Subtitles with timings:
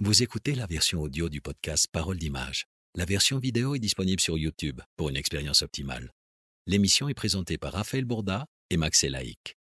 [0.00, 2.66] Vous écoutez la version audio du podcast Parole d'image.
[2.94, 6.12] La version vidéo est disponible sur YouTube pour une expérience optimale.
[6.68, 9.56] L'émission est présentée par Raphaël Bourda et Max Elaïc.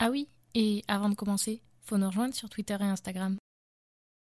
[0.00, 3.36] Ah oui, et avant de commencer, faut nous rejoindre sur Twitter et Instagram.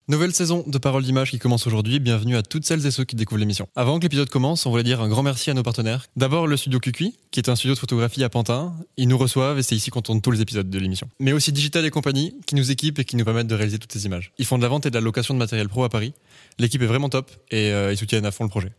[0.08, 1.98] Nouvelle saison de Parole d'image qui commence aujourd'hui.
[1.98, 3.66] Bienvenue à toutes celles et ceux qui découvrent l'émission.
[3.74, 6.06] Avant que l'épisode commence, on voulait dire un grand merci à nos partenaires.
[6.14, 8.72] D'abord le studio QQ, qui est un studio de photographie à Pantin.
[8.96, 11.08] Ils nous reçoivent et c'est ici qu'on tourne tous les épisodes de l'émission.
[11.18, 13.90] Mais aussi Digital et compagnie, qui nous équipent et qui nous permettent de réaliser toutes
[13.90, 14.30] ces images.
[14.38, 16.14] Ils font de la vente et de la location de matériel pro à Paris.
[16.60, 18.70] L'équipe est vraiment top et euh, ils soutiennent à fond le projet.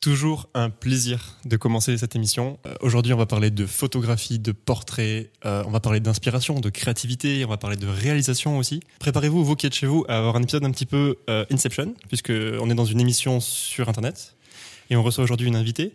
[0.00, 2.60] Toujours un plaisir de commencer cette émission.
[2.66, 6.70] Euh, Aujourd'hui, on va parler de photographie, de portrait, euh, on va parler d'inspiration, de
[6.70, 8.80] créativité, on va parler de réalisation aussi.
[9.00, 11.94] Préparez-vous, vous qui êtes chez vous, à avoir un épisode un petit peu euh, Inception,
[12.06, 14.36] puisque on est dans une émission sur Internet
[14.88, 15.94] et on reçoit aujourd'hui une invitée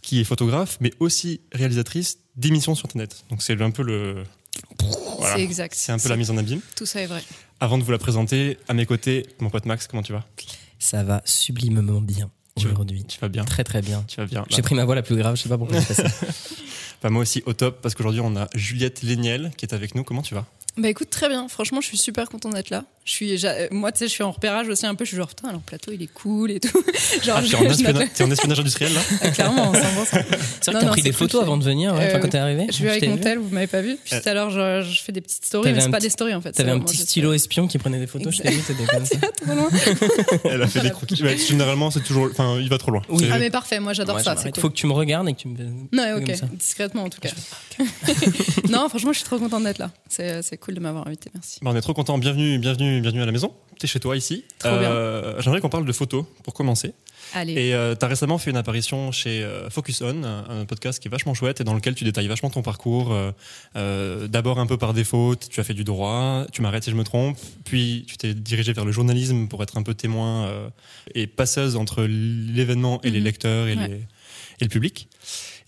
[0.00, 3.22] qui est photographe, mais aussi réalisatrice d'émissions sur Internet.
[3.28, 4.24] Donc c'est un peu le
[5.18, 5.36] voilà.
[5.36, 5.74] C'est exact.
[5.76, 6.60] C'est un peu la mise en abîme.
[6.74, 7.22] Tout ça est vrai.
[7.60, 10.26] Avant de vous la présenter, à mes côtés, mon pote Max, comment tu vas?
[10.78, 13.04] Ça va sublimement bien aujourd'hui.
[13.04, 14.04] Tu vas bien Très très bien.
[14.08, 15.84] Tu vas bien J'ai pris ma voix la plus grave, je sais pas pourquoi j'ai
[15.84, 16.26] fait ça.
[17.02, 20.04] Bah, moi aussi au top parce qu'aujourd'hui on a Juliette Léniel qui est avec nous.
[20.04, 20.46] Comment tu vas?
[20.78, 21.48] Bah écoute, très bien.
[21.48, 22.84] Franchement, je suis super contente d'être là.
[23.04, 25.04] Je suis, euh, moi, tu sais, je suis en repérage aussi un peu.
[25.04, 26.82] Je suis genre, putain, alors le plateau, il est cool et tout.
[27.24, 27.50] Genre, Ah, je-
[28.14, 29.80] t'es en, espionnage industriel là Ah, clairement, on s'en.
[30.04, 32.66] C'est vrai que t'as pris des photos avant de venir, ouais, Euh, quand t'es arrivé.
[32.68, 33.98] Je suis avec mon tel, vous m'avez pas vu.
[34.02, 36.34] Puis Euh, tout à l'heure, je, fais des petites stories, mais c'est pas des stories
[36.34, 36.52] en fait.
[36.52, 39.16] T'avais un petit stylo espion qui prenait des photos, je t'ai vu, t'étais comme ça.
[39.18, 39.68] Trop loin.
[40.44, 41.16] Elle a fait des croquis.
[41.16, 42.28] Généralement c'est toujours.
[42.30, 43.02] Enfin il va trop loin.
[43.32, 44.36] Ah, mais parfait, moi j'adore ça.
[44.36, 44.52] cool.
[44.60, 45.56] Faut que tu me regardes et que tu me.
[45.92, 47.30] Non, ok, discrètement en tout cas.
[48.70, 49.90] non, franchement, je suis trop contente d'être là.
[50.08, 51.58] C'est c'est cool de m'avoir invité, merci.
[51.62, 52.16] Bah, on est trop content.
[52.18, 53.52] Bienvenue, bienvenue, bienvenue à la maison.
[53.78, 54.44] T'es chez toi ici.
[54.60, 54.90] Trop bien.
[54.90, 56.94] Euh, J'aimerais qu'on parle de photos pour commencer.
[57.34, 57.52] Allez.
[57.54, 61.10] Et euh, t'as récemment fait une apparition chez euh, Focus On, un, podcast qui est
[61.10, 63.12] vachement chouette et dans lequel tu détailles vachement ton parcours.
[63.12, 63.32] euh,
[63.76, 66.96] euh, D'abord un peu par défaut, tu as fait du droit, tu m'arrêtes si je
[66.96, 70.70] me trompe, puis tu t'es dirigé vers le journalisme pour être un peu témoin
[71.14, 73.24] et passeuse entre l'événement et les Mhm.
[73.24, 73.88] lecteurs et, Ouais.
[73.88, 75.08] les, et le public.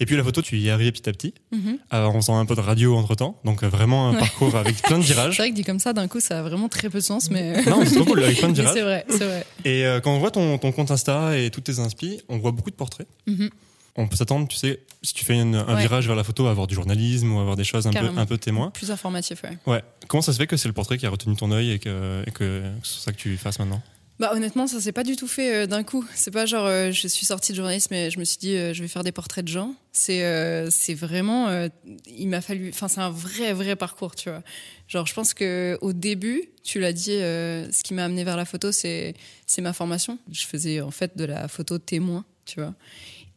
[0.01, 1.79] Et puis la photo, tu y es arrivé petit à petit, Mhm.
[1.93, 4.19] euh, en faisant un peu de radio entre temps, donc euh, vraiment un Ouais.
[4.21, 5.37] parcours avec plein de C'est virages.
[5.39, 7.63] vrai que dit comme ça, d'un coup, ça a vraiment très peu de sens, mais.
[7.67, 8.75] Non, c'est trop cool, avec plein de virages.
[8.75, 9.47] c'est vrai, c'est vrai.
[9.65, 12.51] Et euh, quand on voit ton, ton compte Insta et toutes tes inspi, on voit
[12.53, 13.07] beaucoup de portraits.
[13.27, 13.51] Mhm.
[13.97, 15.83] On peut s'attendre, tu sais, si tu fais une- un Ouais.
[15.83, 18.11] virage vers la photo, à avoir du journalisme ou à avoir des choses un peu,
[18.17, 18.71] un peu témoins.
[18.71, 19.57] Plus informatif, ouais.
[19.73, 19.83] Ouais.
[20.09, 22.25] Comment ça se fait que c'est le portrait qui a retenu ton œil et que,
[22.27, 23.81] et que c'est ça que tu fasses maintenant?
[24.21, 26.07] Bah honnêtement, ça s'est pas du tout fait euh, d'un coup.
[26.15, 28.73] C'est pas genre euh, je suis sortie de journalisme et je me suis dit euh,
[28.73, 29.75] je vais faire des portraits de gens.
[29.91, 30.23] C'est
[30.71, 31.69] c'est vraiment
[32.07, 34.43] il m'a fallu enfin c'est un vrai vrai parcours, tu vois.
[34.89, 38.45] Genre je pense que au début, tu l'as dit ce qui m'a amené vers la
[38.45, 39.15] photo, c'est
[39.47, 40.19] c'est ma formation.
[40.33, 42.75] Je faisais en fait de la photo témoin, tu vois.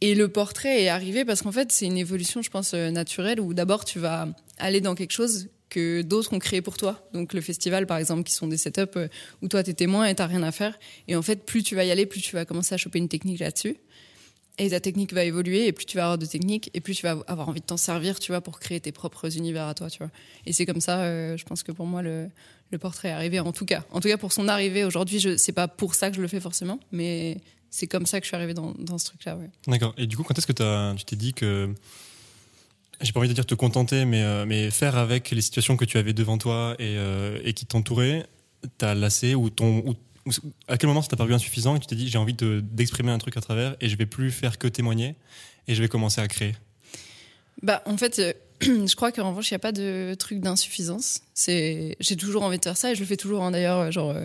[0.02, 3.54] Et le portrait est arrivé parce qu'en fait, c'est une évolution, je pense, naturelle où
[3.54, 4.28] d'abord tu vas
[4.58, 7.08] aller dans quelque chose que d'autres ont créé pour toi.
[7.14, 9.08] Donc le festival, par exemple, qui sont des setups euh,
[9.42, 10.78] où toi t'es témoin et t'as rien à faire.
[11.08, 13.10] Et en fait, plus tu vas y aller, plus tu vas commencer à choper une
[13.10, 13.78] technique là-dessus.
[14.60, 17.04] Et ta technique va évoluer, et plus tu vas avoir de techniques, et plus tu
[17.04, 19.88] vas avoir envie de t'en servir, tu vois, pour créer tes propres univers à toi,
[19.88, 20.02] tu.
[20.48, 22.30] Et c'est comme ça, euh, je pense que pour moi, le,
[22.80, 23.84] portrait est arrivé, en tout cas.
[23.92, 26.28] En tout cas, pour son arrivée aujourd'hui, je c'est pas pour ça que je le
[26.28, 27.38] fais forcément, mais
[27.70, 29.38] c'est comme ça que je suis arrivée dans, ce truc-là.
[29.68, 29.94] D'accord.
[29.96, 31.70] Et du coup, quand est-ce que tu t'es dit que.
[33.02, 35.86] J'ai pas envie de dire te contenter, mais, euh, mais faire avec les situations que
[35.86, 38.26] tu avais devant toi et, euh, qui t'entouraient,
[38.80, 39.96] t'as lassé ou, ton,
[40.68, 43.12] à quel moment ça t'a paru insuffisant et tu t'es dit j'ai envie de- d'exprimer
[43.12, 45.16] un truc à travers et je vais plus faire que témoigner
[45.68, 46.56] et je vais commencer à créer?
[47.62, 48.34] Bah, en fait, euh,
[48.88, 51.22] je crois qu'en revanche, il n'y a pas de truc d'insuffisance.
[51.48, 53.44] J'ai toujours envie de faire ça et je le fais toujours.
[53.44, 54.16] hein, D'ailleurs, genre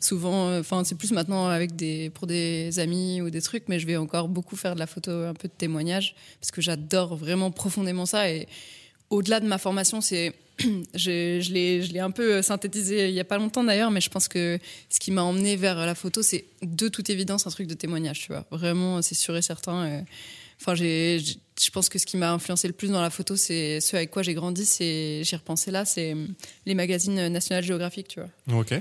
[0.00, 3.78] souvent, euh, enfin, c'est plus maintenant avec des pour des amis ou des trucs, mais
[3.80, 7.16] je vais encore beaucoup faire de la photo, un peu de témoignage, parce que j'adore
[7.16, 8.30] vraiment profondément ça.
[8.30, 8.46] Et
[9.10, 10.34] au-delà de ma formation, c'est
[10.94, 11.52] je, je
[11.92, 14.58] l'ai un peu synthétisé il y a pas longtemps d'ailleurs, mais je pense que
[14.88, 18.20] ce qui m'a emmené vers la photo, c'est de toute évidence un truc de témoignage,
[18.20, 18.46] tu vois.
[18.50, 19.84] Vraiment, c'est sûr et certain.
[19.84, 20.00] euh,
[20.58, 21.22] Enfin, j'ai-
[21.60, 24.10] je pense que ce qui m'a influencé le plus dans la photo, c'est ce avec
[24.10, 24.66] quoi j'ai grandi.
[24.66, 26.34] C'est, j'y repensé là, c'est hum,
[26.66, 28.28] les magazines National Geographic, tu vois.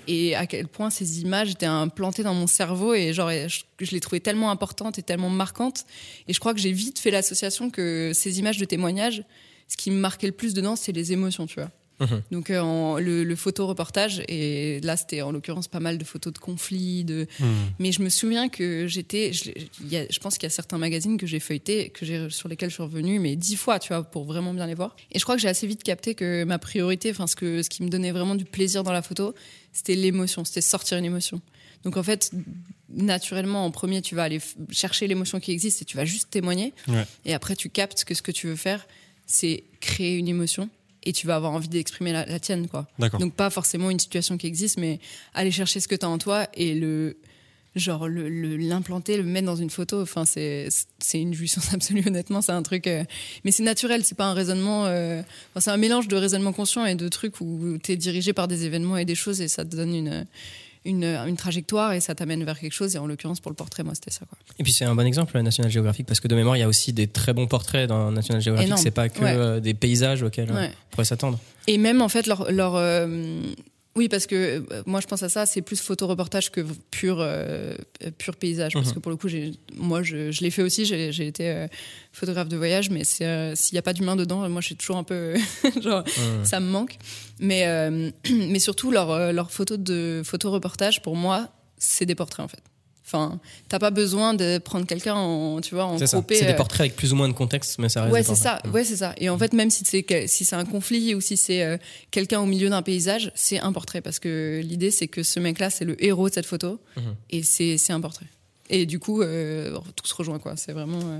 [0.07, 3.91] Et à quel point ces images étaient implantées dans mon cerveau et genre, je, je
[3.91, 5.85] les trouvais tellement importantes et tellement marquantes.
[6.27, 9.23] Et je crois que j'ai vite fait l'association que ces images de témoignage,
[9.67, 11.71] ce qui me marquait le plus dedans, c'est les émotions, tu vois.
[11.99, 12.21] Mhm.
[12.31, 16.33] Donc euh, en- le, le photo-reportage, et là c'était en l'occurrence pas mal de photos
[16.33, 17.27] de conflits, de...
[17.39, 17.45] Hmm.
[17.79, 21.39] mais je me souviens que j'étais, je, pense qu'il y a certains magazines que j'ai
[21.39, 24.53] feuilletés, que j'ai, sur lesquels je suis revenue, mais dix fois, tu vois, pour vraiment
[24.53, 24.95] bien les voir.
[25.11, 27.69] Et je crois que j'ai assez vite capté que ma priorité, enfin ce, que, ce
[27.69, 29.33] qui me donnait vraiment du plaisir dans la photo,
[29.71, 31.41] c'était l'émotion, c'était sortir une émotion.
[31.83, 32.31] Donc en fait,
[32.89, 34.39] naturellement, en premier, tu vas aller
[34.71, 36.73] chercher l'émotion qui existe et tu vas juste témoigner.
[36.87, 37.05] Ouais.
[37.25, 38.87] Et après, tu captes que ce que tu veux faire,
[39.27, 40.69] c'est créer une émotion
[41.05, 42.87] et tu vas avoir envie d'exprimer la, la tienne, quoi.
[43.19, 44.99] Donc pas forcément une situation qui existe, mais
[45.33, 47.17] aller chercher ce que tu as en toi et le
[47.75, 50.01] genre le- le- l'implanter, le, mettre dans une photo.
[50.01, 50.69] Enfin, c'est
[50.99, 52.03] c'est une jouissance absolue.
[52.07, 52.87] Honnêtement, c'est un truc.
[52.87, 53.03] euh,
[53.43, 54.03] mais c'est naturel.
[54.05, 54.85] C'est pas un raisonnement.
[54.85, 55.21] euh,
[55.51, 58.47] enfin, c'est un mélange de raisonnement conscient et de trucs où tu es dirigé par
[58.47, 60.25] des événements et des choses et ça te donne une
[60.85, 62.95] une, une trajectoire et ça t'amène vers quelque chose.
[62.95, 64.25] Et en l'occurrence, pour le portrait, moi, c'était ça.
[64.29, 64.37] Quoi.
[64.59, 66.67] Et puis c'est un bon exemple, National Geographic, parce que de mémoire, il y a
[66.67, 68.77] aussi des très bons portraits dans National Geographic.
[68.77, 69.33] C'est pas que Ouais.
[69.35, 70.69] euh, des paysages auxquels Ouais.
[70.71, 71.39] on pourrait s'attendre.
[71.67, 73.41] Et même en fait leur leur euh,
[73.95, 76.61] oui parce que euh, moi je pense à ça c'est plus photo reportage que
[76.91, 77.75] pur euh,
[78.17, 78.73] pur paysage.
[78.73, 78.93] Parce Mhm.
[78.95, 79.27] que pour le coup
[79.75, 81.67] moi je, je l'ai fait aussi j'ai été euh,
[82.11, 83.25] photographe de voyage mais s'il
[83.73, 85.35] y a pas d'humain dedans moi je suis toujours un peu
[85.81, 86.03] genre
[86.43, 86.97] ça me manque.
[87.39, 87.65] Mais
[88.31, 92.47] mais surtout leur euh, leur photo de photo reportage pour moi c'est des portraits en
[92.49, 92.63] fait
[93.05, 96.81] enfin t'as pas besoin de prendre quelqu'un en tu vois en C'est des euh, portraits
[96.81, 98.53] avec plus ou moins de contexte, mais ça reste Ouais, c'est ça.
[98.53, 98.73] portraits.
[98.73, 99.13] Ouais, c'est ça.
[99.17, 101.77] Et en fait, même si c'est si c'est un conflit ou si c'est euh,
[102.11, 105.69] quelqu'un au milieu d'un paysage, c'est un portrait parce que l'idée c'est que ce mec-là
[105.69, 107.15] c'est le héros de cette photo Mhm.
[107.29, 108.25] et c'est c'est un portrait.
[108.69, 110.55] Et du coup, euh, tout se rejoint quoi.
[110.57, 110.99] C'est vraiment.
[110.99, 111.19] euh,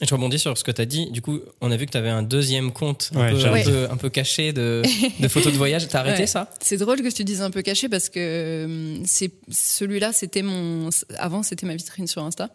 [0.00, 1.10] je rebondis sur ce que tu as dit.
[1.10, 3.56] Du coup, on a vu que tu avais un deuxième compte un, Ouais, peu, j'avoue.
[3.56, 4.82] un, peu, un peu caché de,
[5.20, 5.86] de photos de voyage.
[5.88, 6.26] T'as arrêté Ouais.
[6.26, 6.50] ça?
[6.60, 11.42] C'est drôle que tu dises un peu caché parce que c'est celui-là c'était mon avant
[11.44, 12.48] c'était ma vitrine sur Insta.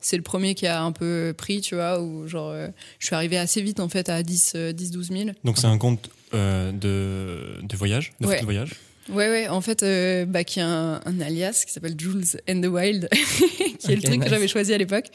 [0.00, 2.68] C'est le premier qui a un peu pris, tu vois, où genre euh,
[2.98, 5.24] je suis arrivée assez vite en fait à 10 euh, 10 12 000.
[5.44, 8.32] Donc c'est un compte euh, de, de voyage, de Ouais.
[8.34, 8.70] photos de voyage?
[9.08, 12.60] Ouais, ouais, en fait, euh, bah, qui a un, un alias qui s'appelle Jules and
[12.60, 13.08] the Wild,
[13.80, 14.24] qui est le truc nice.
[14.24, 15.06] que j'avais choisi à l'époque.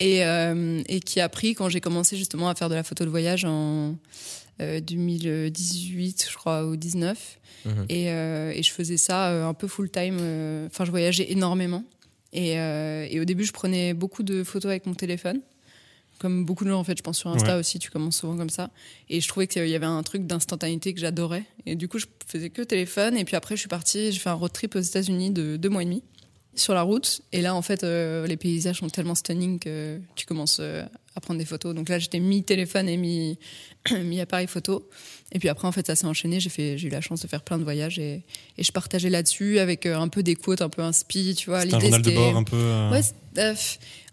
[0.00, 3.04] Et, euh, et qui a pris quand j'ai commencé justement à faire de la photo
[3.04, 3.96] de voyage en
[4.60, 7.38] euh, 2018, je crois, ou 19.
[7.66, 7.86] Mhm.
[7.90, 10.16] Et, euh, et je faisais ça euh, un peu full time.
[10.20, 11.84] euh, Enfin, je voyageais énormément.
[12.32, 15.40] Et, euh, et au début, je prenais beaucoup de photos avec mon téléphone.
[16.18, 17.60] Comme beaucoup de gens, en fait, je pense sur Insta Ouais.
[17.60, 18.70] aussi, tu commences souvent comme ça.
[19.08, 21.44] Et je trouvais qu'il y avait un truc d'instantanéité que j'adorais.
[21.64, 23.16] Et du coup, je faisais que téléphone.
[23.16, 25.70] Et puis après, je suis partie, j'ai fait un road trip aux États-Unis de deux
[25.70, 26.02] mois et demi
[26.54, 27.22] sur la route.
[27.32, 31.20] Et là, en fait, euh, les paysages sont tellement stunning que tu commences euh, à
[31.20, 31.74] prendre des photos.
[31.74, 33.38] Donc là, j'étais mi-téléphone et mi-
[33.90, 34.88] mi-appareil photo.
[35.32, 36.40] Et puis après, en fait, ça s'est enchaîné.
[36.40, 38.24] J'ai fait, j'ai eu la chance de faire plein de voyages et,
[38.58, 41.62] et je partageais là-dessus avec euh, un peu des quotes, un peu inspi, tu vois.
[41.62, 42.56] C'est un journal de c'était- bord un peu.
[42.92, 43.54] Ouais,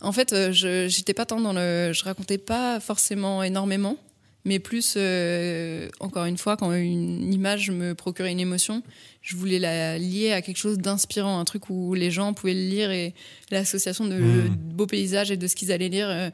[0.02, 3.98] en fait, je j'étais pas tant dans le, je racontais pas forcément énormément,
[4.46, 8.82] mais plus euh, encore une fois quand une image me procurait une émotion,
[9.22, 12.70] je voulais la lier à quelque chose d'inspirant, un truc où les gens pouvaient le
[12.70, 13.14] lire et
[13.52, 14.50] l'association de Mm.
[14.74, 16.08] beaux paysages et de ce qu'ils allaient lire.
[16.10, 16.30] euh,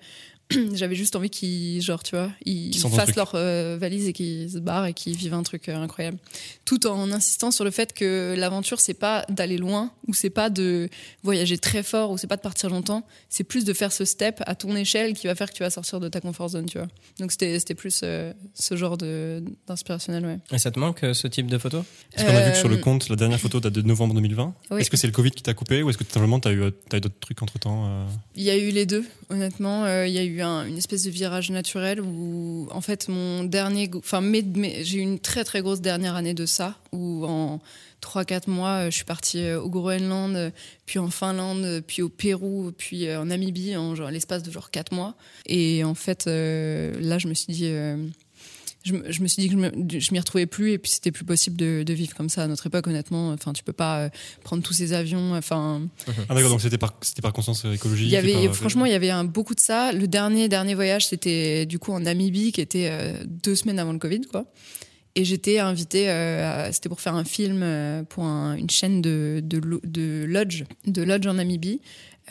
[0.73, 4.57] J'avais juste envie qu'ils, genre, tu vois, ils fassent leur euh, valise et qu'ils se
[4.59, 6.17] barrent et qu'ils vivent un truc euh, incroyable.
[6.65, 10.49] Tout en insistant sur le fait que l'aventure, c'est pas d'aller loin ou c'est pas
[10.49, 10.89] de
[11.23, 13.05] voyager très fort ou c'est pas de partir longtemps.
[13.29, 15.69] C'est plus de faire ce step à ton échelle qui va faire que tu vas
[15.69, 16.87] sortir de ta comfort zone, tu vois.
[17.19, 20.39] Donc c'était c'était plus euh, ce genre de d'inspirationnel, ouais.
[20.51, 21.83] Et ça te manque euh, ce type de photo?
[22.15, 24.53] Parce qu'on a vu que sur le compte, la dernière photo date de novembre 2020.
[24.71, 24.81] Oui.
[24.81, 26.97] Est-ce que c'est le Covid qui t'a coupé ou est-ce que simplement t'as eu, t'as
[26.97, 29.85] eu d'autres trucs entre temps Il y a eu les deux, honnêtement.
[29.85, 33.43] Euh, Il y a eu un- une espèce de virage naturel où, en fait, mon
[33.43, 33.89] dernier.
[33.95, 34.21] Enfin,
[34.81, 37.59] j'ai eu une très très grosse dernière année de ça, où en
[38.01, 40.49] 3-4 mois, euh, je suis partie euh, au Groenland, euh,
[40.85, 45.15] puis en Finlande, puis au Pérou, puis en Namibie, en l'espace de genre 4 mois.
[45.45, 47.71] Et en fait, là, je me suis dit.
[48.83, 51.25] Je, me- je me suis dit que je m'y retrouvais plus et puis c'était plus
[51.25, 54.09] possible de, de vivre comme ça à notre époque honnêtement enfin tu peux pas euh,
[54.43, 55.87] prendre tous ces avions enfin
[56.29, 58.91] Ah d'accord, donc c'était par, c'était par conscience écologique il y avait, par- franchement, il
[58.91, 59.91] y avait un, beaucoup de ça.
[59.93, 63.93] Le dernier, dernier voyage, c'était du coup en Namibie, qui était euh, deux semaines avant
[63.93, 64.45] le Covid, quoi.
[65.15, 69.41] Et j'étais invitée, euh, c'était pour faire un film euh, pour un- une chaîne de,
[69.43, 71.81] de, de lodge, de lodge en Namibie.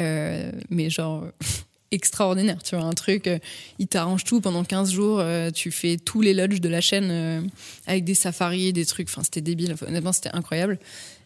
[0.01, 1.25] Mais genre
[1.93, 3.39] extraordinaire, tu vois, un truc, euh,
[3.79, 7.09] il t'arrange tout pendant 15 jours, euh, tu fais tous les lodges de la chaîne
[7.11, 7.41] euh,
[7.87, 10.79] avec des safaris, des trucs, enfin c'était débile, honnêtement c'était incroyable.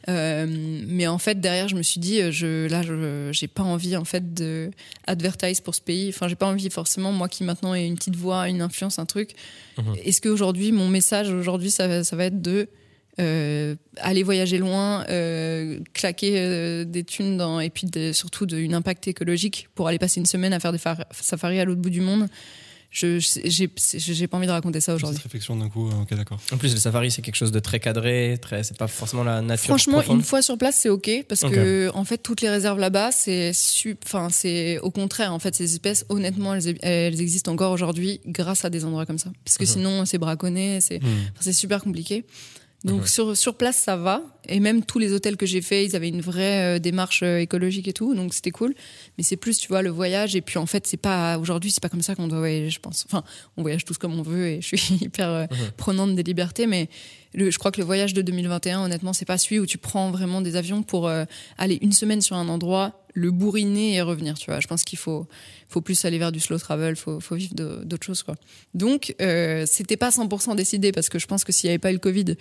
[0.09, 4.05] Mais en fait derrière je me suis dit, je, là je j'ai pas envie en
[4.05, 4.71] fait de
[5.07, 8.15] advertise pour ce pays, enfin j'ai pas envie forcément moi qui maintenant ai une petite
[8.17, 9.31] voix, une influence, un truc.
[9.79, 9.95] Mhm.
[10.05, 12.69] Est-ce qu'aujourd'hui mon message aujourd'hui ça, va- ça va être de
[13.19, 19.09] aller voyager loin, euh, claquer euh, des thunes dans, et puis de- surtout d'un impact
[19.09, 22.01] écologique pour aller passer une semaine à faire des far- safaris à l'autre bout du
[22.03, 22.29] monde.
[22.91, 25.17] je j'ai pas envie de raconter ça aujourd'hui.
[25.17, 26.39] Cette réflexion d'un coup, euh, ok, d'accord.
[26.53, 29.43] En plus, le safari, c'est quelque chose de très cadré, très, c'est pas forcément la
[29.43, 29.65] nature.
[29.67, 30.19] Franchement, profonde.
[30.19, 33.53] une fois sur place, c'est ok parce que en fait, toutes les réserves là-bas, c'est
[34.05, 35.33] enfin c'est au contraire.
[35.35, 39.19] En fait, ces espèces, honnêtement, elles, elles existent encore aujourd'hui grâce à des endroits comme
[39.19, 39.31] ça.
[39.45, 39.69] Parce que Mhm.
[39.71, 40.97] sinon, c'est braconné, c'est.
[41.03, 42.25] Enfin, c'est super compliqué.
[42.87, 44.23] Donc sur, sur place, ça va.
[44.49, 47.39] Et même tous les hôtels que j'ai fait, ils avaient une vraie euh, démarche euh,
[47.39, 48.15] écologique et tout.
[48.15, 48.75] Donc c'était cool.
[49.19, 50.37] Mais c'est plus, tu vois, le voyage.
[50.37, 52.81] Et puis en fait, c'est pas aujourd'hui, c'est pas comme ça qu'on doit voyager, je
[52.81, 53.05] pense.
[53.09, 53.25] Enfin,
[53.57, 56.67] on voyage tous comme on veut et je suis hyper euh, prenante des libertés.
[56.67, 56.89] Mais
[57.35, 60.11] le, je crois que le voyage de 2021, honnêtement, c'est pas celui où tu prends
[60.11, 61.25] vraiment des avions pour euh,
[61.59, 64.39] aller une semaine sur un endroit, le bourriner et revenir.
[64.39, 65.27] Tu vois, je pense qu'il faut,
[65.69, 68.35] faut plus aller vers du slow travel, faut, faut vivre d'autres choses, quoi.
[68.75, 69.15] Donc,
[69.67, 71.99] c'était pas 100% décidé parce que je pense que s'il n'y avait pas eu le
[71.99, 72.37] Covid,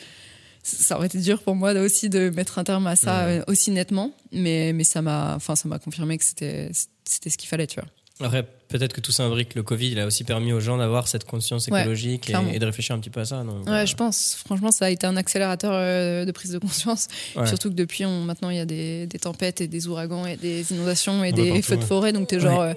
[0.67, 3.39] ça aurait été dur pour moi aussi de mettre un terme à ça Ouais.
[3.39, 4.11] euh, aussi nettement.
[4.31, 7.87] Mais, mais ça m'a, enfin, ça m'a confirmé que c'était, ce qu'il fallait, tu vois.
[8.25, 11.09] Après, peut-être que tout ça imbrique le Covid, il a aussi permis aux gens d'avoir
[11.09, 13.43] cette conscience écologique et, et de réfléchir un petit peu à ça.
[13.43, 14.35] Donc, Ouais, euh, je pense.
[14.45, 17.09] Franchement, ça a été un accélérateur euh, de prise de conscience.
[17.35, 17.45] ouais.
[17.45, 20.37] Surtout que depuis, on, maintenant, il y a des, des tempêtes et des ouragans et
[20.37, 22.13] des inondations et On des partout, feux de forêt.
[22.13, 22.73] Donc, t'es genre, euh,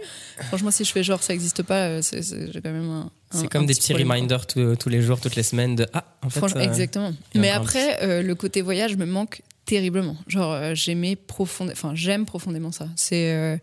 [0.49, 3.11] franchement, si je fais genre, ça n'existe pas, j'ai quand même un.
[3.30, 5.87] C'est un comme des petit petits reminders tous, tous les jours, toutes les semaines de
[5.92, 6.38] Ah, en fait.
[6.40, 7.12] Franchement, euh, exactement.
[7.35, 10.16] Mais après, euh, le côté voyage me manque terriblement.
[10.28, 12.88] Genre, euh, j'aimais profondément, enfin, j'aime profondément ça.
[12.97, 13.56] C'est euh,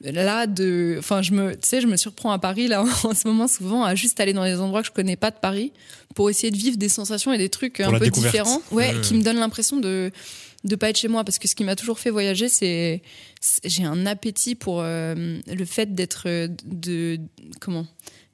[0.00, 3.28] là de, enfin, je me, tu sais, je me surprends à Paris là en ce
[3.28, 5.72] moment souvent à juste aller dans des endroits que je connais pas de Paris
[6.14, 8.32] pour essayer de vivre des sensations et des trucs Pour un peu découverte.
[8.34, 9.00] différents, ouais, Mmh.
[9.02, 10.10] qui me donnent l'impression de
[10.64, 13.00] de pas être chez moi parce que ce qui m'a toujours fait voyager c'est
[13.64, 17.20] j'ai un appétit pour euh, le fait d'être euh, de
[17.60, 17.86] comment?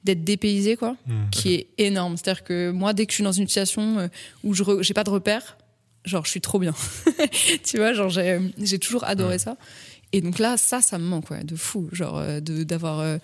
[0.05, 1.29] D'être dépaysé quoi Hmm.
[1.31, 2.15] qui est énorme.
[2.15, 4.07] C'est-à-dire que moi, dès que je suis dans une situation euh,
[4.43, 5.57] où je j'ai pas de repère,
[6.05, 6.73] genre je suis trop bien.
[7.65, 9.57] tu vois, genre j'ai j'ai toujours adoré ça.
[10.13, 11.89] Et donc là, ça, ça me manque, ouais, de fou.
[11.91, 13.17] Genre euh, de d'avoir euh,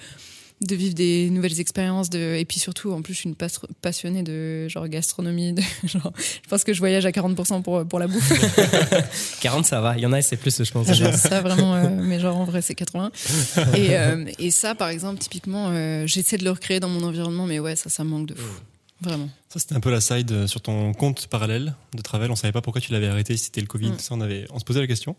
[0.61, 3.47] de vivre des nouvelles expériences de et puis surtout en plus je suis une pas-
[3.81, 7.99] passionnée de genre gastronomie de, genre je pense que je voyage à 40% pour pour
[7.99, 8.31] la bouffe
[9.41, 9.97] 40, ça va.
[9.97, 10.91] Il y en a, c'est plus, je pense.
[10.93, 13.11] Genre ça vraiment, euh, mais genre en vrai c'est 80.
[13.75, 17.45] Et, euh, et ça par exemple typiquement, euh, j'essaie de le recréer dans mon environnement,
[17.45, 18.61] mais ouais ça ça manque de fou,
[19.01, 19.29] vraiment.
[19.49, 22.31] Ça, c'était un peu la side sur ton compte parallèle de Travel.
[22.31, 23.89] On savait pas pourquoi tu l'avais arrêté, si c'était le Covid.
[23.89, 23.99] Mm.
[23.99, 25.15] Ça, on, avait, on se posait la question.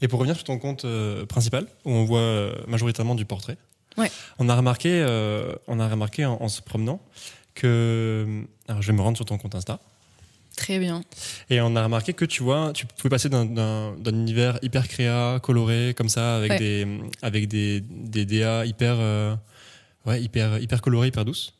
[0.00, 3.58] Et pour revenir sur ton compte euh, principal, où on voit majoritairement du portrait,
[3.98, 4.10] Ouais.
[4.38, 7.00] on a remarqué, euh, on a remarqué en, en se promenant
[7.54, 8.44] que.
[8.68, 9.80] Alors, je vais me rendre sur ton compte Insta.
[10.56, 11.04] Très bien.
[11.50, 14.88] Et on a remarqué que tu vois, tu pouvais passer d'un- d'un d'un univers hyper
[14.88, 16.58] créa, coloré, comme ça, avec Ouais.
[16.58, 16.86] des
[17.22, 19.36] avec des, des DA hyper, euh,
[20.06, 21.54] ouais, hyper hyper colorées, hyper douces,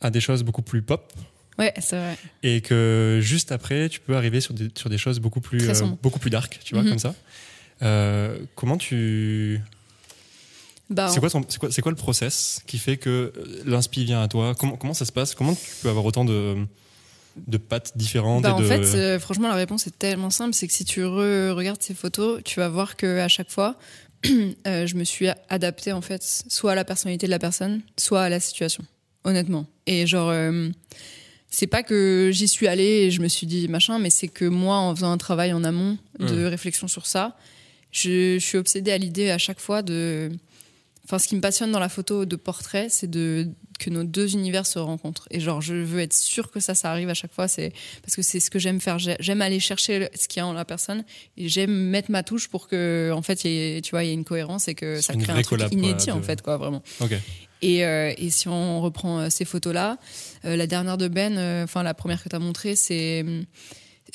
[0.00, 1.12] à des choses beaucoup plus pop.
[1.60, 2.18] Ouais, c'est vrai.
[2.42, 5.86] Et que juste après, tu peux arriver sur des, sur des choses beaucoup plus, euh,
[6.02, 6.88] beaucoup plus dark, tu vois, Mhm.
[6.90, 7.14] comme ça.
[7.82, 9.60] Euh, comment tu.
[10.90, 14.54] Bah, C'est quoi, le process qui fait que euh, l'inspi vient à toi?
[14.54, 15.34] Comment, comment ça se passe?
[15.34, 16.56] Comment tu peux avoir autant de,
[17.46, 18.64] de pattes différentes Bah, et en de...
[18.64, 21.94] fait, euh, franchement, la réponse est tellement simple, c'est que si tu re- regardes ces
[21.94, 23.76] photos, tu vas voir que à chaque fois,
[24.66, 28.22] euh, je me suis adaptée en fait, soit à la personnalité de la personne, soit
[28.22, 28.84] à la situation,
[29.24, 29.66] honnêtement.
[29.86, 30.68] Et genre, euh,
[31.50, 34.44] c'est pas que j'y suis allée et je me suis dit machin, mais c'est que
[34.44, 36.46] moi, en faisant un travail en amont de Mm.
[36.46, 37.36] réflexion sur ça,
[37.90, 40.30] je, je suis obsédée à l'idée à chaque fois de.
[41.04, 44.32] Enfin, ce qui me passionne dans la photo de portrait, c'est de que nos deux
[44.34, 45.26] univers se rencontrent.
[45.30, 47.46] Et genre, je veux être sûre que ça, ça arrive à chaque fois.
[47.48, 48.98] C'est parce que c'est ce que j'aime faire.
[48.98, 51.04] J'ai- J'aime aller chercher ce qu'il y a en la personne
[51.36, 54.10] et j'aime mettre ma touche pour que, en fait, y ait- tu vois, il y
[54.10, 56.82] ait une cohérence et que ça crée un truc inédit, de- en fait, quoi, vraiment.
[57.00, 57.12] Ok.
[57.62, 59.98] Et, euh, et si on reprend euh, ces photos-là,
[60.44, 63.44] euh, la dernière de Ben, euh, enfin la première que tu as montrée, c'est hum,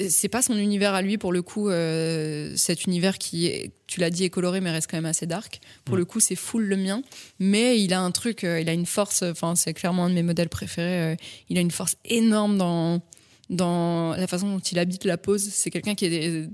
[0.07, 1.69] c'est pas son univers à lui pour le coup.
[1.69, 5.25] euh, cet univers qui, est, tu l'as dit, est coloré mais reste quand même assez
[5.25, 5.59] dark.
[5.83, 5.99] Pour Mm.
[5.99, 7.01] le coup, c'est full le mien,
[7.39, 9.23] mais il a un truc, euh, il a une force.
[9.23, 11.13] Enfin, c'est clairement un de mes modèles préférés.
[11.13, 11.15] euh,
[11.49, 13.01] il a une force énorme dans
[13.49, 15.41] dans la façon dont il habite la pose.
[15.49, 16.47] C'est quelqu'un qui est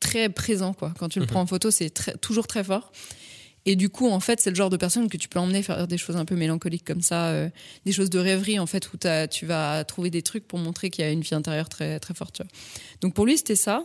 [0.00, 0.92] très présent quoi.
[0.98, 1.30] Quand tu le Mhm.
[1.30, 2.90] prends en photo, c'est toujours très fort.
[3.68, 5.86] Et du coup, en fait, c'est le genre de personne que tu peux emmener faire
[5.88, 7.48] des choses un peu mélancoliques comme ça, euh,
[7.84, 8.96] des choses de rêverie, en fait, où
[9.30, 12.14] tu vas trouver des trucs pour montrer qu'il y a une vie intérieure très, très
[12.14, 12.36] forte.
[12.36, 12.50] tu vois.
[13.00, 13.84] Donc pour lui, c'était ça.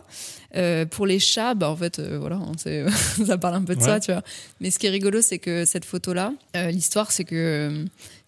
[0.56, 2.52] Euh, pour les chats, bah, en fait, euh, voilà, hein,
[3.26, 3.86] ça parle un peu de Ouais.
[3.86, 4.22] ça, tu vois.
[4.60, 6.32] Mais ce qui est rigolo, c'est que cette photo-là,
[6.70, 7.84] l'histoire, c'est que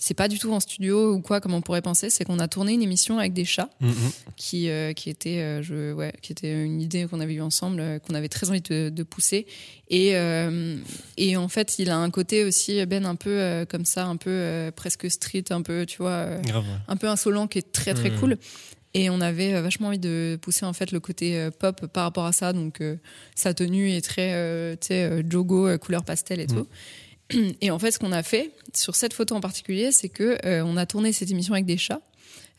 [0.07, 2.11] c'est pas du tout en studio ou quoi, comme on pourrait penser.
[2.11, 3.95] C'est qu'on a tourné une émission avec des chats Mhm.
[4.37, 7.81] qui, euh, qui était, euh, je, ouais, qui était une idée qu'on avait eue ensemble,
[7.81, 9.47] euh, qu'on avait très envie de, de pousser.
[9.89, 10.13] Et,
[11.17, 14.71] et en fait, il a un côté aussi, Ben, un peu comme ça, un peu
[14.77, 16.27] presque street, un peu, tu vois,
[16.89, 18.21] un peu insolent, qui est très très Mhm.
[18.21, 18.39] cool.
[18.97, 22.33] Et on avait vachement envie de pousser en fait le côté pop par rapport à
[22.33, 22.53] ça.
[22.53, 22.97] Donc euh,
[23.35, 26.55] sa tenue est très, euh, tu sais, jogo, couleur pastel et Mhm.
[26.57, 26.67] tout.
[27.61, 30.63] Et en fait, ce qu'on a fait sur cette photo en particulier, c'est que euh,
[30.65, 32.01] on a tourné cette émission avec des chats.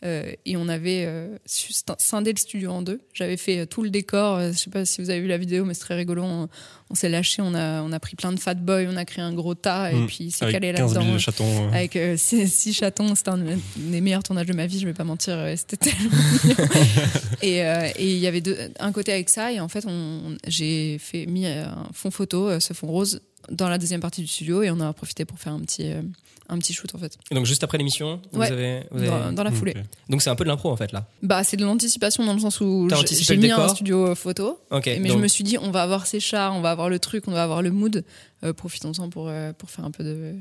[0.04, 3.00] Euh, et on avait euh, scindé le studio en deux.
[3.14, 4.40] J'avais fait euh, tout le décor.
[4.52, 6.22] je sais pas si vous avez vu la vidéo, mais c'est très rigolo.
[6.22, 6.50] On,
[6.92, 9.24] on s'est lâché, on a, on a pris plein de fat boys, on a créé
[9.24, 10.08] un gros tas et Mm.
[10.08, 11.08] puis s'est calé 15 là-dedans.
[11.08, 11.70] 000 chatons.
[11.74, 13.40] Avec six, chatons, c'était un
[13.78, 16.10] des meilleurs tournages de ma vie, je vais pas mentir, c'était tellement
[16.44, 16.56] mignon.
[17.42, 17.62] Et
[18.00, 19.86] il y avait deux, un côté avec ça, et en fait,
[20.48, 24.64] j'ai fait mis un fond photo, ce fond rose, dans la deuxième partie du studio,
[24.64, 26.02] et on a profité pour faire un petit, euh,
[26.50, 28.52] un petit shoot en fait, Et donc juste après l'émission, vous Ouais.
[28.52, 29.74] avez, vous avez- dans, dans la foulée.
[30.10, 31.08] Donc c'est un peu de l'impro en fait là.
[31.24, 34.86] Bah, c'est de l'anticipation dans le sens où j'ai- mis un studio euh, photo, Ok.
[34.86, 37.00] mais donc- je me suis dit, on va avoir ces chats, on va avoir le
[37.00, 38.04] truc, on va avoir le mood,
[38.44, 40.36] euh, profitons-en pour, euh, pour faire un peu de,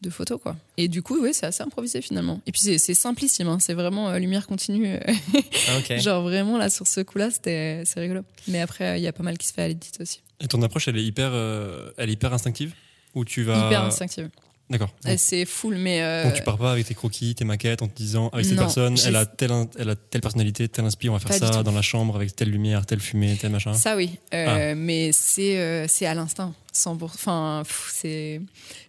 [0.00, 0.56] de photos, quoi.
[0.76, 2.40] Et du coup, oui, c'est assez improvisé finalement.
[2.46, 4.98] Et puis c'est c'est simplissime, hein, c'est vraiment euh, lumière continue.
[5.06, 5.98] Ah.
[5.98, 8.22] Genre vraiment là sur ce coup-là, c'était c'est rigolo.
[8.48, 10.20] Mais après, il y a pas mal qui se fait à l'édit aussi.
[10.40, 12.72] Et ton approche, elle est hyper, euh, elle est hyper instinctive?
[13.14, 13.66] Ou tu vas.
[13.66, 14.30] Hyper instinctive.
[14.70, 14.90] D'accord.
[15.16, 17.94] C'est full, mais euh, Donc tu pars pas avec tes croquis, tes maquettes en te
[17.96, 21.10] disant avec cette Non, personne, elle a telle, in- elle a telle personnalité, tel inspire,
[21.12, 23.72] on va faire Pas ça dans la chambre avec telle lumière, telle fumée, tel machin.
[23.74, 24.18] ça oui.
[24.32, 24.36] Ah.
[24.36, 27.02] Euh, Mais c'est euh, c'est à l'instinct, 100%.
[27.02, 27.62] Enfin,
[27.92, 28.40] c'est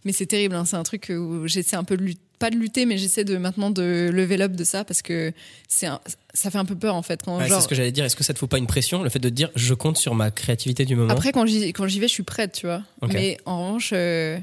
[0.05, 0.55] mais c'est terrible.
[0.55, 0.65] hein.
[0.65, 3.37] C'est un truc où j'essaie un peu de lutter, pas de lutter, mais j'essaie de
[3.37, 5.31] maintenant de lever up de ça parce que
[5.67, 6.01] c'est un-
[6.33, 7.57] ça fait un peu peur en fait quand Ouais, genre.
[7.59, 8.05] C'est ce que j'allais dire.
[8.05, 9.97] Est-ce que ça te fout pas une pression, le fait de te dire je compte
[9.97, 11.11] sur ma créativité du moment?
[11.11, 12.83] Après, quand j'y, vais, je suis prête, tu vois.
[13.11, 14.37] Mais en revanche, euh,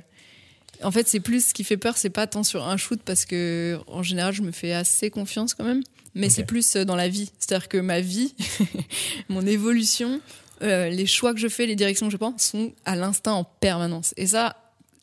[0.82, 3.24] en fait, c'est plus ce qui fait peur, c'est pas tant sur un shoot parce
[3.24, 5.82] que en général, je me fais assez confiance quand même.
[6.14, 7.30] Mais c'est plus euh, dans la vie.
[7.38, 8.34] C'est-à-dire que ma vie,
[9.28, 10.20] mon évolution,
[10.62, 13.44] euh, les choix que je fais, les directions que je prends sont à l'instinct en
[13.44, 14.14] permanence.
[14.16, 14.56] Et ça,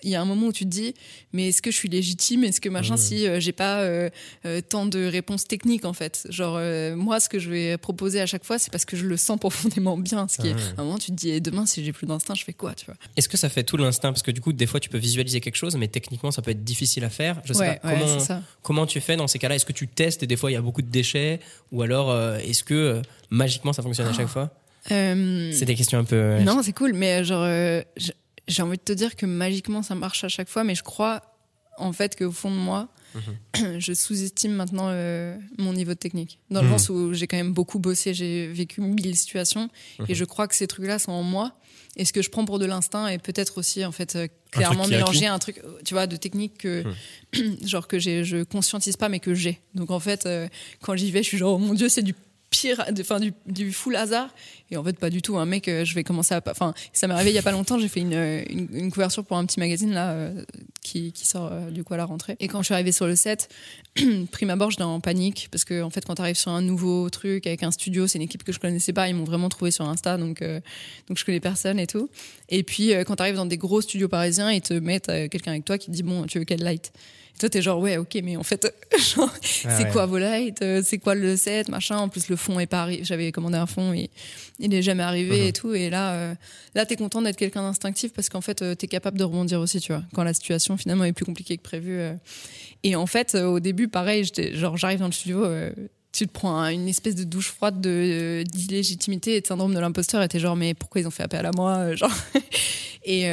[0.06, 0.94] il y a un moment où tu te dis,
[1.34, 2.44] mais est-ce que je suis légitime?
[2.46, 4.10] Est-ce que machin, si euh, j'ai pas euh,
[4.46, 6.26] euh, tant de réponses techniques en fait?
[6.30, 9.06] Genre, euh, moi, ce que je vais proposer à chaque fois, c'est parce que je
[9.06, 10.28] le sens profondément bien.
[10.28, 10.62] Ce qui est, ouais.
[10.78, 12.74] à un moment, tu te dis, et demain, si j'ai plus d'instinct, je fais quoi,
[12.76, 12.96] tu vois?
[13.18, 14.12] Est-ce que ça fait tout l'instinct?
[14.14, 16.52] Parce que du coup, des fois, tu peux visualiser quelque chose, mais techniquement, ça peut
[16.52, 17.42] être difficile à faire.
[17.44, 18.42] Je sais Ouais, pas ouais, comment, ça.
[18.62, 19.56] comment tu fais dans ces cas-là?
[19.56, 21.40] Est-ce que tu testes et des fois, il y a beaucoup de déchets?
[21.72, 24.52] Ou alors, est-ce que magiquement, ça fonctionne à chaque fois?
[24.92, 26.38] Euh, C'est des questions un peu.
[26.44, 27.82] non, c'est cool, mais genre, euh,
[28.48, 31.22] j'ai envie de te dire que magiquement, ça marche à chaque fois, mais je crois
[31.78, 33.80] en fait qu'au fond de moi, Mhm.
[33.80, 36.40] je sous-estime maintenant euh, mon niveau de technique.
[36.52, 36.78] Dans le Mhm.
[36.78, 40.06] sens où j'ai quand même beaucoup bossé, j'ai vécu mille situations, Mhm.
[40.10, 41.54] et je crois que ces trucs-là sont en moi.
[41.98, 44.82] Et ce que je prends pour de l'instinct est peut-être aussi en fait euh, clairement
[44.84, 44.92] acquis.
[44.92, 46.84] mélanger un truc, tu vois, de technique que
[47.66, 49.62] genre que je conscientise pas, mais que j'ai.
[49.76, 50.50] Donc en fait, euh,
[50.82, 52.14] quand j'y vais, je suis genre oh mon dieu, c'est du
[52.50, 54.30] pire, enfin du, du full hasard.
[54.72, 55.38] Et en fait, pas du tout.
[55.38, 57.52] Un mec, euh, je vais commencer à, enfin, ça m'est arrivé il y a pas
[57.52, 57.78] longtemps.
[57.78, 60.44] J'ai fait une, euh, une, couverture pour un petit magazine là euh,
[60.82, 62.36] qui, qui sort du coup à la rentrée.
[62.40, 63.50] Et quand je suis arrivée sur le set,
[64.32, 67.10] prime abord, j'étais en panique parce que en fait, quand tu arrives sur un nouveau
[67.10, 69.08] truc avec un studio, c'est une équipe que je connaissais pas.
[69.08, 70.60] Ils m'ont vraiment trouvé sur Insta, donc euh,
[71.08, 72.10] donc je connais personne et tout.
[72.50, 75.28] Et puis euh, quand tu arrives dans des gros studios parisiens, ils te mettent euh,
[75.30, 76.92] quelqu'un avec toi qui te dit bon, tu veux quel light?
[77.36, 78.66] Et toi, t'es genre, ouais, ok, mais en fait,
[78.98, 79.38] genre, Ah
[79.78, 79.92] c'est ouais.
[79.92, 80.62] quoi vos lights?
[80.62, 81.68] Euh, C'est quoi le set?
[81.68, 81.98] Machin.
[81.98, 83.04] En plus, le fond est pas arrivé.
[83.04, 84.10] J'avais commandé un fond et
[84.60, 85.48] il est jamais arrivé Mhm.
[85.48, 85.74] et tout.
[85.74, 86.36] Et là, euh,
[86.76, 89.92] là, t'es content d'être quelqu'un d'instinctif parce qu'en fait, t'es capable de rebondir aussi, tu
[89.92, 92.00] vois, quand la situation finalement est plus compliquée que prévu.
[92.84, 95.44] Et en fait, au début, pareil, genre, j'arrive dans le studio.
[95.46, 95.72] euh,
[96.12, 99.74] tu te prends un- une espèce de douche froide de euh, d'illégitimité et de syndrome
[99.76, 102.12] de l'imposteur et t'es genre mais pourquoi ils ont fait appel à moi euh, genre
[103.04, 103.26] et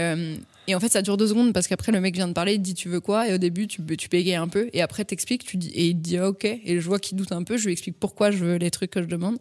[0.68, 2.60] et en fait, ça dure deux secondes parce qu'après, le mec vient de parler, il
[2.62, 3.28] dit tu veux quoi?
[3.28, 4.68] Et au début, tu, tu bégayes un peu.
[4.72, 6.44] Et après, t'expliques, tu dis, et il te dit ok.
[6.44, 8.90] Et je vois qu'il doute un peu, je lui explique pourquoi je veux les trucs
[8.92, 9.38] que je demande.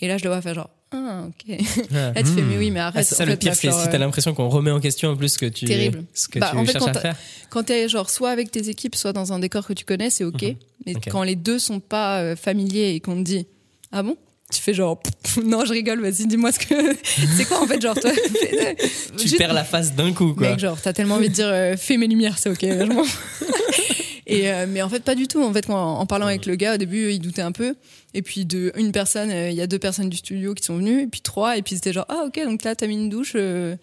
[0.00, 1.56] Et là, je le vois faire genre ah, ok.
[1.92, 2.12] Ah.
[2.14, 3.04] Là, tu fais mais oui, mais Ah, arrête.
[3.04, 5.16] c'est ça En le pire, c'est si t'as euh, l'impression qu'on remet en question en
[5.16, 6.04] plus ce que tu, Terrible.
[6.14, 7.16] ce que Bah, tu en fait, cherches quand à faire.
[7.50, 10.24] quand t'es genre soit avec tes équipes, soit dans un décor que tu connais, c'est
[10.24, 10.42] ok.
[10.42, 10.54] Mhm.
[10.86, 13.46] Mais quand les deux sont pas euh, familiers et qu'on te dit
[13.92, 14.16] ah bon?
[14.52, 16.74] Tu fais genre Pff, non je rigole vas-y dis-moi ce que
[17.36, 18.12] c'est quoi en fait genre toi
[19.16, 20.50] Tu Juste- perds la face d'un coup, quoi.
[20.50, 22.62] Mec, genre, t'as tellement envie de dire euh, fais mes lumières, c'est ok.
[24.26, 25.42] Et euh, mais en fait, pas du tout.
[25.42, 27.74] En fait, quand, en parlant avec le gars, au début, il doutait un peu.
[28.14, 30.76] Et puis, de une personne, euh, il y a deux personnes du studio qui sont
[30.76, 33.08] venues, et puis trois, et puis c'était genre, ah ok, donc là, t'as mis une
[33.08, 33.32] douche.
[33.36, 33.76] euh,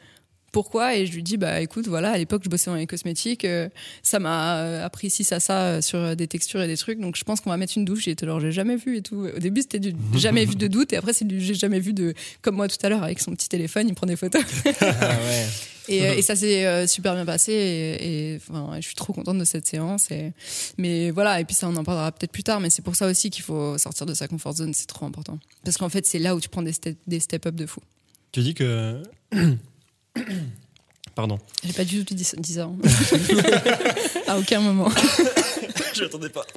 [0.54, 3.44] pourquoi Et je lui dis, bah écoute, voilà, à l'époque, je bossais dans les cosmétiques,
[3.44, 3.68] euh,
[4.04, 7.18] ça m'a euh, appris ci, ça, ça euh, sur des textures et des trucs, donc
[7.18, 8.08] je pense qu'on va mettre une douche.
[8.08, 9.28] Et genre, j'ai jamais vu et tout.
[9.36, 11.92] Au début, c'était du jamais vu de doute, et après, c'est du j'ai jamais vu
[11.94, 14.42] de, comme moi tout à l'heure, avec son petit téléphone, il prend des photos.
[14.82, 15.46] Ah ouais.
[15.90, 19.44] Et, et ça s'est super bien passé et, et, enfin, je suis trop contente de
[19.44, 20.12] cette séance.
[20.12, 20.32] Et,
[20.78, 23.06] mais voilà, et puis ça on en parlera peut-être plus tard, mais c'est pour ça
[23.06, 25.40] aussi qu'il faut sortir de sa comfort zone, c'est trop important.
[25.66, 27.82] Parce qu'en fait c'est là où tu prends des, ste- des step-up de fou.
[28.32, 29.04] Tu dis que.
[31.16, 31.38] Pardon.
[31.64, 32.76] J'ai pas du tout dit ça, dit ça, hein.
[34.28, 34.90] à aucun moment.
[35.94, 36.46] Je l'attendais pas.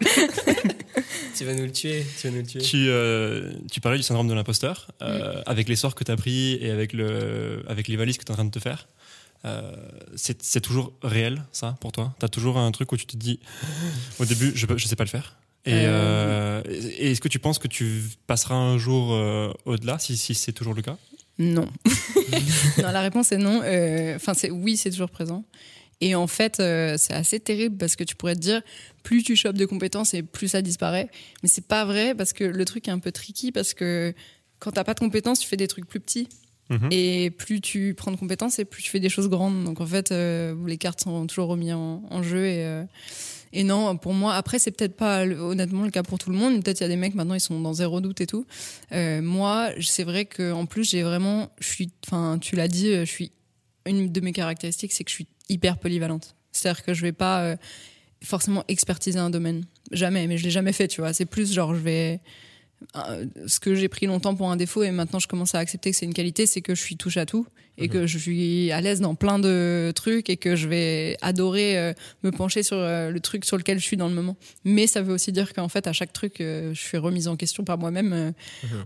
[1.37, 2.07] Tu vas nous le tuer.
[2.19, 2.61] Tu vas nous le tuer.
[2.61, 6.55] Tu, euh, tu parlais du syndrome de l'imposteur, euh, avec l'essor que tu as pris
[6.55, 8.89] et avec, le, avec les valises que tu es en train de te faire.
[9.45, 9.71] Euh,
[10.15, 12.15] c'est c'est toujours réel, ça, pour toi?
[12.19, 13.39] T'as toujours un truc où tu te dis,
[14.19, 15.37] au début, je, je sais pas le faire.
[15.67, 19.99] Et, Euh, euh, et est-ce que tu penses que tu passeras un jour euh, au-delà,
[19.99, 20.97] si, si c'est toujours le cas?
[21.39, 21.69] Non.
[22.79, 23.61] non, la réponse est non.
[23.65, 25.45] Euh, Enfin, c'est oui, c'est toujours présent.
[26.01, 28.63] Et en fait, euh, c'est assez terrible parce que tu pourrais te dire,
[29.03, 31.09] plus tu chopes de compétences et plus ça disparaît.
[31.43, 34.13] Mais c'est pas vrai parce que le truc est un peu tricky parce que
[34.59, 36.29] quand t'as pas de compétences, tu fais des trucs plus petits.
[36.69, 36.89] Mhm.
[36.91, 39.65] Et plus tu prends de compétences et plus tu fais des choses grandes.
[39.65, 42.47] Donc en fait, euh, les cartes sont toujours remises en, en jeu.
[42.47, 42.83] Et, euh,
[43.53, 46.63] et non, pour moi, après, c'est peut-être pas honnêtement le cas pour tout le monde.
[46.63, 48.47] Peut-être il y a des mecs maintenant, ils sont dans zéro doute et tout.
[48.93, 52.93] Euh, moi, c'est vrai que en plus, j'ai vraiment, je suis, enfin, tu l'as dit,
[52.93, 53.33] je suis
[53.87, 56.35] une de mes caractéristiques, c'est que je suis hyper polyvalente.
[56.53, 57.57] C'est-à-dire que je vais pas euh,
[58.23, 60.27] forcément expertiser un domaine, jamais.
[60.27, 61.13] Mais je l'ai jamais fait, tu vois.
[61.13, 62.29] C'est plus genre, je vais euh,
[63.47, 65.97] ce que j'ai pris longtemps pour un défaut et maintenant je commence à accepter que
[65.97, 67.47] c'est une qualité, c'est que je suis touche à tout
[67.79, 71.77] et que je suis à l'aise dans plein de trucs et que je vais adorer
[71.79, 74.37] euh, me pencher sur euh, le truc sur lequel je suis dans le moment.
[74.65, 77.37] Mais ça veut aussi dire qu'en fait à chaque truc, euh, je suis remise en
[77.37, 78.31] question par moi-même euh,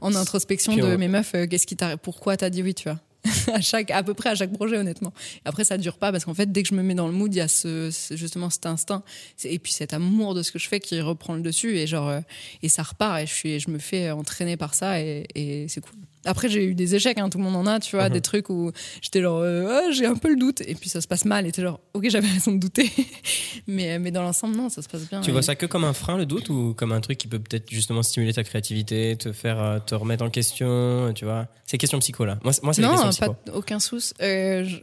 [0.00, 1.35] en introspection Puis de on- mes meufs.
[1.37, 2.98] euh, Qu'est-ce qui t'a, pourquoi t'as dit oui, tu vois.
[3.52, 5.12] à chaque, à peu près à chaque projet, honnêtement.
[5.44, 7.33] Après, ça dure pas parce qu'en fait, dès que je me mets dans le mood,
[7.35, 9.02] il y a ce, justement cet instinct
[9.44, 12.09] et puis cet amour de ce que je fais qui reprend le dessus et genre
[12.09, 12.20] euh,
[12.62, 15.80] et ça repart et je suis, je me fais entraîner par ça et, et c'est
[15.80, 15.98] cool.
[16.26, 18.12] Après, j'ai eu des échecs, hein, tout le monde en a, tu vois, Mhm.
[18.12, 21.00] des trucs où j'étais genre, euh, Ah, j'ai un peu le doute et puis ça
[21.00, 22.90] se passe mal et t'es genre, ok, j'avais raison de douter,
[23.66, 25.20] mais mais dans l'ensemble, non, ça se passe bien.
[25.22, 27.26] Tu Et- vois ça que comme un frein, le doute, ou comme un truc qui
[27.28, 31.46] peut peut-être justement stimuler ta créativité, te faire euh, te remettre en question, tu vois?
[31.66, 32.38] C'est question psycho là.
[32.44, 33.35] Moi, c'est- moi c'est les non, questions psycho.
[33.46, 34.12] pas aucun souci.
[34.20, 34.78] Euh, je-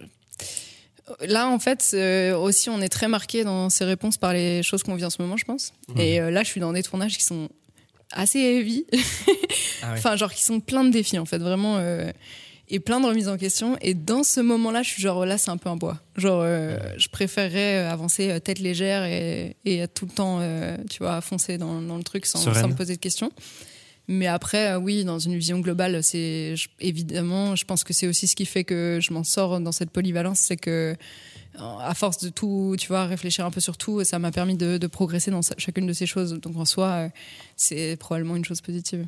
[1.25, 4.83] Là, en fait, euh, aussi, on est très marqué dans ces réponses par les choses
[4.83, 5.71] qu'on vit en ce moment, je pense.
[5.87, 6.01] Mhm.
[6.01, 7.47] Et euh, là, je suis dans des tournages qui sont
[8.11, 8.85] assez heavy,
[9.83, 9.97] Ah ouais.
[9.97, 12.11] enfin, genre qui sont pleins de défis, en fait, vraiment, euh,
[12.69, 13.77] et plein de remises en question.
[13.81, 15.99] Et dans ce moment-là, je suis genre, là, c'est un peu un bois.
[16.17, 20.75] Genre, euh, je préférerais euh, avancer tête légère et, et être tout le temps, euh,
[20.89, 23.31] tu vois, foncer dans, dans le truc sans, sans me poser de questions.
[24.09, 28.37] Mais après, oui, dans une vision globale, c'est évidemment, je pense que c'est aussi ce
[28.37, 30.95] qui fait que je m'en sors dans cette polyvalence, c'est que
[31.57, 34.77] à force de tout, tu vois, réfléchir un peu sur tout, ça m'a permis de,
[34.77, 36.33] de progresser dans chacune de ces choses.
[36.33, 37.09] Donc en soi, euh,
[37.55, 39.05] c'est probablement une chose positive.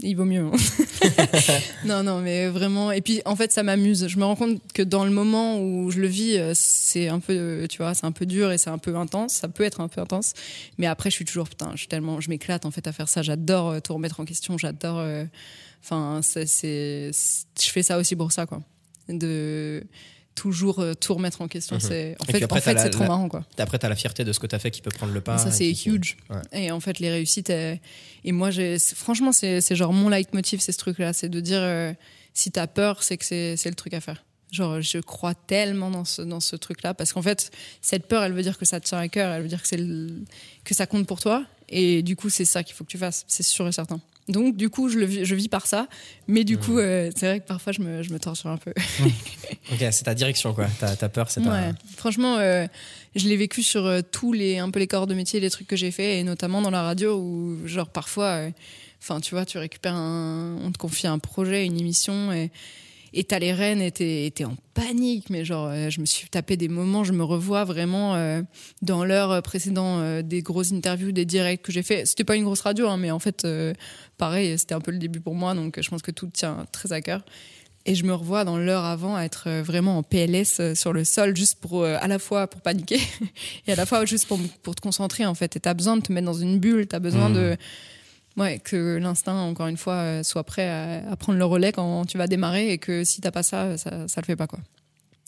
[0.00, 0.42] Il vaut mieux.
[0.46, 0.52] hein.
[1.84, 2.92] non, non, mais vraiment.
[2.92, 4.06] Et puis, en fait, ça m'amuse.
[4.06, 7.18] Je me rends compte que dans le moment où je le vis, euh, c'est un
[7.18, 9.32] peu, tu vois, c'est un peu dur et c'est un peu intense.
[9.32, 10.34] Ça peut être un peu intense.
[10.78, 13.08] Mais après, je suis toujours, putain, je suis tellement, je m'éclate en fait à faire
[13.08, 13.22] ça.
[13.22, 14.56] J'adore euh, tout remettre en question.
[14.56, 15.04] J'adore.
[15.82, 16.46] Enfin, c'est-
[17.60, 18.60] je fais ça aussi pour ça, quoi.
[19.08, 19.82] De
[20.38, 21.76] toujours euh, tout remettre en question.
[21.76, 21.80] Mhm.
[21.82, 23.44] C'est, en Et fait, en c'est trop la- marrant, quoi.
[23.58, 25.38] Après, t'as la fierté de ce que t'as fait qui peut prendre le pas.
[25.38, 26.16] Ça, c'est huge.
[26.30, 26.36] Ouais.
[26.52, 27.80] Et en fait, les réussites, elles-
[28.24, 31.12] et moi, j'ai, franchement, c'est, c'est genre mon leitmotiv, c'est ce truc-là.
[31.12, 31.92] C'est de dire, euh,
[32.34, 34.24] si t'as peur, c'est que c'est, c'est le truc à faire.
[34.52, 36.94] Genre, je crois tellement dans ce, dans ce truc-là.
[36.94, 37.50] Parce qu'en fait,
[37.82, 39.30] cette peur, elle veut dire que ça te tient à cœur.
[39.32, 40.24] Elle veut dire que, c'est le-
[40.64, 41.44] que ça compte pour toi.
[41.68, 43.24] Et du coup, c'est ça qu'il faut que tu fasses.
[43.28, 44.00] C'est sûr et certain.
[44.28, 45.88] Donc, du coup, je, le vis, je vis par ça.
[46.26, 46.62] Mais du Mhm.
[46.62, 48.72] coup, euh, c'est vrai que parfois, je me, je me torture un peu.
[49.72, 50.66] Ok, c'est ta direction quoi.
[50.78, 51.50] T'as t'as peur, c'est ta.
[51.50, 51.70] Ouais.
[51.96, 52.66] Franchement, euh,
[53.14, 55.66] je l'ai vécu sur euh, tous les un peu les corps de métier, les trucs
[55.66, 58.40] que j'ai fait, et notamment dans la radio où genre parfois,
[59.02, 62.50] enfin tu vois, tu récupères un, on te confie un projet, une émission, et
[63.12, 67.04] et t'as les t'es en panique, mais genre euh, je me suis tapé des moments,
[67.04, 68.42] je me revois vraiment euh,
[68.82, 72.06] dans l'heure précédent euh, des grosses interviews, des directs que j'ai fait.
[72.06, 73.46] C'était pas une grosse radio, hein, mais en fait
[74.16, 76.92] pareil, c'était un peu le début pour moi, donc je pense que tout tient très
[76.92, 77.24] à cœur.
[77.86, 81.34] Et je me revois dans l'heure avant à être vraiment en PLS sur le sol,
[81.34, 83.00] juste pour à la fois pour paniquer
[83.66, 85.56] et à la fois juste pour, pour te concentrer en fait.
[85.56, 87.34] Et t'as besoin de te mettre dans une bulle, t'as besoin Mhm.
[87.34, 87.56] de
[88.38, 92.04] ouais que l'instinct encore une fois euh, soit prêt à, à prendre le relais quand
[92.06, 94.58] tu vas démarrer et que si t'as pas ça, ça, ça le fait pas quoi.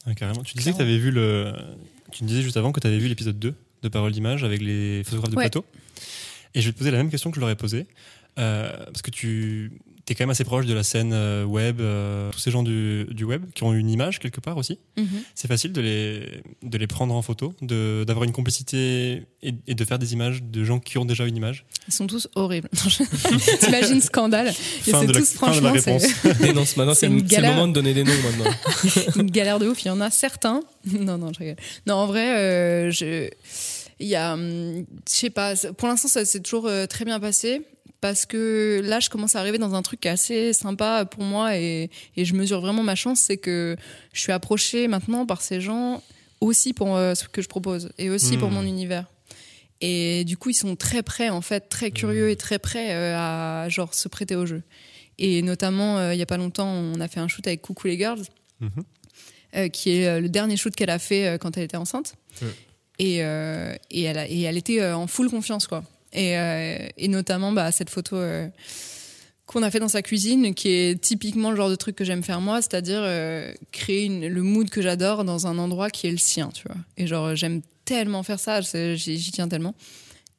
[0.07, 0.43] Ah, carrément.
[0.43, 1.53] Tu disais que avais vu le.
[2.13, 4.61] Tu me disais juste avant que tu avais vu l'épisode 2 de Parole d'image avec
[4.63, 5.45] les photographes de Ouais.
[5.45, 5.65] plateau.
[6.55, 7.87] Et je vais te poser la même question que je leur ai posée.
[8.39, 9.73] Euh, parce que tu
[10.13, 13.07] es quand même assez proche de la scène euh, web, euh, tous ces gens du,
[13.11, 14.79] du web qui ont une image quelque part aussi.
[15.35, 19.75] C'est facile de les, de les prendre en photo, de- d'avoir une complicité et, et
[19.75, 21.65] de faire des images de gens qui ont déjà une image.
[21.89, 22.69] Ils sont tous horribles.
[23.61, 26.39] T'imagines scandale Et Fin c'est de la- tous fin de la franchement c'est-.
[26.43, 28.51] Dénonce maintenant, C'est c'est une le c'est moment de donner des noms maintenant.
[29.17, 29.83] une galère de ouf.
[29.85, 30.61] Il y en a certains.
[30.87, 31.57] Non, non, je rigole.
[31.87, 33.29] Non, en vrai, euh, je,
[33.99, 35.57] il y a, hum, je sais pas.
[35.57, 37.63] c'est- Pour l'instant, ça s'est toujours très bien passé
[38.01, 41.91] parce que là, je commence à arriver dans un truc assez sympa pour moi et,
[42.17, 43.77] et je mesure vraiment ma chance, c'est que
[44.13, 46.03] je suis approchée maintenant par ces gens
[46.41, 48.55] aussi pour euh, ce que je propose et aussi pour Hmm.
[48.55, 49.07] mon univers.
[49.83, 53.15] Et du coup, ils sont très prêts, en fait, très curieux et très prêts euh,
[53.17, 54.63] à genre se prêter au jeu.
[55.19, 57.87] Et notamment, euh, il y a pas longtemps, on a fait un shoot avec Coucou
[57.89, 58.23] les Girls.
[58.61, 59.71] Mhm.
[59.73, 62.15] qui est le dernier shoot qu'elle a fait quand elle était enceinte.
[62.99, 65.83] Et, et, elle a- et elle était en full confiance, quoi.
[66.13, 68.49] Et, euh, et notamment, bah, cette photo euh,
[69.47, 72.23] qu'on a fait dans sa cuisine, qui est typiquement le genre de truc que j'aime
[72.23, 76.19] faire moi, c'est-à-dire euh, créer le mood que j'adore dans un endroit qui est le
[76.19, 76.77] sien, tu vois.
[76.97, 79.75] Et genre, j'aime tellement faire ça, j'y tiens tellement.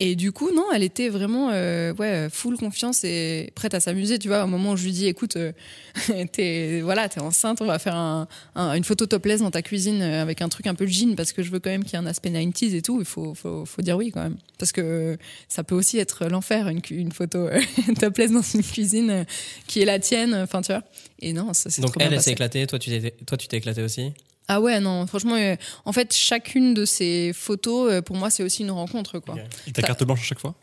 [0.03, 4.17] Et du coup, non, elle était vraiment euh, ouais, full confiance et prête à s'amuser,
[4.17, 4.43] tu vois.
[4.45, 5.51] Au moment où je lui dis, écoute, euh,
[6.31, 10.01] t'es voilà, t'es enceinte, on va faire un, un- une photo topless dans ta cuisine
[10.01, 11.95] euh, avec un truc un peu jean parce que je veux quand même qu'il y
[11.97, 12.97] ait un aspect 90s et tout.
[12.99, 14.37] Il faut, faut, faut dire oui quand même.
[14.57, 17.47] Parce que ça peut aussi être l'enfer, une, photo
[17.99, 19.27] topless dans une cuisine
[19.67, 20.81] qui est la tienne, enfin, tu vois.
[21.19, 23.47] Et non, ça c'est Donc trop bien elle, s'est éclatée, toi tu t'es toi tu
[23.47, 24.13] t'es éclaté aussi?
[24.53, 28.43] Ah ouais, non, franchement, euh, en fait, chacune de ces photos, euh, pour moi, c'est
[28.43, 29.37] aussi une rencontre, quoi.
[29.65, 30.55] Et ta carte blanche à chaque fois?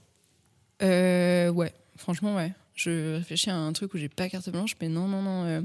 [0.83, 2.53] Euh, ouais, franchement, ouais.
[2.75, 5.45] Je réfléchis à un truc où j'ai pas carte blanche, mais non, non, non.
[5.47, 5.63] euh,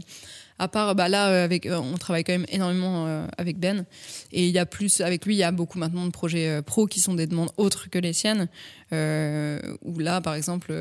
[0.58, 3.84] à part, bah là, avec, on travaille quand même énormément avec Ben,
[4.32, 6.88] et il y a plus, avec lui, il y a beaucoup maintenant de projets pro
[6.88, 8.48] qui sont des demandes autres que les siennes.
[8.92, 10.74] Où là, par exemple,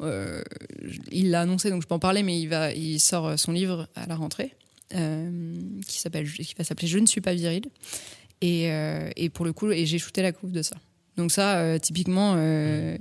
[0.00, 3.88] il l'a annoncé, donc je peux en parler, mais il va, il sort son livre
[3.96, 4.54] à la rentrée,
[5.86, 7.64] qui s'appelle, qui va s'appeler Je ne suis pas viril.
[8.40, 10.76] Et, euh, et pour le coup, et j'ai shooté la couve de ça.
[11.16, 12.34] Donc ça, euh, typiquement.
[12.36, 12.96] euh,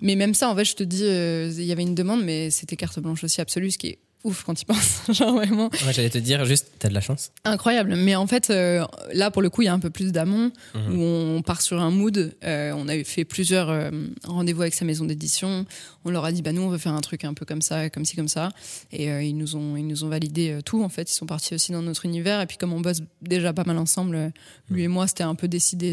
[0.00, 2.50] mais même ça, en fait, je te dis, euh, il y avait une demande, mais
[2.50, 5.02] c'était carte blanche aussi absolue, ce qui est ouf quand tu penses.
[5.10, 7.32] Genre vraiment Ouais, j'allais te dire juste, t'as de la chance.
[7.44, 7.94] incroyable.
[7.96, 10.52] Mais en fait, euh, là, pour le coup, il y a un peu plus d'amont,
[10.74, 10.98] Mhm.
[10.98, 12.34] où on part sur un mood.
[12.44, 13.90] Euh, on a fait plusieurs euh,
[14.24, 15.64] rendez-vous avec sa maison d'édition.
[16.04, 17.90] On leur a dit, bah nous, on veut faire un truc un peu comme ça,
[17.90, 18.50] comme ci, comme ça.
[18.92, 20.82] Et ils nous ont, ils nous ont validé tout.
[20.82, 22.40] En fait, ils sont partis aussi dans notre univers.
[22.40, 24.28] Et puis, comme on bosse déjà pas mal ensemble, euh,
[24.70, 25.90] lui et moi, c'était un peu décidé.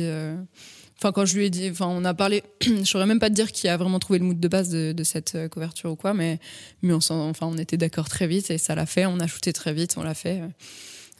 [0.99, 3.35] Enfin, quand je lui ai dit, enfin, on a parlé, je saurais même pas te
[3.35, 5.95] dire qui a vraiment trouvé le mood de base de, de cette euh, couverture ou
[5.95, 6.39] quoi, mais,
[6.81, 9.05] mais on, enfin, on était d'accord très vite et ça l'a fait.
[9.05, 10.41] On a shooté très vite, on l'a fait.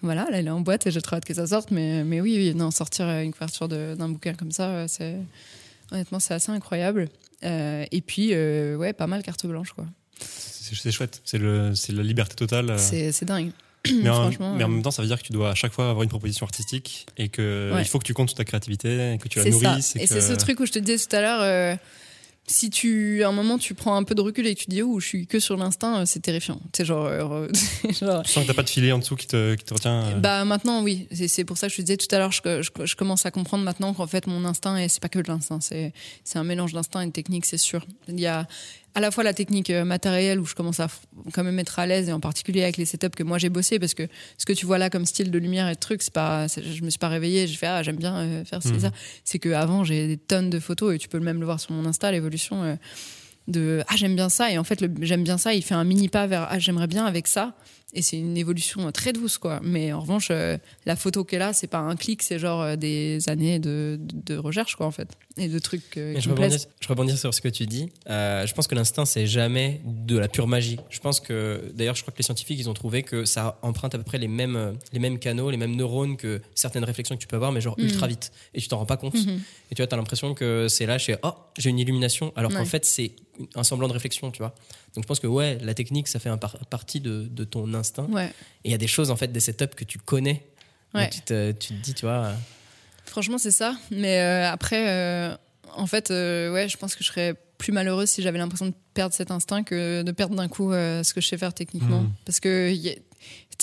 [0.02, 2.22] Voilà, là, elle est en boîte et j'ai trop hâte que ça sorte, mais, mais
[2.22, 5.16] oui, oui, non, sortir euh, une couverture d'un bouquin comme ça, euh, c'est
[5.92, 7.10] honnêtement, c'est assez incroyable.
[7.44, 9.86] Euh, et puis, euh, ouais, pas mal carte blanche, quoi.
[10.20, 12.78] C'est chouette, c'est le- c'est la liberté totale.
[12.80, 13.52] c'est dingue.
[14.04, 15.56] Mais en, franchement, mais en euh, même temps, ça veut dire que tu dois à
[15.56, 17.82] chaque fois avoir une proposition artistique et que Ouais.
[17.82, 19.50] il faut que tu comptes sur ta créativité et que tu la ça.
[19.52, 19.96] nourrisses.
[19.96, 21.76] Et que- c'est ce truc où je te disais tout à l'heure, euh,
[22.50, 24.82] si tu, à un moment, tu prends un peu de recul et que tu dis,
[24.82, 26.62] oh, je suis que sur l'instinct, euh, c'est terrifiant.
[26.74, 27.48] C'est genre, euh,
[28.02, 30.06] genre, Tu sens que t'as pas de filet en dessous qui te, qui te retient.
[30.06, 30.14] euh.
[30.20, 32.86] Bah maintenant oui, c'est pour ça que je te disais tout à l'heure, je, je-
[32.86, 35.60] je commence à comprendre maintenant qu'en fait mon instinct et c'est pas que de l'instinct,
[35.60, 35.92] c'est
[36.24, 37.86] c'est un mélange d'instinct et de technique, c'est sûr.
[38.08, 38.48] Il y a
[38.98, 40.88] à la fois la technique euh, matérielle où je commence à
[41.34, 43.78] quand même être à l'aise et en particulier avec les setups que moi j'ai bossé
[43.80, 44.08] parce que
[44.40, 46.82] ce que tu vois là comme style de lumière et de trucs, c'est pas, je
[46.84, 48.80] me suis pas réveillée, j'ai fait ah j'aime bien euh, faire ci Mhm.
[48.80, 48.92] ça.
[49.24, 51.72] C'est que avant j'ai des tonnes de photos et tu peux même le voir sur
[51.74, 52.64] mon Insta l'évolution.
[52.64, 52.76] euh,
[53.48, 56.10] de ah j'aime bien ça et en fait j'aime bien ça il fait un mini
[56.10, 57.54] pas vers ah j'aimerais bien avec ça
[57.98, 61.52] et c'est une évolution très douce quoi mais en revanche euh, la photo qu'elle a
[61.52, 65.10] c'est pas un clic c'est genre euh, des années de, de, recherche quoi en fait
[65.38, 67.66] et de trucs euh, qui je me rebondis, plaisent je rebondis sur ce que tu
[67.66, 67.90] dis.
[68.10, 70.78] Euh, je pense que l'instinct, c'est jamais de la pure magie.
[70.90, 73.94] Je pense que, d'ailleurs, je crois que les scientifiques, ils ont trouvé que ça emprunte
[73.96, 77.16] à peu près les mêmes, euh, les mêmes canaux, les mêmes neurones que certaines réflexions
[77.16, 77.86] que tu peux avoir, mais genre Mhm.
[77.86, 78.32] ultra vite.
[78.54, 79.16] Et tu t'en rends pas compte.
[79.16, 79.42] Mhm.
[79.72, 82.66] Et tu vois, t'as l'impression que c'est là, chez oh, j'ai une illumination, alors qu'en
[82.66, 83.12] fait, c'est
[83.56, 84.56] un semblant de réflexion, tu vois.
[84.98, 87.72] Donc je pense que, ouais, la technique, ça fait un par- partie de, de ton
[87.76, 88.06] instinct.
[88.10, 88.34] ouais
[88.64, 90.44] Et il y a des choses, en fait, des setups que tu connais.
[90.96, 91.08] Ouais.
[91.12, 92.26] Tu, te, tu te dis, tu vois.
[92.26, 92.34] euh,
[93.06, 95.36] franchement c'est ça mais euh, après euh,
[95.76, 98.74] en fait euh, ouais je pense que je serais plus malheureuse si j'avais l'impression de
[98.94, 102.02] perdre cet instinct que de perdre d'un coup euh, ce que je sais faire techniquement
[102.02, 102.12] Mhm.
[102.26, 102.96] parce que il y a-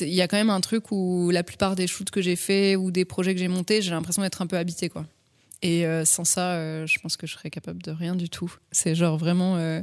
[0.01, 2.75] il y a quand même un truc où la plupart des shoots que j'ai fait
[2.77, 5.07] ou des projets que j'ai montés, j'ai l'impression d'être un peu habité quoi.
[5.63, 8.53] Et euh, sans ça, euh, je pense que je serais capable de rien du tout.
[8.73, 9.57] C'est genre vraiment.
[9.57, 9.81] euh,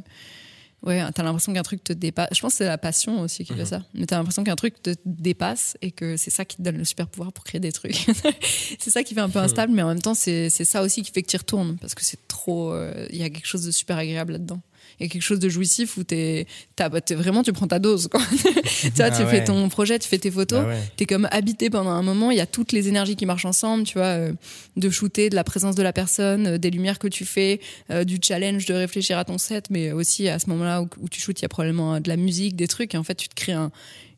[0.83, 2.29] ouais, t'as l'impression qu'un truc te dépasse.
[2.33, 3.65] Je pense que c'est la passion aussi qui fait Mhm.
[3.65, 3.83] ça.
[3.93, 6.85] Mais t'as l'impression qu'un truc te dépasse et que c'est ça qui te donne le
[6.85, 7.95] super pouvoir pour créer des trucs.
[8.79, 11.11] c'est ça qui fait un peu instable, mais en même temps, c'est ça aussi qui
[11.11, 12.73] fait que tu retournes parce que c'est trop.
[12.73, 14.61] euh, Il y a quelque chose de super agréable là-dedans.
[14.99, 17.67] Il y a quelque chose de jouissif où t'es, t'as- bah, t'es- vraiment tu prends
[17.67, 18.07] ta dose.
[18.07, 18.21] Quoi.
[18.31, 19.29] tu vois, Ah tu ouais.
[19.29, 20.81] fais ton projet, tu fais tes photos bah ouais.
[20.97, 23.83] t'es comme habité pendant un moment, il y a toutes les énergies qui marchent ensemble,
[23.83, 24.33] tu vois, euh,
[24.77, 28.03] de shooter, de la présence de la personne, euh, des lumières que tu fais, euh,
[28.03, 31.19] du challenge de réfléchir à ton set, mais aussi à ce moment-là où, où tu
[31.21, 33.35] shootes, il y a probablement de la musique, des trucs, et en fait tu te
[33.35, 33.71] crées un-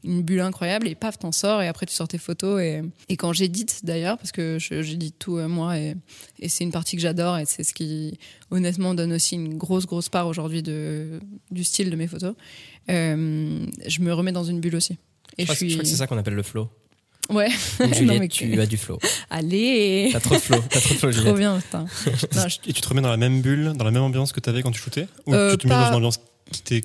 [0.04, 3.18] une bulle incroyable et paf, t'en sors, et après tu sors tes photos, et, et
[3.18, 5.96] quand j'édite d'ailleurs, parce que j'édite tout euh, moi, et,
[6.40, 8.18] et c'est une partie que j'adore, et c'est ce qui
[8.52, 11.20] honnêtement donne aussi une grosse, grosse part aujourd'hui de,
[11.52, 12.36] du style de mes photos,
[12.90, 14.98] euh, je me remets dans une bulle aussi.
[15.38, 16.70] Et Je crois, je crois que c'est ça qu'on appelle le flow.
[17.30, 17.48] Ouais.
[17.80, 19.00] Donc, Non, Juliette, mais- tu as du flow.
[19.30, 20.58] Allez T'as trop de flow.
[20.70, 21.86] T'as trop de flow, Trop bien, putain.
[22.36, 24.42] Non, je- Et tu te remets dans la même bulle, dans la même ambiance que
[24.42, 25.08] tu avais quand tu shootais?
[25.26, 26.20] Ou Euh, tu te mets pas- dans une ambiance
[26.52, 26.82] qui t'est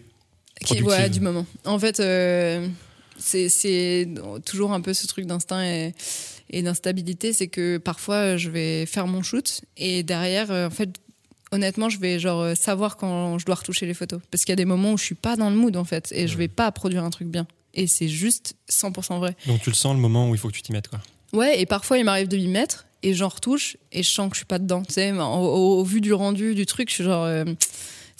[0.65, 1.45] qui- ouais, du moment.
[1.65, 2.67] En fait, euh,
[3.19, 4.09] c'est
[4.45, 5.95] toujours un peu ce truc d'instinct et,
[6.51, 10.91] et d'instabilité, c'est que parfois je vais faire mon shoot et derrière, euh, en fait,
[11.53, 14.55] honnêtement, je vais genre euh, savoir quand je dois retoucher les photos, parce qu'il y
[14.55, 16.49] a des moments où je suis pas dans le mood en fait et je vais
[16.49, 17.47] pas produire un truc bien.
[17.75, 19.37] Et c'est juste 100% vrai.
[19.47, 21.01] Donc tu le sens le moment où il faut que tu t'y mettes, quoi.
[21.33, 24.35] Ouais, et parfois il m'arrive de m'y mettre et j'en retouche et je sens que
[24.35, 24.83] je suis pas dedans.
[24.83, 27.25] Tu sais, au, au- au vu du rendu du truc, je suis genre.
[27.25, 27.45] euh,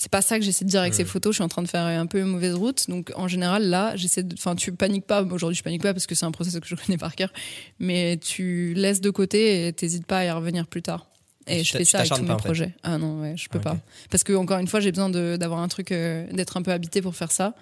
[0.01, 1.33] c'est pas ça que j'essaie de dire avec ces photos.
[1.33, 2.89] Je suis en train de faire un peu une mauvaise route.
[2.89, 4.33] Donc en général, là, j'essaie de.
[4.35, 5.23] Enfin, tu paniques pas.
[5.25, 7.33] Aujourd'hui, je panique pas parce que c'est un process que je connais par cœur.
[7.81, 11.07] Mais tu laisses de côté et t'hésites pas à y revenir plus tard.
[11.49, 12.37] Et je fais ça avec tous mes fait.
[12.37, 12.75] projets.
[12.85, 13.65] Ah non, ouais, je peux Ok.
[13.65, 13.77] pas.
[14.11, 17.03] Parce que encore une fois, j'ai besoin d'avoir un truc, euh, d'être un peu habité
[17.03, 17.55] pour faire ça.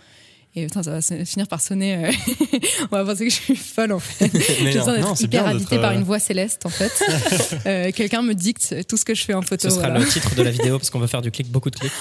[0.58, 2.06] Et putain, ça va finir par sonner.
[2.06, 2.12] euh,
[2.90, 4.30] On va penser que je suis folle en fait.
[4.58, 6.92] J'ai besoin d'être hyper bien d'être, habité par euh, une voix céleste en fait.
[7.66, 9.68] Euh, Quelqu'un me dicte tout ce que je fais en photo.
[9.68, 10.04] Ce sera voilà.
[10.04, 11.92] le titre de la vidéo parce qu'on va faire du clic, beaucoup de clics.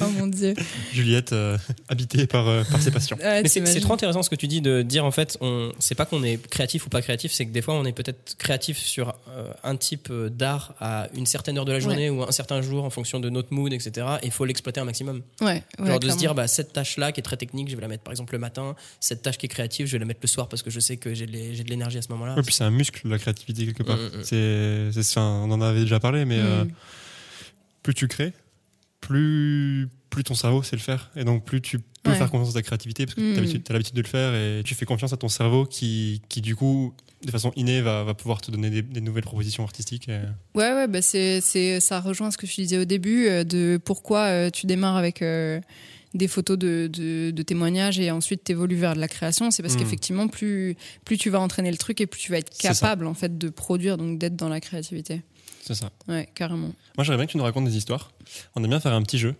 [0.00, 0.54] Oh mon dieu.
[0.92, 1.56] Juliette, euh,
[1.88, 3.16] habitée par, euh, par ses passions.
[3.18, 5.94] Ouais, Mais c'est trop intéressant ce que tu dis de dire en fait, on c'est
[5.94, 8.78] pas qu'on est créatif ou pas créatif, c'est que des fois on est peut-être créatif
[8.78, 12.62] sur euh, un type d'art à une certaine heure de la journée ou un certain
[12.62, 14.06] jour en fonction de notre mood, etc.
[14.22, 15.22] Et il faut l'exploiter un maximum.
[15.40, 17.76] Ouais, ouais, Genre de se dire bah cette tâche là qui est très technique, je
[17.76, 18.74] vais la mettre par exemple le matin.
[19.00, 20.96] Cette tâche qui est créative, je vais la mettre le soir parce que je sais
[20.96, 22.34] que j'ai de l'énergie à ce moment-là.
[22.36, 23.96] Ouais, puis c'est un muscle, la créativité, quelque part.
[23.98, 24.92] Mm, mm, mm.
[24.92, 26.64] C'est, enfin, on en avait déjà parlé, mais euh,
[27.82, 28.32] plus tu crées,
[29.00, 31.10] plus, plus ton cerveau sait le faire.
[31.16, 32.16] Et donc, plus tu peux Ouais.
[32.16, 34.74] faire confiance à ta créativité, parce que tu as l'habitude de le faire, et tu
[34.74, 38.40] fais confiance à ton cerveau qui, qui du coup, de façon innée, va, va pouvoir
[38.40, 40.08] te donner des, des nouvelles propositions artistiques.
[40.08, 40.18] et-
[40.56, 41.40] Ouais, ouais, bah c'est,
[41.80, 45.22] ça rejoint ce que je disais au début euh, de pourquoi euh, tu démarres avec
[45.22, 45.60] euh,
[46.14, 49.50] des photos de, de, de témoignages et ensuite t'évolues vers de la création.
[49.50, 49.78] C'est parce Mm.
[49.78, 53.14] qu'effectivement, plus, plus tu vas entraîner le truc et plus tu vas être capable en
[53.14, 55.22] fait de produire, donc d'être dans la créativité.
[55.64, 55.90] C'est ça.
[56.08, 56.72] Ouais, carrément.
[56.96, 58.12] Moi, j'aimerais bien que tu nous racontes des histoires.
[58.56, 59.34] On aime bien faire un petit jeu.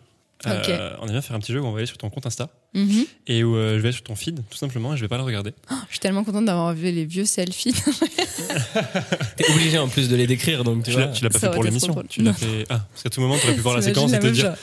[0.44, 2.26] Euh, on aime bien faire un petit jeu où on va aller sur ton compte
[2.26, 3.04] Insta Mhm.
[3.28, 5.16] et où euh, je vais aller sur ton feed, tout simplement, et je vais pas
[5.18, 5.52] le regarder.
[5.86, 7.74] Je suis tellement contente d'avoir vu les vieux selfies.
[9.36, 11.14] T'es obligé en plus de les décrire donc tu Tu l'as, vois.
[11.14, 11.94] tu l'as pas Ça fait pour l'émission.
[12.08, 12.64] Tu l'as fait.
[12.70, 14.54] Ah, parce qu'à tout moment, tu aurais pu voir la séquence et te dire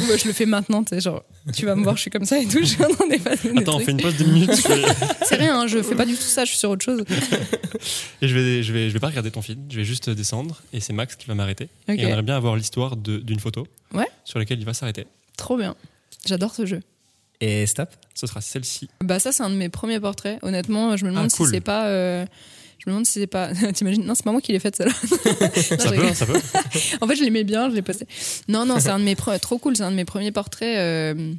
[0.00, 2.24] Ouais, je le fais maintenant, tu sais, genre, tu vas me voir, je suis comme
[2.24, 4.24] ça et tout, je suis en train d'effacer des Attends, on fait une pause de
[4.24, 4.54] minutes.
[4.54, 4.82] fais-
[5.26, 7.04] C'est rien, hein, je fais pas du tout ça, je suis sur autre chose.
[8.22, 9.58] Et je vais, je vais, je vais pas regarder ton feed.
[9.70, 11.68] Je vais juste descendre et c'est Max qui va m'arrêter.
[11.88, 11.96] Ok.
[11.98, 13.66] Et on aimerait bien avoir l'histoire de- d'une photo.
[13.92, 14.06] Ouais.
[14.24, 15.06] Sur laquelle il va s'arrêter.
[15.36, 15.74] Trop bien.
[16.26, 16.80] J'adore ce jeu.
[17.40, 17.90] Et stop.
[18.14, 18.88] Ce sera celle-ci.
[19.00, 20.38] Bah ça c'est un de mes premiers portraits.
[20.42, 21.46] Honnêtement, je me demande Ah, cool.
[21.46, 21.86] si c'est pas.
[21.86, 22.26] euh,
[22.78, 23.50] Je me demande si c'est pas.
[23.74, 24.94] T'imagines Non, c'est pas moi qui l'ai faite celle-là.
[25.54, 26.40] Ça peut, ça peut.
[27.00, 28.06] En fait, je l'aimais bien, je l'ai posté.
[28.48, 29.76] Non, non, c'est un de mes pre- trop cool.
[29.76, 31.34] C'est un de mes premiers portraits euh,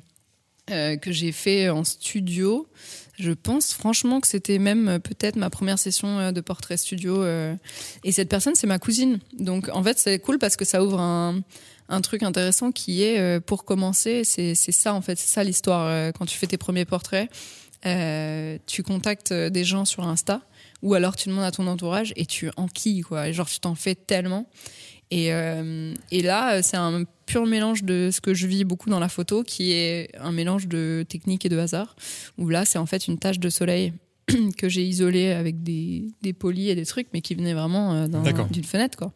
[0.71, 2.67] euh, que j'ai fait en studio.
[3.17, 7.23] Je pense franchement que c'était même euh, peut-être ma première session de portrait studio.
[8.03, 9.19] Et cette personne, c'est ma cousine.
[9.37, 11.41] Donc en fait, c'est cool parce que ça ouvre un,
[11.87, 16.11] un truc intéressant qui est, pour commencer, c'est c'est ça en fait, c'est ça l'histoire.
[16.13, 17.29] Quand tu fais tes premiers portraits,
[17.85, 20.41] euh, tu contactes des gens sur Insta
[20.81, 23.27] ou alors tu demandes à ton entourage et tu enquilles quoi.
[23.27, 24.47] Et genre tu t'en fais tellement.
[25.11, 28.89] Et, euh, et là, euh, c'est un pur mélange de ce que je vis beaucoup
[28.89, 31.95] dans la photo, qui est un mélange de technique et de hasard.
[32.37, 33.93] Où là, c'est en fait une tache de soleil
[34.57, 38.07] que j'ai isolée avec des, des polis et des trucs, mais qui venait vraiment euh,
[38.51, 39.11] d'une fenêtre, quoi.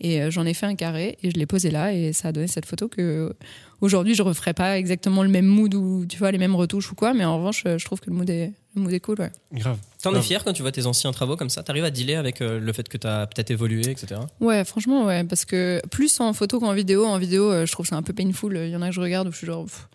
[0.00, 2.32] Et euh, j'en ai fait un carré et je l'ai posé là et ça a
[2.32, 3.32] donné cette photo que euh,
[3.80, 6.94] aujourd'hui je referais pas exactement le même mood ou tu vois les mêmes retouches ou
[6.94, 9.18] quoi, mais en revanche euh, je trouve que le mood est, le mood est cool.
[9.18, 9.30] Ouais.
[9.54, 9.78] Grave.
[10.02, 11.62] T'en es fier quand tu vois tes anciens travaux comme ça?
[11.62, 14.20] T'arrives à dealer avec euh, le fait que t'as peut-être évolué, etc.
[14.40, 17.86] Ouais, franchement, ouais, parce que plus en photo qu'en vidéo, en vidéo, euh, je trouve
[17.86, 18.56] ça un peu painful.
[18.62, 19.64] Il y en a que je regarde où je suis genre.
[19.64, 19.88] pff.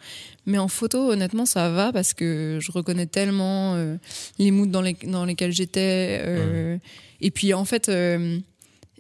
[0.48, 3.96] Mais en photo, honnêtement, ça va parce que je reconnais tellement euh,
[4.40, 6.20] les moods dans, les, dans lesquels j'étais.
[6.26, 6.78] euh,
[7.22, 8.40] Et puis, en fait, euh,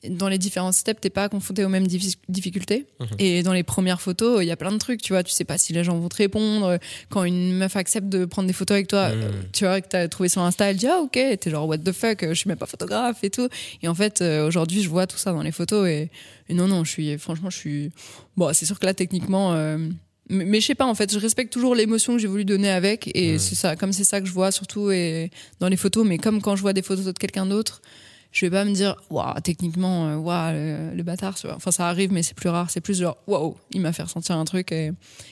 [0.10, 2.88] dans les différents steps, t'es pas confronté aux mêmes diffi- difficultés.
[3.00, 3.08] Mhm.
[3.20, 5.22] Et dans les premières photos, il y a plein de trucs, tu vois.
[5.24, 6.80] Tu sais pas si les gens vont te répondre.
[7.10, 9.22] Quand une meuf accepte de prendre des photos avec toi, Mhm.
[9.22, 11.78] euh, tu vois, que t'as trouvé sur Insta, elle dit ah ok, t'es genre what
[11.80, 13.48] the fuck, je suis même pas photographe et tout.
[13.84, 16.10] Et en fait, euh, aujourd'hui, je vois tout ça dans les photos et,
[16.50, 17.92] et non, non, je suis, franchement, je suis.
[18.38, 19.54] Bon, c'est sûr que là, techniquement.
[19.54, 19.78] euh,
[20.30, 22.70] mais, mais je sais pas, en fait, je respecte toujours l'émotion que j'ai voulu donner
[22.72, 23.38] avec et Ouais.
[23.38, 26.42] c'est ça, comme c'est ça que je vois surtout et dans les photos, mais comme
[26.42, 27.82] quand je vois des photos de quelqu'un d'autre,
[28.32, 31.36] je vais pas me dire, waouh, techniquement, euh, waouh, le, le bâtard.
[31.56, 32.70] Enfin, ça arrive, mais c'est plus rare.
[32.72, 34.72] C'est plus genre, waouh, il m'a fait ressentir un truc.
[34.72, 34.91] Et,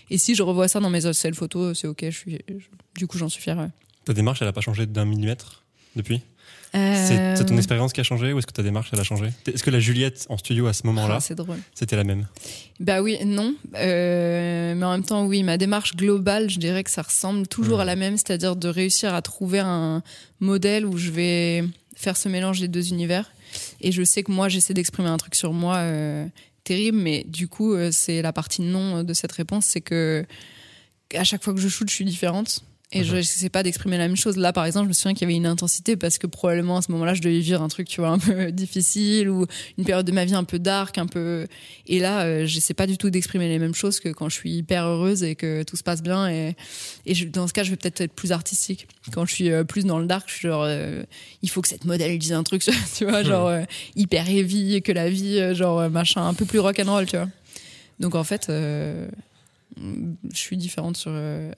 [0.10, 2.66] et si je revois ça dans mes autres photos, c'est ok, je suis, je-
[2.98, 3.68] du coup, j'en suis ouais.
[4.06, 5.64] Ta démarche, elle a pas changé d'un millimètre
[5.96, 6.22] depuis?
[6.72, 6.78] C'est
[7.20, 9.30] Euh, c'est ton expérience qui a changé ou est-ce que ta démarche, elle a changé?
[9.48, 11.36] Est-ce que la Juliette en studio à ce moment-là, ah,
[11.74, 12.28] c'était la même?
[12.80, 13.56] Bah oui, non.
[13.76, 17.78] Euh, mais en même temps, oui, ma démarche globale, je dirais que ça ressemble toujours
[17.78, 17.82] Mhm.
[17.82, 20.04] à la même, c'est-à-dire de réussir à trouver un
[20.40, 21.64] modèle où je vais
[22.00, 23.30] faire ce mélange des deux univers.
[23.82, 26.26] Et je sais que moi, j'essaie d'exprimer un truc sur moi euh,
[26.64, 30.26] terrible, mais du coup, euh, c'est la partie non de cette réponse, c'est que
[31.14, 32.64] à chaque fois que je shoot, je suis différente.
[32.92, 34.36] Et je sais pas d'exprimer la même chose.
[34.36, 36.82] Là, par exemple, je me souviens qu'il y avait une intensité parce que probablement à
[36.82, 39.46] ce moment-là, je devais vivre un truc, tu vois, un peu difficile ou
[39.78, 41.46] une période de ma vie un peu dark, un peu.
[41.86, 44.34] Et là, euh, je sais pas du tout d'exprimer les mêmes choses que quand je
[44.34, 46.28] suis hyper heureuse et que tout se passe bien.
[46.32, 46.56] Et,
[47.06, 48.88] et je- dans ce cas, je vais peut-être être plus artistique.
[49.14, 51.04] Quand je suis euh, plus dans le dark, je suis genre, euh,
[51.44, 52.64] il faut que cette modèle dise un truc,
[52.98, 53.62] tu vois, genre euh,
[53.98, 57.30] hyper heavy, et que la vie, genre machin, un peu plus rock'n'roll, tu vois.
[58.00, 58.48] Donc en fait,
[60.32, 61.52] je suis différente sur euh,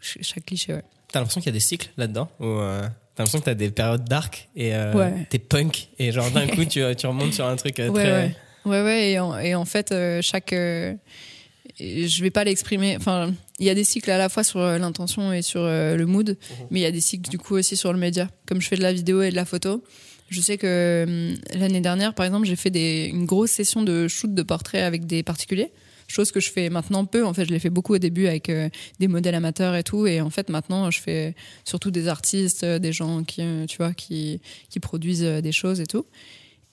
[0.00, 0.82] ch- chaque cliché, ouais.
[1.12, 2.80] T'as l'impression qu'il y a des cycles là-dedans ou euh,
[3.14, 5.26] T'as l'impression que t'as des périodes dark et euh, Ouais.
[5.30, 8.12] t'es punk et genre d'un coup tu, tu remontes sur un truc euh, très.
[8.12, 8.36] ouais.
[8.66, 10.52] Ouais, ouais, et en, et en fait, chaque.
[10.52, 12.96] je vais pas l'exprimer.
[12.96, 16.36] Enfin, il y a des cycles à la fois sur l'intention et sur le mood,
[16.70, 18.30] mais il y a des cycles du coup aussi sur le média.
[18.46, 19.84] Comme je fais de la vidéo et de la photo,
[20.30, 24.08] je sais que hum, l'année dernière, par exemple, j'ai fait des, une grosse session de
[24.08, 25.70] shoot de portraits avec des particuliers.
[26.08, 27.24] Chose que je fais maintenant peu.
[27.24, 28.68] En fait, je l'ai fait beaucoup au début avec euh,
[29.00, 30.06] des modèles amateurs et tout.
[30.06, 31.34] Et en fait, maintenant, je fais
[31.64, 34.40] surtout des artistes, euh, des gens qui, euh, tu vois, qui,
[34.70, 36.04] qui produisent des choses et tout.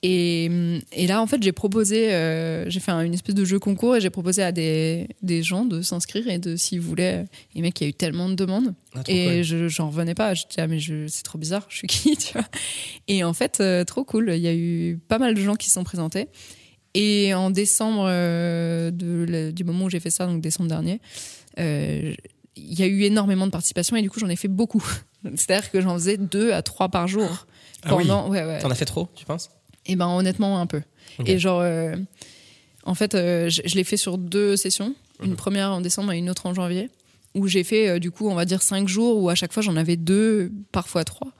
[0.03, 0.49] Et,
[0.93, 3.95] et là, en fait, j'ai proposé, euh, j'ai fait un- une espèce de jeu concours
[3.95, 7.25] et j'ai proposé à des, des gens de s'inscrire et de s'ils voulaient.
[7.55, 9.43] Et mec, il y a eu tellement de demandes Ah, et cool.
[9.43, 10.33] je j'en revenais pas.
[10.33, 12.47] Je disais, ah, mais c'est trop bizarre, je suis qui, tu vois?
[13.07, 14.31] Et en fait, euh, trop cool.
[14.35, 16.29] Il y a eu pas mal de gens qui se sont présentés.
[16.93, 20.99] Et en décembre, euh, de, le- du moment où j'ai fait ça, donc décembre dernier,
[21.59, 22.13] euh,
[22.57, 24.83] il y a eu énormément de participation et du coup, j'en ai fait beaucoup.
[25.35, 27.47] C'est-à-dire que j'en faisais deux à trois par jour.
[27.83, 28.03] Ah oui.
[28.05, 28.59] Pendant, ouais, ouais.
[28.59, 29.49] T'en as fait trop, tu penses?
[29.85, 30.81] Et ben honnêtement un peu.
[31.25, 31.95] Et genre, euh,
[32.83, 35.27] en fait, je, je l'ai fait sur deux sessions, Mhm.
[35.27, 36.89] une première en décembre et une autre en janvier,
[37.35, 39.75] où j'ai fait du coup, on va dire cinq jours, où à chaque fois j'en
[39.77, 41.31] avais deux, parfois trois.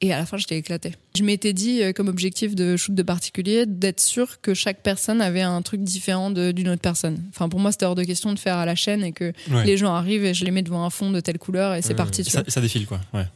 [0.00, 0.92] Et à la fin, j'étais éclatée.
[1.16, 5.20] Je m'étais dit, euh, comme objectif de shoot de particulier, d'être sûr que chaque personne
[5.20, 7.20] avait un truc différent d'une autre personne.
[7.30, 9.64] Enfin, pour moi, c'était hors de question de faire à la chaîne et que Ouais.
[9.64, 11.94] les gens arrivent et je les mets devant un fond de telle couleur et c'est
[11.96, 12.22] parti.
[12.24, 13.00] Ça, ça défile, quoi.
[13.12, 13.26] Ouais.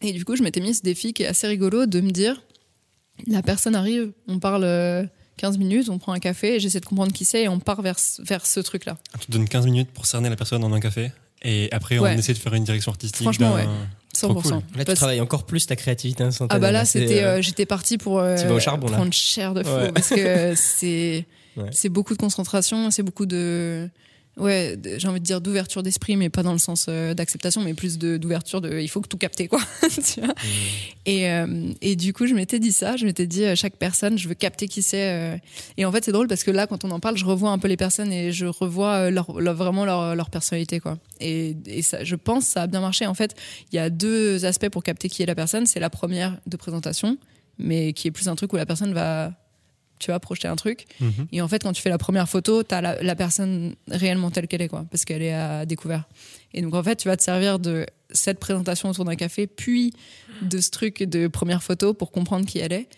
[0.00, 2.40] Et du coup, je m'étais mis ce défi qui est assez rigolo de me dire
[3.26, 5.04] la personne arrive, on parle euh,
[5.38, 7.82] 15 minutes, on prend un café et j'essaie de comprendre qui c'est et on part
[7.82, 8.96] vers, ce- vers ce truc-là.
[9.20, 11.10] Tu te donnes 15 minutes pour cerner la personne en un café.
[11.44, 12.16] Et après, on Ouais.
[12.16, 13.22] essaie de faire une direction artistique.
[13.22, 13.66] Franchement, ouais.
[14.28, 14.30] 100%.
[14.32, 14.62] Trop cool.
[14.76, 16.56] Là, tu travailles encore plus ta créativité instantanée.
[16.56, 18.96] Ah bah là, c'était, euh, euh, j'étais partie pour euh, tu vas au charbon, là.
[18.96, 19.92] prendre cher de fou Ouais.
[19.92, 21.24] parce que c'est,
[21.56, 21.68] Ouais.
[21.70, 23.88] c'est beaucoup de concentration, c'est beaucoup de,
[24.36, 27.60] ouais, de- j'ai envie de dire d'ouverture d'esprit, mais pas dans le sens euh, d'acceptation,
[27.62, 29.60] mais plus de d'ouverture de, il faut que tout capter quoi.
[30.14, 30.34] tu vois
[31.06, 34.18] et, euh, et du coup, je m'étais dit ça, je m'étais dit euh, chaque personne,
[34.18, 35.10] je veux capter qui c'est.
[35.12, 35.36] euh.
[35.76, 37.58] Et en fait, c'est drôle parce que là, quand on en parle, je revois un
[37.58, 40.98] peu les personnes et je revois leur, leur- vraiment leur, leur personnalité quoi.
[41.20, 43.06] Et, et ça, je pense, ça a bien marché.
[43.06, 43.34] En fait,
[43.72, 45.66] il y a deux aspects pour capter qui est la personne.
[45.66, 47.18] C'est la première de présentation,
[47.58, 49.32] mais qui est plus un truc où la personne va,
[50.02, 50.84] tu vois, projeter un truc.
[51.00, 51.26] Mhm.
[51.32, 54.48] Et en fait, quand tu fais la première photo, t'as la, la personne réellement telle
[54.48, 56.04] qu'elle est, quoi, parce qu'elle est à découvert.
[56.52, 59.94] Et donc, en fait, tu vas te servir de cette présentation autour d'un café, puis
[60.42, 62.88] de ce truc de première photo pour comprendre qui elle est,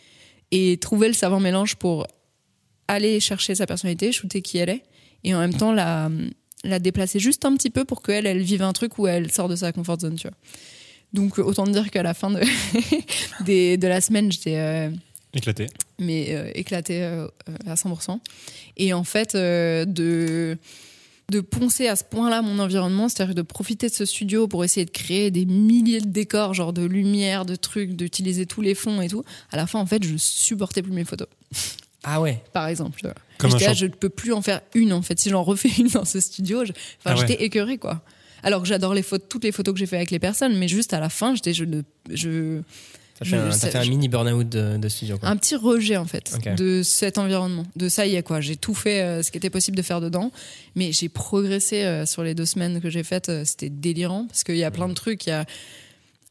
[0.50, 2.06] et trouver le savant mélange pour
[2.88, 4.82] aller chercher sa personnalité, shooter qui elle est,
[5.24, 6.10] et en même temps la,
[6.64, 9.48] la déplacer juste un petit peu pour qu'elle, elle vive un truc où elle sort
[9.48, 10.36] de sa comfort zone, tu vois.
[11.12, 12.40] Donc, autant dire qu'à la fin de,
[13.44, 14.90] des- de la semaine, j'étais euh,
[15.32, 15.66] Éclaté.
[15.98, 17.26] Mais euh, éclaté euh,
[17.66, 18.18] à 100%.
[18.76, 20.58] Et en fait, euh, de,
[21.30, 24.84] de poncer à ce point-là mon environnement, c'est-à-dire de profiter de ce studio pour essayer
[24.86, 29.00] de créer des milliers de décors, genre de lumière, de trucs, d'utiliser tous les fonds
[29.00, 31.28] et tout, à la fin, en fait, je supportais plus mes photos,
[32.02, 32.42] Ah ouais.
[32.52, 33.12] par exemple.
[33.38, 35.18] Comme un là, je ne peux plus en faire une, en fait.
[35.18, 37.26] Si j'en refais une dans ce studio, je- enfin, Ah ouais.
[37.26, 38.02] j'étais écœurée, quoi.
[38.42, 40.68] Alors que j'adore les photos, toutes les photos que j'ai fait avec les personnes, mais
[40.68, 41.80] juste à la fin, j'étais, je ne,
[42.10, 42.60] je,
[43.16, 45.18] T'as fait, un, fait mini burn-out de, de studio.
[45.18, 45.28] Quoi.
[45.28, 48.74] un petit rejet en fait de cet environnement de ça y est quoi j'ai tout
[48.74, 50.32] fait euh, ce qui était possible de faire dedans
[50.74, 54.42] mais j'ai progressé euh, sur les deux semaines que j'ai faites euh, c'était délirant parce
[54.42, 55.44] qu'il y a plein de trucs il y a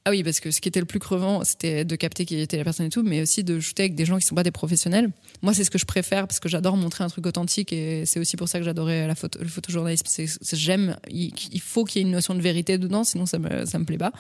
[0.06, 2.58] ah oui parce que ce qui était le plus crevant c'était de capter qui était
[2.58, 4.52] la personne et tout mais aussi de shooter avec des gens qui sont pas des
[4.52, 5.10] professionnels
[5.42, 8.20] moi c'est ce que je préfère parce que j'adore montrer un truc authentique et c'est
[8.20, 10.06] aussi pour ça que j'adorais la photo le photojournalisme
[10.54, 13.66] j'aime il, il faut qu'il y ait une notion de vérité dedans sinon ça me
[13.66, 14.12] ça me plaît pas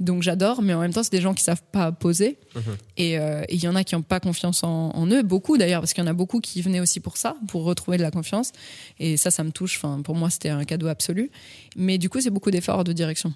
[0.00, 2.38] donc j'adore mais en même temps c'est des gens qui savent pas poser
[2.96, 5.58] et euh, et il y en a qui n'ont pas confiance en, en eux, beaucoup
[5.58, 8.02] d'ailleurs, parce qu'il y en a beaucoup qui venaient aussi pour ça, pour retrouver de
[8.02, 8.52] la confiance.
[8.98, 9.76] Et ça, ça me touche.
[9.76, 11.30] Enfin, pour moi, c'était un cadeau absolu.
[11.76, 13.32] Mais du coup, c'est beaucoup d'efforts de direction.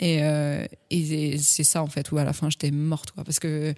[0.00, 3.12] Et, euh, et c'est ça, en fait, où à la fin, j'étais morte.
[3.12, 3.74] Quoi, parce que,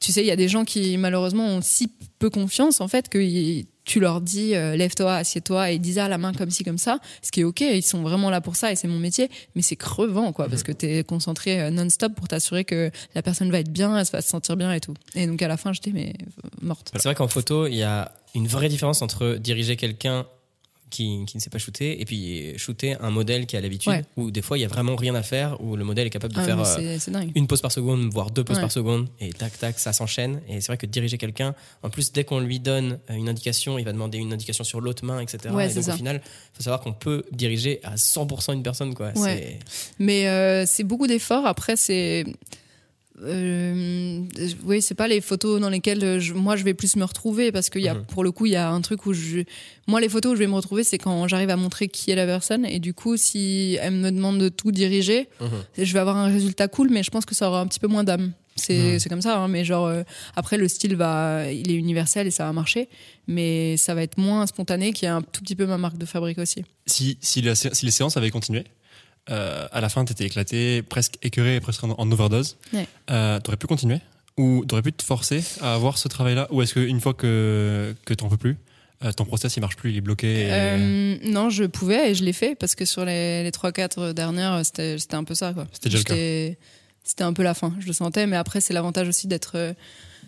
[0.00, 3.08] tu sais, il y a des gens qui, malheureusement, ont si peu confiance, en fait,
[3.08, 6.64] que y- tu leur dis, euh, lève-toi, assieds-toi, et disent, ah, la main comme ci,
[6.64, 6.98] comme ça.
[7.22, 9.30] Ce qui est OK, ils sont vraiment là pour ça, et c'est mon métier.
[9.54, 13.50] Mais c'est crevant, quoi, parce que t'es concentré euh, non-stop pour t'assurer que la personne
[13.50, 14.94] va être bien, elle va se sentir bien et tout.
[15.14, 16.14] Et donc, à la fin, j'étais, mais,
[16.60, 16.90] morte.
[16.94, 20.26] C'est vrai qu'en photo, il y a une vraie différence entre diriger quelqu'un
[20.96, 24.04] qui, qui ne sait pas shooter et puis shooter un modèle qui a l'habitude Ouais.
[24.16, 26.34] où des fois il y a vraiment rien à faire où le modèle est capable
[26.34, 26.98] de Ah, faire euh,
[27.34, 28.62] une pause par seconde, voire deux pauses Ouais.
[28.62, 30.40] par seconde, et tac, tac, ça s'enchaîne.
[30.48, 33.78] Et c'est vrai que diriger quelqu'un, en plus, dès qu'on lui donne euh, une indication,
[33.78, 35.52] il va demander une indication sur l'autre main, etc.
[35.54, 35.94] Ouais, et donc, ça.
[35.94, 39.12] au final, il faut savoir qu'on peut diriger à 100% une personne, quoi.
[39.98, 41.46] Mais euh, c'est beaucoup d'efforts.
[41.46, 42.24] Après, c'est.
[43.24, 44.20] Euh,
[44.64, 47.70] oui, c'est pas les photos dans lesquelles je- moi je vais plus me retrouver parce
[47.70, 48.04] qu'il y a Mhm.
[48.06, 49.40] pour le coup il y a un truc où je
[49.86, 52.14] moi les photos où je vais me retrouver c'est quand j'arrive à montrer qui est
[52.14, 55.28] la personne et du coup si elle me demande de tout diriger.
[55.40, 55.48] Mhm.
[55.84, 57.86] je vais avoir un résultat cool mais je pense que ça aura un petit peu
[57.88, 59.00] moins d'âme c'est Mhm.
[59.08, 60.02] comme ça hein, mais genre euh,
[60.34, 62.88] après le style va il est universel et ça va marcher
[63.26, 66.06] mais ça va être moins spontané qui est un tout petit peu ma marque de
[66.06, 68.64] fabrique aussi Si, si, la sé- si les séances avaient continué,
[69.30, 72.56] euh, à la fin, t'étais éclaté, presque écœuré, presque en, en overdose.
[72.72, 72.86] Ouais.
[73.10, 73.98] Euh, t'aurais pu continuer
[74.36, 76.46] Ou t'aurais pu te forcer à avoir ce travail-là?
[76.50, 78.56] Ou est-ce qu'une fois que, que t'en peux plus,
[79.04, 82.14] euh, ton process il marche plus, il est bloqué et- Euh, non, je pouvais et
[82.14, 85.54] je l'ai fait parce que sur les, les 3-4 dernières, c'était un peu ça.
[85.72, 86.14] C'était déjà le cas.
[86.14, 86.58] J'étais-
[87.04, 88.26] C'était un peu la fin, je le sentais.
[88.26, 89.74] Mais après, c'est l'avantage aussi d'être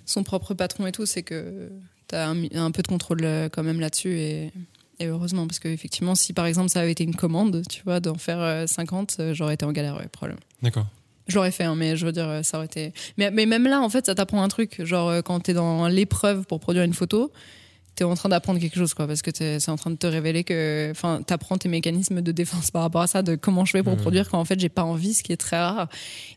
[0.07, 1.69] son propre patron et tout, c'est que
[2.09, 4.19] tu as un, un peu de contrôle quand même là-dessus.
[4.19, 4.53] Et,
[5.01, 8.15] et heureusement, parce qu'effectivement, si par exemple ça avait été une commande, tu vois, d'en
[8.17, 10.41] faire euh, 50, euh, j'aurais été en galère, ouais, probablement.
[10.63, 10.87] D'accord.
[11.27, 12.93] Je l'aurais fait, hein, mais je veux dire, euh, ça aurait été.
[13.19, 14.83] Mais, mais même là, en fait, ça t'apprend un truc.
[14.83, 17.31] Genre, euh, quand t'es dans l'épreuve pour produire une photo,
[17.97, 20.43] t'es en train d'apprendre quelque chose, quoi, parce que c'est en train de te révéler
[20.45, 20.89] que.
[20.91, 23.93] Enfin, t'apprends tes mécanismes de défense par rapport à ça, de comment je fais pour
[23.95, 24.01] Mhm.
[24.01, 25.89] produire quand en fait j'ai pas envie, ce qui est très rare.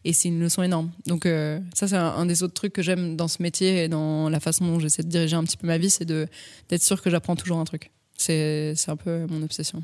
[0.04, 0.92] Et c'est une leçon énorme.
[1.06, 3.88] Donc, euh, ça, c'est un, un des autres trucs que j'aime dans ce métier et
[3.88, 7.02] dans la façon dont j'essaie de diriger un petit peu ma vie, c'est d'être sûr
[7.02, 7.92] que j'apprends toujours un truc.
[8.26, 9.84] C'est un peu mon obsession.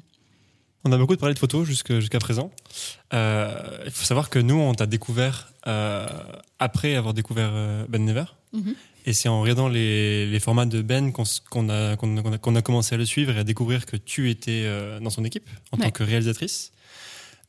[0.83, 2.51] On a beaucoup parlé de photos jusqu'à présent.
[3.13, 6.05] Euh, Il faut savoir que nous, on t'a découvert euh,
[6.59, 8.25] après avoir découvert euh, Ben Never.
[8.53, 8.75] Mhm.
[9.05, 12.97] Et c'est en regardant les, les formats de Ben qu'on a, a, a- commencé à
[12.97, 14.65] le suivre et à découvrir que tu étais
[15.01, 16.71] dans son équipe en tant que réalisatrice.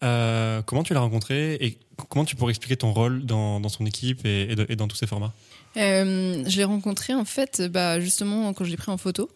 [0.05, 1.76] Euh, comment tu l'as rencontré et
[2.09, 4.86] comment tu pourrais expliquer ton rôle dans, dans son équipe et, et de- et dans
[4.86, 5.34] tous ces formats?
[5.76, 9.28] Euh, je l'ai rencontré en fait, bah, justement quand je l'ai pris en photo,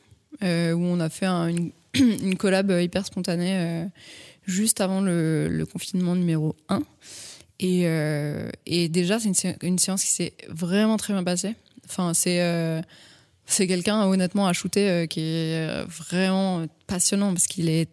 [0.42, 1.48] euh, où on a fait un-
[1.94, 3.84] une, collab hyper spontanée euh,
[4.46, 6.82] juste avant le, confinement numéro 1.
[7.60, 11.54] Et, euh, et déjà, c'est une, une séance qui s'est vraiment très bien passée.
[11.84, 12.82] Enfin, c'est
[13.44, 17.88] c'est quelqu'un honnêtement à shooter qui est vraiment passionnant parce qu'il est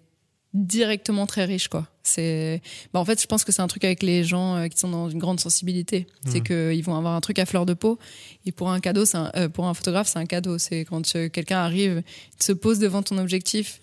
[0.53, 1.87] directement très riche quoi.
[2.03, 4.79] C'est bah en fait je pense que c'est un truc avec les gens euh, qui
[4.79, 6.43] sont dans une grande sensibilité, c'est Mhm.
[6.43, 7.99] que ils vont avoir un truc à fleur de peau
[8.47, 11.15] et pour un cadeau c'est un- euh, pour un photographe c'est un cadeau, c'est quand
[11.15, 12.01] euh, quelqu'un arrive,
[12.39, 13.79] se pose devant ton objectif,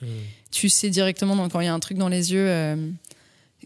[0.50, 2.74] tu sais directement dans- quand il y a un truc dans les yeux euh,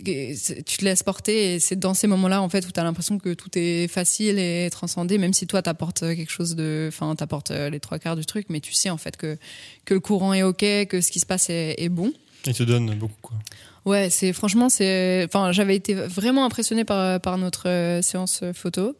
[0.02, 3.18] tu te laisses porter et c'est dans ces moments-là en fait où tu as l'impression
[3.18, 7.50] que tout est facile et transcendé même si toi t'apportes quelque chose de enfin t'apportes
[7.50, 9.36] euh, les trois quarts du truc mais tu sais en fait que
[9.84, 12.12] que le courant est OK, que ce qui se passe est, est bon.
[12.46, 13.20] Il te donne beaucoup.
[13.20, 13.36] Quoi.
[13.84, 18.96] Ouais, c'est franchement c'est enfin j'avais été vraiment impressionnée par par notre euh, séance photo.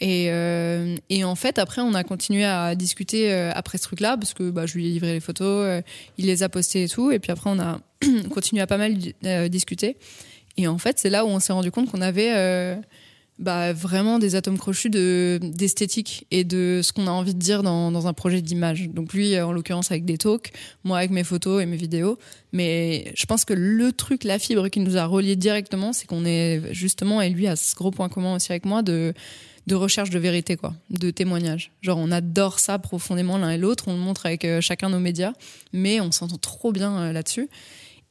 [0.00, 4.16] Et, euh, et en fait, après, on a continué à discuter euh, après ce truc-là,
[4.16, 5.82] parce que bah, je lui ai livré les photos,
[6.18, 7.12] il les a postées et tout.
[7.12, 7.78] Et puis après, on a
[8.30, 8.96] continué à pas mal
[9.48, 9.96] discuter.
[10.56, 12.32] Et en fait, c'est là où on s'est rendu compte qu'on avait
[13.42, 17.62] bah, vraiment des atomes crochus de- d'esthétique et de ce qu'on a envie de dire
[17.62, 18.88] dans, dans un projet d'image.
[18.88, 20.52] Donc lui, euh, en l'occurrence, avec des talks,
[20.84, 22.18] moi avec mes photos et mes vidéos.
[22.52, 26.24] Mais je pense que le truc, la fibre qui nous a reliés directement, c'est qu'on
[26.24, 29.12] est justement, et lui a ce gros point commun aussi avec moi, de,
[29.66, 31.72] de recherche de vérité, quoi, de témoignage.
[31.82, 35.00] Genre, on adore ça profondément l'un et l'autre, on le montre avec euh, chacun nos
[35.00, 35.32] médias,
[35.72, 37.48] mais on s'entend trop bien euh, là-dessus.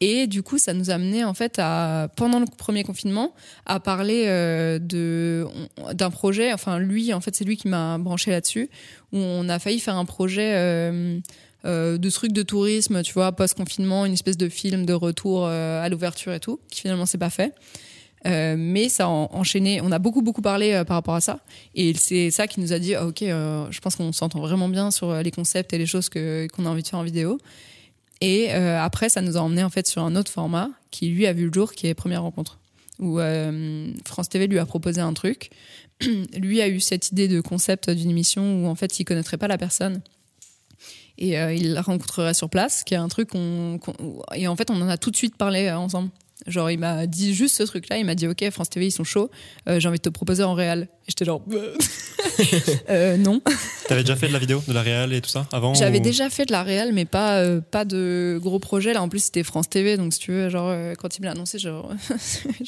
[0.04, 3.36] Et du coup, ça nous a amené en fait à pendant le premier confinement
[3.68, 5.46] à parler euh, de
[5.94, 6.52] d'un projet.
[6.52, 8.70] Enfin, lui, en fait, c'est lui qui m'a branché là-dessus.
[9.14, 11.20] Où on a failli faire un projet euh,
[11.66, 15.46] euh, de trucs de tourisme, tu vois, post confinement, une espèce de film de retour
[15.46, 17.54] à l'ouverture et tout, qui finalement s'est pas fait.
[18.26, 19.82] Mais ça a en- enchaîné.
[19.84, 21.42] On a beaucoup beaucoup parlé par rapport à ça,
[21.76, 24.90] et c'est ça qui nous a dit ah, ok, je pense qu'on s'entend vraiment bien
[24.90, 27.38] sur les concepts et les choses que qu'on a envie de faire en vidéo.
[28.22, 31.26] Et euh, après, ça nous a emmené en fait sur un autre format qui lui
[31.26, 32.60] a vu le jour, qui est Première Rencontre,
[33.00, 35.50] où euh, France TV lui a proposé un truc.
[36.38, 39.48] lui a eu cette idée de concept d'une émission où en fait il connaîtrait pas
[39.48, 40.02] la personne
[41.18, 43.80] et euh, il la rencontrerait sur place, qui est un truc qu'on
[44.34, 46.10] et en fait on en a tout de suite parlé ensemble.
[46.48, 49.04] Genre il m'a dit juste ce truc-là, il m'a dit ok France TV ils sont
[49.04, 49.30] chauds,
[49.70, 50.88] euh, j'ai envie de te proposer en réel.
[51.04, 51.42] Et j'étais genre
[52.90, 53.42] euh, non.
[53.88, 56.04] T'avais déjà fait de la vidéo, de la réal et tout ça avant J'avais ou-
[56.04, 58.94] déjà fait de la réal, mais pas, euh, pas de gros projets.
[58.94, 61.26] Là, en plus, c'était France TV, donc si tu veux, genre, euh, quand il me
[61.26, 62.16] l'a annoncé, genre, je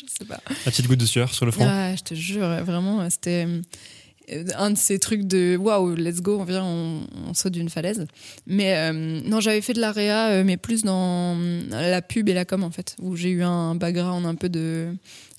[0.07, 0.39] sais pas.
[0.65, 3.47] La petite goutte de sueur sur le front Ouais, je te jure, vraiment, c'était.
[4.57, 8.05] Un de ces trucs de waouh, let's go, on vient, on, on saute d'une falaise.
[8.47, 8.93] Mais euh,
[9.25, 11.37] non, j'avais fait de la réa, euh, mais plus dans
[11.71, 14.93] la pub et la com en fait, où j'ai eu un background un peu de,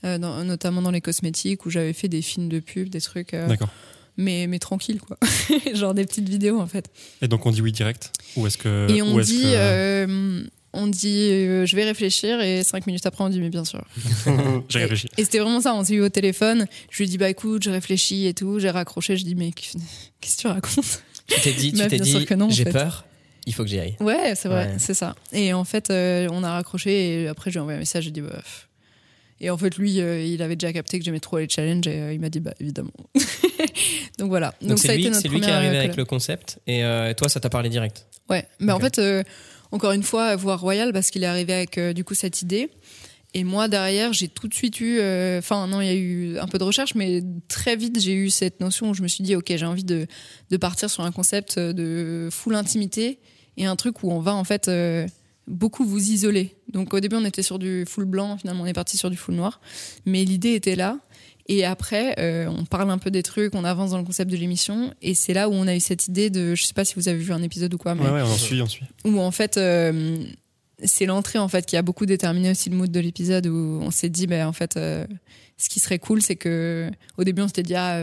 [0.04, 3.32] euh, dans- notamment dans les cosmétiques, où j'avais fait des films de pub, des trucs,
[3.34, 3.68] euh, D'accord.
[4.16, 5.16] mais mais tranquille quoi,
[5.74, 6.90] genre des petites vidéos en fait.
[7.22, 8.86] Et donc on dit oui direct Ou est-ce que.
[8.90, 13.28] et on dit, que- on dit, euh, je vais réfléchir, et cinq minutes après on
[13.28, 13.82] dit mais bien sûr.
[14.68, 15.08] J'ai réfléchi.
[15.16, 16.66] Et c'était vraiment ça, on s'est eu au téléphone.
[16.90, 18.58] Je lui ai dit, bah écoute, je réfléchis et tout.
[18.58, 21.02] J'ai raccroché, je dis, mais qu'est-ce que tu racontes?
[21.28, 23.06] Tu t'es dit, Bah, tu t'es bien sûr dit que non, en j'ai peur,
[23.46, 23.96] il faut que j'y aille.
[24.00, 24.74] Ouais, c'est vrai, Ouais.
[24.78, 25.14] c'est ça.
[25.32, 28.20] Et en fait, euh, on a raccroché et après, j'ai envoyé un message, j'ai dit,
[28.20, 28.42] bah.
[29.40, 32.00] Et en fait, lui, euh, il avait déjà capté que j'aimais trop les challenges et
[32.00, 32.92] euh, il m'a dit, bah évidemment.
[34.18, 34.54] Donc voilà.
[34.62, 36.58] Donc, ça c'est a lui, été notre c'est lui qui est arrivé avec le concept
[36.66, 38.06] et euh, toi, ça t'a parlé direct.
[38.30, 39.22] Ouais, mais en fait, euh,
[39.74, 42.70] encore une fois, voir Royal parce qu'il est arrivé avec euh, du coup cette idée.
[43.36, 46.38] Et moi derrière, j'ai tout de suite eu, euh, enfin non, il y a eu
[46.38, 49.24] un peu de recherche, mais très vite j'ai eu cette notion où je me suis
[49.24, 50.06] dit, ok, j'ai envie de,
[50.50, 53.18] de partir sur un concept de full intimité
[53.56, 55.08] et un truc où on va en fait euh,
[55.46, 56.54] beaucoup vous isoler.
[56.72, 59.16] Donc au début on était sur du full blanc, finalement on est parti sur du
[59.16, 59.60] full noir,
[60.06, 60.98] mais l'idée était là.
[61.46, 64.36] Et après, euh, on parle un peu des trucs, on avance dans le concept de
[64.38, 66.94] l'émission, et c'est là où on a eu cette idée de, je sais pas si
[66.94, 68.86] vous avez vu un épisode ou quoi, mais Ouais, ouais, on en suit, on suit.
[69.04, 70.16] où en fait euh,
[70.82, 73.90] c'est l'entrée en fait qui a beaucoup déterminé aussi le mood de l'épisode où on
[73.90, 75.06] s'est dit ben en fait euh,
[75.58, 78.02] ce qui serait cool c'est que au début on s'était dit ah,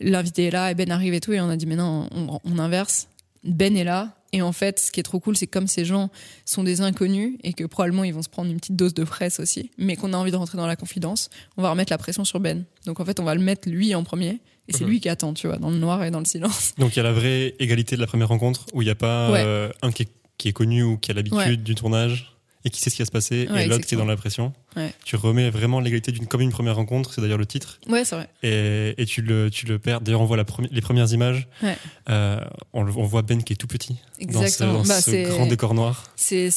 [0.00, 2.38] l'invité est là et Ben arrive et tout et on a dit mais non on,
[2.44, 3.08] on inverse
[3.44, 5.84] Ben est là et en fait ce qui est trop cool c'est que comme ces
[5.84, 6.10] gens
[6.44, 9.40] sont des inconnus et que probablement ils vont se prendre une petite dose de presse
[9.40, 12.24] aussi mais qu'on a envie de rentrer dans la confidence on va remettre la pression
[12.24, 14.90] sur Ben donc en fait on va le mettre lui en premier et c'est Mhm.
[14.90, 17.00] lui qui attend tu vois dans le noir et dans le silence Donc il y
[17.00, 19.42] a la vraie égalité de la première rencontre où il n'y a pas Ouais.
[19.42, 21.56] euh, un qui est, qui est connu ou qui a l'habitude Ouais.
[21.56, 23.98] du tournage et qui sait ce qui va se passer Ouais, et l'autre qui est
[23.98, 24.52] dans la pression.
[24.78, 24.92] Ouais.
[25.04, 28.14] Tu remets vraiment l'égalité d'une comme une première rencontre, c'est d'ailleurs le titre, ouais c'est
[28.16, 30.00] vrai et, et tu, le, tu le perds.
[30.00, 31.76] D'ailleurs on voit la premi- les premières images, Ouais.
[32.10, 32.40] Euh,
[32.72, 33.96] on, le- on voit Ben qui est tout petit
[34.30, 36.12] dans ce, dans Bah, ce grand décor noir.
[36.16, 36.50] c'est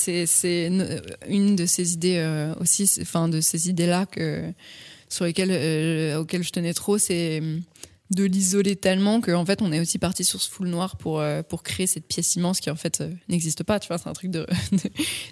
[1.27, 4.51] une- de ces idées euh, aussi enfin de ces idées là que
[5.09, 7.41] sur lesquelles euh, auxquelles je tenais trop c'est
[8.11, 11.43] de l'isoler tellement qu'en fait on est aussi parti sur ce full noir pour euh,
[11.43, 13.79] pour créer cette pièce immense qui en fait euh, n'existe pas.
[13.79, 14.79] Tu vois c'est un truc de de,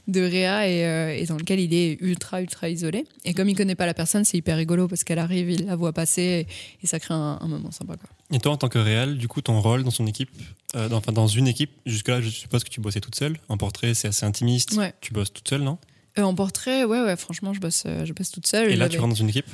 [0.08, 3.06] de réa et, euh, et dans lequel il est ultra ultra isolé.
[3.26, 5.76] Et comme il connaît pas la personne c'est hyper rigolo parce qu'elle arrive il la
[5.76, 8.10] voit passer et, et ça crée un, un moment sympa quoi.
[8.32, 10.30] Et toi en tant que réel, du coup ton rôle dans son équipe,
[10.74, 13.38] dans, enfin dans une équipe, jusque-là je suppose que tu bossais toute seule.
[13.50, 14.94] En portrait c'est assez intimiste, Ouais.
[15.02, 15.78] tu bosses toute seule non?
[16.18, 18.72] En portrait ouais ouais franchement je bosse je bosse toute seule.
[18.72, 19.46] Et là tu rentres dans une équipe?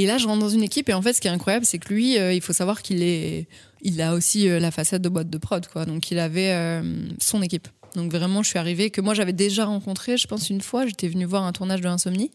[0.00, 1.80] Et là, je rentre dans une équipe et en fait, ce qui est incroyable, c'est
[1.80, 3.48] que lui, euh, il faut savoir qu'il est,
[3.82, 5.86] il a aussi euh, la façade de boîte de prod, quoi.
[5.86, 6.82] Donc, il avait euh,
[7.18, 7.66] son équipe.
[7.96, 11.08] Donc, vraiment, je suis arrivée que moi, j'avais déjà rencontré, je pense une fois, j'étais
[11.08, 12.30] venue voir un tournage de Insomnie.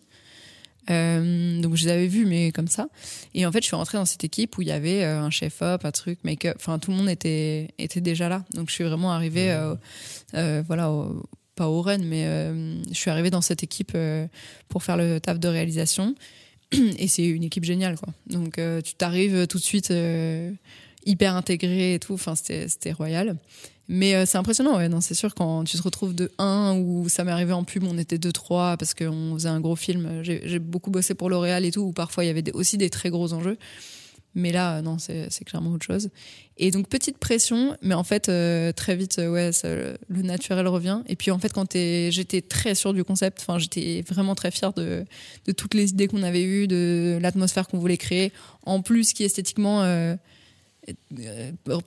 [0.89, 2.89] Euh, donc, je les avais vus, mais comme ça.
[3.33, 5.85] Et en fait, je suis rentrée dans cette équipe où il y avait un chef-op,
[5.85, 6.57] un truc, make-up.
[6.59, 8.43] Enfin, tout le monde était, était déjà là.
[8.55, 9.73] Donc, je suis vraiment arrivée, euh,
[10.33, 11.23] euh, voilà, au-
[11.55, 12.25] pas au run, mais
[12.89, 13.95] je suis arrivée dans cette équipe
[14.67, 16.15] pour faire le taf de réalisation
[16.97, 18.13] et c'est une équipe géniale quoi.
[18.27, 20.51] Donc euh, tu t'arrives tout de suite euh,
[21.05, 22.13] hyper intégré et tout.
[22.13, 23.37] Enfin c'était royal.
[23.89, 24.89] Mais euh, c'est impressionnant ouais.
[24.89, 27.83] Non c'est sûr quand tu te retrouves de 1 ou ça m'est arrivé en pub
[27.83, 30.21] on était 2 3 parce qu'on faisait un gros film.
[30.23, 33.09] J'ai beaucoup bossé pour L'Oréal et tout où parfois il y avait aussi des très
[33.09, 33.57] gros enjeux
[34.35, 36.09] mais là euh, non c'est clairement autre chose
[36.57, 39.51] et donc petite pression mais en fait euh, très vite euh, ouais
[40.07, 44.03] le naturel revient et puis en fait quand j'étais très sûre du concept enfin j'étais
[44.07, 45.05] vraiment très fière de
[45.55, 48.31] toutes les idées qu'on avait eues, de l'atmosphère qu'on voulait créer,
[48.65, 49.83] en plus qui esthétiquement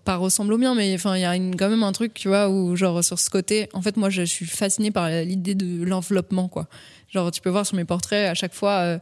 [0.04, 2.48] pas ressemble au mien, mais enfin il y a quand même un truc, tu vois,
[2.48, 6.48] où genre sur ce côté, en fait moi je suis fascinée par l'idée de l'enveloppement,
[6.48, 6.66] quoi.
[7.12, 8.98] Genre tu peux voir sur mes portraits à chaque fois.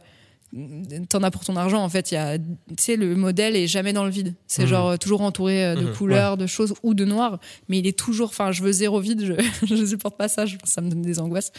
[1.09, 2.11] T'en as pour ton argent, en fait.
[2.11, 2.45] Il y a, tu
[2.79, 4.33] sais, le modèle est jamais dans le vide.
[4.47, 4.67] C'est Mhm.
[4.69, 7.87] genre euh, toujours entouré euh, de Mhm, couleurs, de choses ou de noir, mais il
[7.87, 8.29] est toujours.
[8.29, 9.25] Enfin, je veux zéro vide.
[9.25, 9.33] Je,
[9.75, 10.45] je supporte pas ça.
[10.45, 11.51] je- ça me donne des angoisses.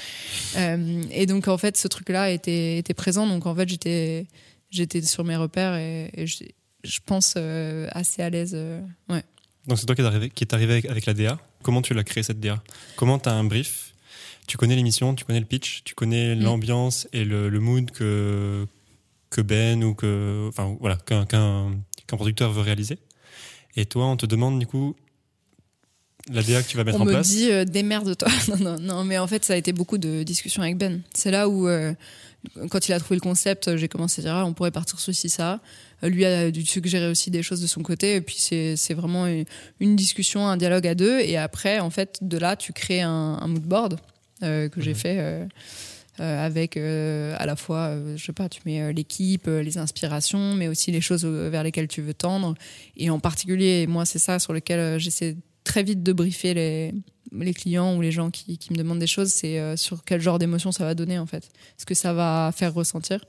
[0.56, 3.26] Euh, et donc en fait, ce truc-là était, était présent.
[3.26, 4.26] Donc en fait, j'étais,
[4.70, 6.44] j'étais sur mes repères et, et je,
[6.84, 8.52] je pense euh, assez à l'aise.
[8.54, 8.80] euh,
[9.10, 9.22] ouais.
[9.66, 11.38] Donc c'est toi qui est arrivé, qui est arrivé avec, avec la DA.
[11.62, 12.62] Comment tu l'as créé cette DA
[12.96, 13.92] Comment tu as un brief?
[14.46, 16.42] Tu connais l'émission, tu connais le pitch, tu connais Mm.
[16.44, 18.64] l'ambiance et le, le mood que,
[19.36, 21.26] que Ben ou que enfin voilà qu'un
[22.08, 22.98] producteur veut réaliser.
[23.76, 24.96] Et toi, on te demande du coup
[26.32, 27.28] la DA que tu vas mettre On en me place.
[27.28, 28.28] dit euh, démerde-toi.
[28.48, 31.02] non, non, non, mais en fait, ça a été beaucoup de discussions avec Ben.
[31.14, 31.92] C'est là où, euh,
[32.70, 35.14] quand il a trouvé le concept, j'ai commencé à dire ah, on pourrait partir sur
[35.14, 35.60] ci, ça.
[36.02, 38.16] Euh, Lui a dû suggérer aussi des choses de son côté.
[38.16, 39.44] Et puis, c'est vraiment une,
[39.78, 41.20] une discussion, un dialogue à deux.
[41.20, 43.10] Et après, en fait, de là, tu crées un,
[43.40, 44.00] un mood board
[44.42, 44.96] euh, que j'ai Mhm.
[44.96, 45.48] fait.
[46.20, 50.54] Euh, avec euh, à la fois, euh, je sais pas, tu mets l'équipe, les inspirations,
[50.54, 52.54] mais aussi les choses vers lesquelles tu veux tendre.
[52.96, 56.94] Et en particulier, moi, c'est ça sur lequel j'essaie très vite de briefer les,
[57.32, 60.72] les clients ou les gens qui, me demandent des choses, c'est sur quel genre d'émotion
[60.72, 63.24] ça va donner en fait, ce que ça va faire ressentir.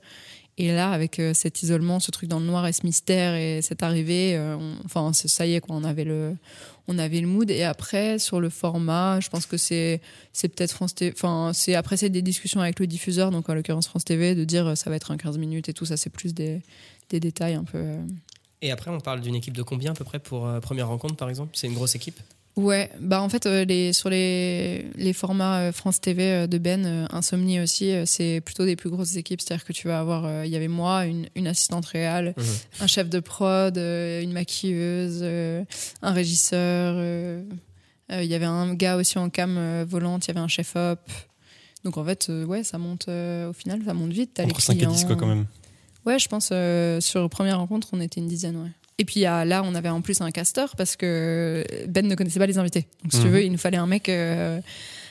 [0.56, 3.82] Et là, avec cet isolement, ce truc dans le noir et ce mystère et cette
[3.82, 4.40] arrivée,
[4.84, 6.36] enfin, ça y est, quoi, on avait le,
[6.88, 7.50] on avait le mood.
[7.50, 10.00] Et après, sur le format, je pense que c'est,
[10.32, 11.12] c'est peut-être France TV.
[11.14, 14.44] Enfin, c'est après, c'est des discussions avec le diffuseur, donc en l'occurrence France TV, de
[14.44, 15.84] dire euh, ça va être un 15 minutes et tout.
[15.84, 16.60] Ça, c'est plus des,
[17.10, 17.78] des détails un peu.
[17.78, 18.02] euh.
[18.62, 21.14] Et après, on parle d'une équipe de combien à peu près pour euh, première rencontre,
[21.14, 21.52] par exemple?
[21.54, 22.18] C'est une grosse équipe?
[22.56, 26.58] Ouais, bah en fait, euh, les, sur les, les formats euh, France TV euh, de
[26.58, 29.40] Ben, Insomnie aussi, c'est plutôt des plus grosses équipes.
[29.40, 32.44] C'est-à-dire que tu vas avoir, il y avait moi, une, une assistante réelle, Mhm.
[32.80, 35.22] un chef de prod, une maquilleuse,
[36.02, 36.96] un régisseur.
[38.10, 40.98] Il y avait un gars aussi en cam volante, il y avait un chef-op.
[41.84, 44.32] Donc en fait, ouais, ça monte, au final, ça monte vite.
[44.34, 45.16] T'as les Entre 5 et 10, quoi, clients.
[45.16, 45.46] quand même.
[46.06, 48.70] Ouais, je pense euh, sur première rencontre, on était une dizaine, ouais.
[48.98, 52.46] Et puis là, on avait en plus un casteur parce que Ben ne connaissait pas
[52.46, 52.88] les invités.
[53.04, 53.32] Donc si tu Mhm.
[53.32, 54.60] veux, il nous fallait un mec euh,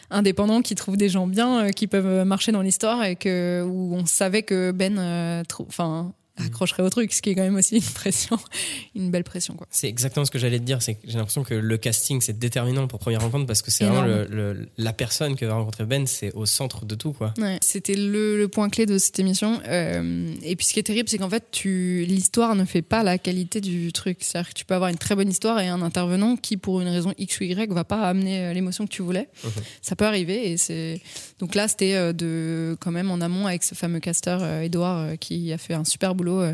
[0.10, 3.96] indépendant qui trouve des gens bien, euh, qui peuvent marcher dans l'histoire et que où
[3.96, 7.76] on savait que Ben, euh, enfin, accrocherait au truc, ce qui est quand même aussi
[7.78, 8.38] une pression,
[8.96, 9.68] une belle pression, quoi.
[9.70, 10.82] C'est exactement ce que j'allais te dire.
[10.82, 13.86] C'est que j'ai l'impression que le casting c'est déterminant pour première rencontre parce que c'est
[13.86, 17.34] vraiment le- le- la personne que va rencontrer Ben, c'est au centre de tout quoi.
[17.38, 19.60] Ouais, c'était le, le point clé de cette émission.
[19.68, 23.04] Euh, et puis ce qui est terrible, c'est qu'en fait, tu l'histoire ne fait pas
[23.04, 24.18] la qualité du truc.
[24.22, 26.88] C'est-à-dire que tu peux avoir une très bonne histoire et un intervenant qui, pour une
[26.88, 29.30] raison X ou Y, va pas amener euh, l'émotion que tu voulais.
[29.44, 29.52] Mhm.
[29.82, 30.52] Ça peut arriver.
[30.52, 31.02] Et c'est
[31.40, 35.52] donc là, c'était euh, de quand même en amont avec ce fameux casteur Edouard qui
[35.54, 36.27] a fait un super boulot.
[36.34, 36.54] Euh,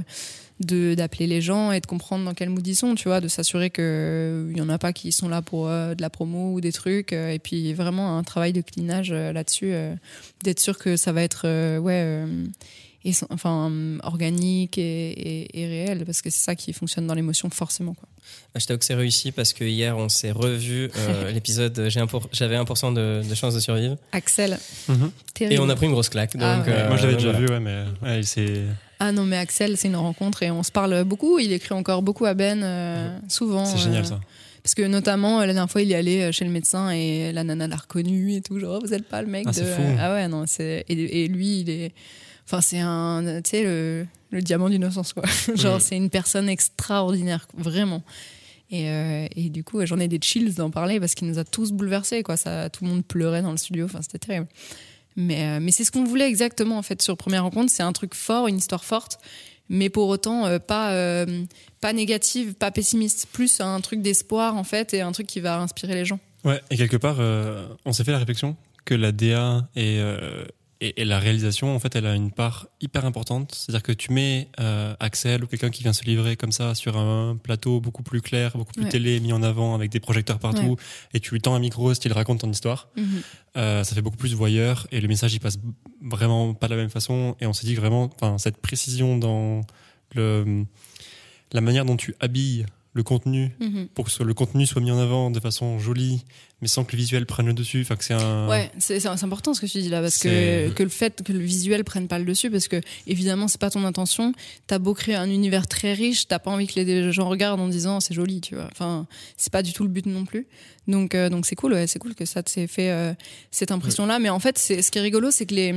[0.59, 3.27] de d'appeler les gens et de comprendre dans quel mood ils sont tu vois de
[3.27, 6.53] s'assurer que il y en a pas qui sont là pour euh, de la promo
[6.53, 9.93] ou des trucs euh, et puis vraiment un travail de cleanage euh, là-dessus euh,
[10.43, 12.45] d'être sûr que ça va être euh, ouais euh,
[13.03, 17.15] et, enfin euh, organique et, et- et réel parce que c'est ça qui fonctionne dans
[17.15, 18.07] l'émotion forcément quoi.
[18.55, 21.87] Je t'avoue que c'est réussi parce que hier on s'est revu euh, l'épisode.
[21.89, 24.57] j'ai un pour- J'avais 1% de, de chance de survivre Axel
[24.87, 25.11] Mhm.
[25.33, 26.33] terrible et on a pris une grosse claque.
[26.37, 26.65] Donc, Ah ouais.
[26.69, 27.45] euh, Moi, je l'avais déjà voilà.
[27.45, 28.61] vu, ouais, mais ouais, c'est.
[29.05, 32.01] Ah non mais Axel c'est une rencontre et on se parle beaucoup il écrit encore
[32.01, 34.19] beaucoup à Ben euh, souvent C'est génial euh, ça.
[34.63, 37.43] Parce que notamment, euh, la dernière fois, il est allé chez le médecin et la
[37.43, 38.59] nana l'a reconnu et tout.
[38.59, 39.55] Genre, vous êtes pas le mec Ah, de.
[39.57, 39.81] c'est fou.
[39.99, 40.85] Ah ouais, non, c'est.
[40.87, 41.91] Et, et lui, il est.
[42.45, 43.41] Enfin, c'est un.
[43.43, 45.23] Tu sais, le, le diamant d'innocence, quoi.
[45.55, 48.03] Genre, c'est une personne extraordinaire, vraiment.
[48.71, 51.43] Et, euh, et du coup, j'en ai des chills d'en parler parce qu'il nous a
[51.43, 52.37] tous bouleversés, quoi.
[52.37, 53.83] Ça, tout le monde pleurait dans le studio.
[53.83, 54.47] Enfin, c'était terrible.
[55.15, 57.71] Mais, euh, mais c'est ce qu'on voulait exactement, en fait, sur Première Rencontre.
[57.71, 59.19] C'est un truc fort, une histoire forte,
[59.69, 61.43] mais pour autant euh, pas, euh,
[61.81, 63.27] pas négative, pas pessimiste.
[63.31, 66.19] Plus un truc d'espoir, en fait, et un truc qui va inspirer les gens.
[66.43, 67.19] Ouais, et quelque part,
[67.85, 70.01] on s'est fait la réflexion que la DA et,
[70.85, 73.53] et, et la réalisation, en fait, elle a une part hyper importante.
[73.55, 76.97] C'est-à-dire que tu mets euh, Axel ou quelqu'un qui vient se livrer comme ça sur
[76.97, 78.89] un plateau beaucoup plus clair, beaucoup plus Ouais.
[78.89, 80.75] télé, mis en avant, avec des projecteurs partout,
[81.13, 82.89] et tu lui tends un micro, style raconte ton histoire.
[83.55, 85.57] Euh, ça fait beaucoup plus voyeur et le message il passe
[86.01, 87.35] vraiment pas de la même façon.
[87.39, 89.61] Et on s'est dit que vraiment, cette précision dans
[90.15, 90.65] le,
[91.51, 92.65] la manière dont tu habilles
[92.95, 93.87] le contenu Mhm.
[93.95, 96.23] pour que le contenu soit mis en avant de façon jolie,
[96.63, 97.81] mais sans que le visuel prenne le dessus.
[97.81, 98.47] Enfin, que c'est un.
[98.47, 101.39] Ouais, c'est important ce que tu dis là, parce que, que le fait que le
[101.39, 104.33] visuel prenne pas le dessus, parce que évidemment c'est pas ton intention.
[104.65, 107.67] T'as beau créer un univers très riche, t'as pas envie que les gens regardent en
[107.67, 108.69] disant c'est joli, tu vois.
[108.71, 109.05] Enfin,
[109.35, 110.47] c'est pas du tout le but non plus.
[110.87, 113.13] Donc euh, donc c'est cool, ouais, c'est cool que ça t'ait fait euh,
[113.51, 114.19] cette impression là.
[114.19, 115.73] Mais en fait, c'est ce qui est rigolo, c'est que les,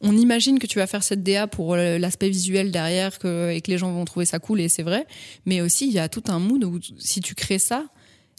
[0.00, 3.60] on imagine que tu vas faire cette DA pour euh, l'aspect visuel derrière, que et
[3.60, 5.06] que les gens vont trouver ça cool et c'est vrai.
[5.46, 7.84] Mais aussi il y a tout un mood où si tu crées ça.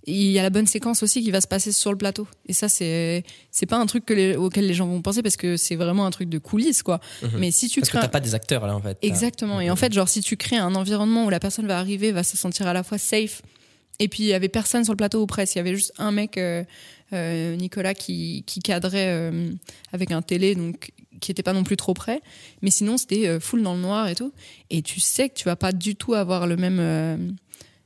[0.07, 2.27] Il y a la bonne séquence aussi qui va se passer sur le plateau.
[2.47, 5.35] Et ça, c'est c'est pas un truc que les- auquel les gens vont penser parce
[5.37, 6.99] que c'est vraiment un truc de coulisses, quoi.
[7.21, 7.31] Mhm.
[7.37, 8.01] Mais si tu Parce que crées.
[8.01, 8.95] t'as un- pas des acteurs là en fait.
[8.95, 9.59] T'as- Exactement.
[9.61, 12.23] Et en fait, genre, si tu crées un environnement où la personne va arriver, va
[12.23, 13.41] se sentir à la fois safe,
[13.99, 15.91] et puis il y avait personne sur le plateau ou presque, il y avait juste
[15.97, 16.63] un mec, euh,
[17.11, 19.51] euh, Nicolas, qui, qui cadrait euh,
[19.91, 22.21] avec un télé, donc qui était pas non plus trop près.
[22.61, 24.31] Mais sinon, c'était full dans le noir et tout.
[24.69, 27.35] Et tu sais que tu vas pas du tout avoir le même.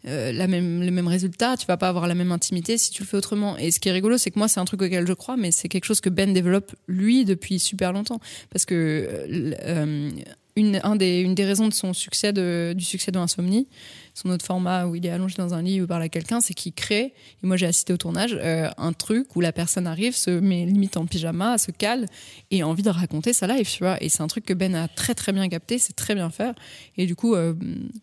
[0.06, 3.04] Euh, la même, le même résultat, tu vas pas avoir la même intimité si tu
[3.04, 3.58] le fais autrement.
[3.58, 5.52] Et ce qui est rigolo, c'est que moi, c'est un truc auquel je crois, mais
[5.52, 8.20] c'est quelque chose que Ben développe lui depuis super longtemps.
[8.50, 10.12] Parce que euh, euh,
[10.58, 13.68] une, un des, une des raisons de son succès, de, du succès de Insomnie,
[14.14, 16.54] son autre format où il est allongé dans un lit ou parle à quelqu'un, c'est
[16.54, 20.30] qu'il crée, et moi j'ai assisté au tournage, un truc où la personne arrive, se
[20.30, 22.06] met limite en pyjama, se cale,
[22.52, 23.98] et a envie de raconter sa life, tu vois.
[24.04, 26.54] Et c'est un truc que Ben a très très bien capté, c'est très bien faire.
[26.98, 27.36] Et du coup,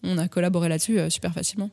[0.03, 1.70] on a collaboré là-dessus super facilement.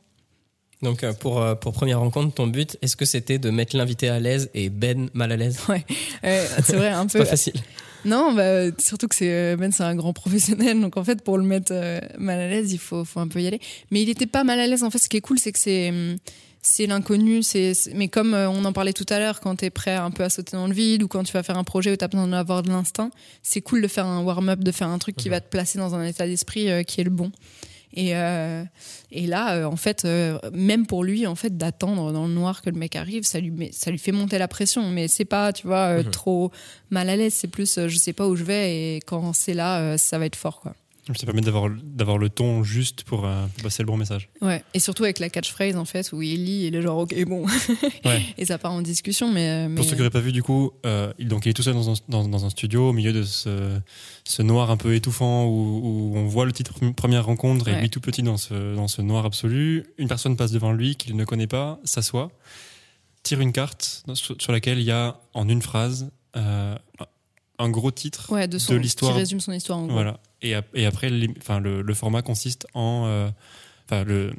[0.82, 4.08] Donc euh, pour, euh, pour première rencontre, ton but, est-ce que c'était de mettre l'invité
[4.08, 5.58] à l'aise et Ben mal à l'aise?
[6.24, 7.20] Euh, c'est vrai, un peu.
[7.20, 7.54] pas facile.
[8.04, 11.38] Non, bah, surtout que c'est euh, Ben, c'est un grand professionnel, donc en fait, pour
[11.38, 13.60] le mettre euh, mal à l'aise, il faut, faut un peu y aller.
[13.90, 14.82] Mais il était pas mal à l'aise.
[14.82, 16.16] En fait, ce qui est cool, c'est que c'est hum,
[16.62, 17.42] c'est l'inconnu.
[17.42, 20.30] C'est mais comme on en parlait tout à l'heure, quand t'es prêt un peu à
[20.30, 22.62] sauter dans le vide ou quand tu vas faire un projet où t'as besoin d'avoir
[22.62, 23.10] de l'instinct,
[23.42, 25.94] c'est cool de faire un warm-up, de faire un truc qui va te placer dans
[25.94, 27.30] un état d'esprit qui est le bon.
[27.94, 28.62] Et, euh,
[29.10, 32.60] et là, euh, en fait, euh, même pour lui, en fait, d'attendre dans le noir
[32.62, 34.88] que le mec arrive, ça lui, met- ça lui fait monter la pression.
[34.90, 36.10] Mais c'est pas, tu vois, Mhm.
[36.10, 36.50] trop
[36.90, 37.34] mal à l'aise.
[37.34, 40.36] C'est plus, je sais pas où je vais et quand c'est là, ça va être
[40.36, 40.74] fort, quoi.
[41.16, 44.28] Ça permet d'avoir d'avoir le ton juste pour euh, passer le bon message.
[44.42, 44.62] Ouais.
[44.74, 47.46] Et surtout avec la catchphrase, en fait, où il lit, il est genre, ok, bon.
[48.04, 48.22] Ouais.
[48.36, 49.48] et ça part en discussion, mais.
[49.48, 51.52] euh, mais- Pour ceux qui n'auraient pas vu, du coup, euh, il, donc, il est
[51.54, 53.78] tout seul dans un, dans, dans un studio au milieu de ce,
[54.24, 55.50] ce noir un peu étouffant où,
[56.12, 57.80] où on voit le titre Première rencontre et Ouais.
[57.82, 59.86] lui tout petit dans ce, dans ce noir absolu.
[59.98, 62.30] Une personne passe devant lui qu'il ne connaît pas, s'assoit,
[63.22, 66.74] tire une carte sur, sur laquelle il y a en une phrase euh,
[67.58, 69.12] un gros titre Ouais, de, l'histoire.
[69.12, 69.94] Qui résume son histoire, en gros.
[69.94, 70.20] Voilà.
[70.42, 73.04] Et, ap- et après, les- enfin, le, le format consiste en.
[73.06, 73.28] euh,
[73.90, 74.34] Enfin, le,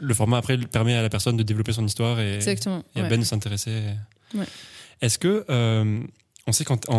[0.00, 2.82] le format après permet à la personne de développer son histoire et, Exactement.
[2.96, 3.08] et à ouais.
[3.10, 3.82] Ben de s'intéresser.
[4.34, 4.46] Ouais.
[5.02, 6.00] Est-ce que euh,
[6.46, 6.52] on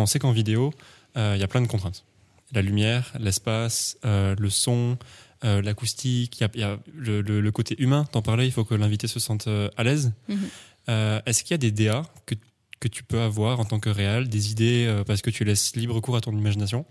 [0.06, 0.72] sait qu'en vidéo,
[1.16, 2.04] euh, il y a plein de contraintes.
[2.52, 4.96] La lumière, l'espace, le son,
[5.44, 8.06] euh, l'acoustique, il y a, il y a le, le- le côté humain.
[8.12, 10.12] T'en parlais, il faut que l'invité se sente euh, à l'aise.
[10.28, 10.38] Mhm.
[10.88, 12.36] Euh, Est-ce qu'il y a des DA que,
[12.88, 15.76] que tu peux avoir en tant que réal, des idées euh, parce que tu laisses
[15.76, 16.84] libre cours à ton imagination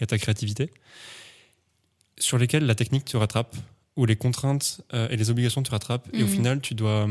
[0.00, 0.70] et à ta créativité,
[2.18, 3.56] sur lesquelles la technique te rattrape
[3.96, 6.32] ou les contraintes euh, et les obligations te rattrapent et au Mhm.
[6.32, 7.08] final tu dois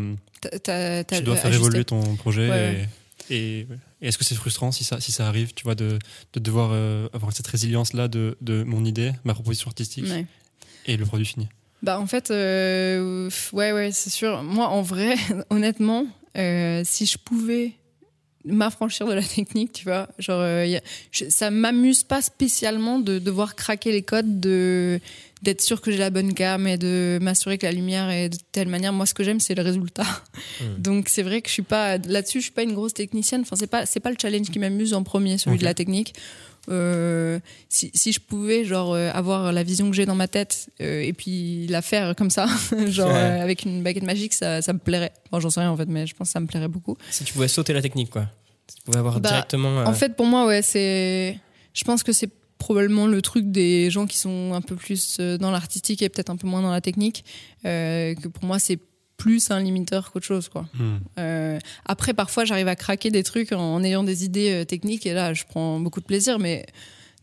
[0.64, 2.50] t'as tu dois faire évoluer ton projet.
[2.50, 2.88] Ouais,
[3.30, 3.68] Et, et-
[4.02, 5.98] et est-ce que c'est frustrant si ça, si ça arrive, tu vois, de,
[6.34, 10.26] de devoir euh, avoir cette résilience-là de, de mon idée, ma proposition artistique Ouais.
[10.86, 11.50] et le produit fini?
[11.84, 14.44] Bah en fait, euh, ouais ouais c'est sûr.
[14.44, 15.16] Moi en vrai,
[15.50, 16.08] honnêtement,
[16.38, 17.74] euh, si je pouvais
[18.46, 20.82] m'affranchir de la technique, tu vois, genre euh, y a-
[21.12, 25.00] je- ça m'amuse pas spécialement de devoir craquer les codes, de
[25.44, 28.38] d'être sûr que j'ai la bonne gamme et de m'assurer que la lumière est de
[28.52, 28.92] telle manière.
[28.92, 30.04] Moi, ce que j'aime, c'est le résultat.
[30.62, 30.82] Mm.
[30.82, 33.42] Donc c'est vrai que je suis pas là-dessus, je suis pas une grosse technicienne.
[33.42, 36.16] Enfin c'est pas c'est pas le challenge qui m'amuse en premier, celui de la technique.
[36.70, 37.39] Euh,
[37.70, 41.01] si, si je pouvais genre euh, avoir la vision que j'ai dans ma tête euh,
[41.01, 42.47] et puis la faire comme ça
[42.88, 45.88] genre avec une baguette magique ça, ça me plairait bon j'en sais rien en fait
[45.88, 48.28] mais je pense que ça me plairait beaucoup Si tu pouvais sauter la technique, quoi.
[48.68, 49.84] Si tu pouvais avoir Bah, directement.
[49.86, 51.39] en fait pour moi ouais c'est
[51.74, 55.51] je pense que c'est probablement le truc des gens qui sont un peu plus dans
[55.51, 57.24] l'artistique et peut-être un peu moins dans la technique
[57.63, 58.80] que pour moi c'est
[59.18, 60.97] plus un limiteur qu'autre chose quoi Hmm.
[61.20, 65.05] euh, après, parfois, j'arrive à craquer des trucs en, en ayant des idées euh, techniques
[65.05, 66.38] et là, je prends beaucoup de plaisir.
[66.39, 66.65] Mais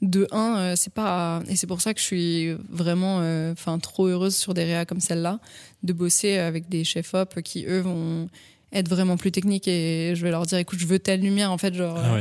[0.02, 3.18] de un, euh, c'est pas et c'est pour ça que je suis vraiment,
[3.52, 5.38] enfin, trop heureuse sur des réas comme celle-là,
[5.82, 8.28] de bosser avec des chefs op qui eux vont
[8.72, 11.58] être vraiment plus techniques et je vais leur dire, écoute, je veux telle lumière en
[11.58, 11.96] fait, genre.
[11.96, 12.18] Ah.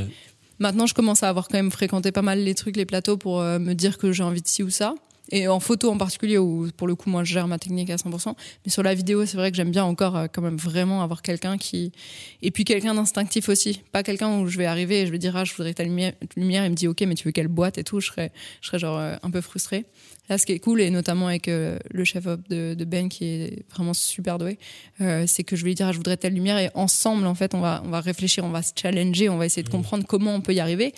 [0.60, 3.42] Maintenant, je commence à avoir quand même fréquenté pas mal les trucs, les plateaux pour
[3.42, 4.94] me dire que j'ai envie de ci ou ça.
[5.36, 7.96] Et en photo en particulier, où pour le coup, moi, je gère ma technique à
[7.96, 8.36] 100%.
[8.64, 11.24] Mais sur la vidéo, c'est vrai que j'aime bien encore euh, quand même vraiment avoir
[11.24, 11.92] quelqu'un qui...
[12.44, 13.82] Et puis quelqu'un d'instinctif aussi.
[13.92, 16.14] Pas quelqu'un où je vais arriver et je vais dire, ah, je voudrais ta lumière,
[16.38, 16.66] lumière.
[16.66, 18.00] Il me dit, ok, mais tu veux quelle boîte et tout.
[18.00, 18.32] Je serais,
[18.62, 19.86] je serais genre euh, un peu frustrée.
[20.30, 23.26] Là, ce qui est cool, et notamment avec euh, le chef-op de, de Ben, qui
[23.26, 24.60] est vraiment super doué,
[25.02, 26.60] euh, c'est que je vais lui dire, ah, je voudrais telle lumière.
[26.60, 29.48] Et ensemble, en fait, on va, on va réfléchir, on va se challenger, on va
[29.48, 30.94] essayer de comprendre comment on peut y arriver.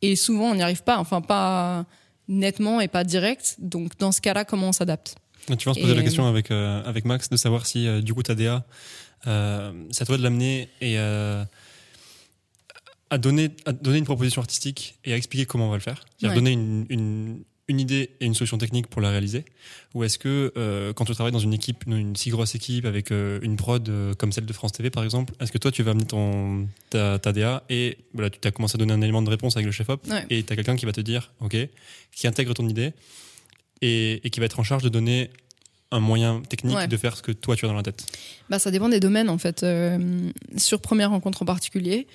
[0.00, 0.98] Et souvent, on n'y arrive pas.
[0.98, 1.86] Enfin, pas
[2.30, 3.56] nettement et pas direct.
[3.58, 5.16] Donc, dans ce cas-là, comment on s'adapte
[5.58, 8.00] Tu vas se poser Et- la question avec, euh, avec Max de savoir si euh,
[8.00, 8.64] du coup ta DA,
[9.26, 11.46] euh, c'est à toi de l'amener et à,
[13.18, 16.04] donner, à donner une proposition artistique et à expliquer comment on va le faire.
[16.18, 16.34] C'est-à-dire Ouais.
[16.36, 19.44] donner une, une, une idée et une solution technique pour la réaliser.
[19.94, 22.84] Ou est-ce que euh, quand tu travailles dans une équipe, une, une si grosse équipe
[22.84, 25.70] avec euh, une prod euh, comme celle de France TV par exemple, est-ce que toi
[25.70, 29.00] tu vas amener ton, ta, ta DA et voilà, tu as commencé à donner un
[29.00, 30.24] élément de réponse avec le chef-op Ouais.
[30.30, 31.56] et tu as quelqu'un qui va te dire, OK,
[32.14, 32.92] qui intègre ton idée
[33.82, 35.30] et, et qui va être en charge de donner
[35.92, 36.86] un moyen technique Ouais.
[36.88, 38.04] de faire ce que toi tu as dans la tête.
[38.48, 39.62] Bah, ça dépend des domaines en fait.
[39.62, 42.06] Euh, sur première rencontre en particulier,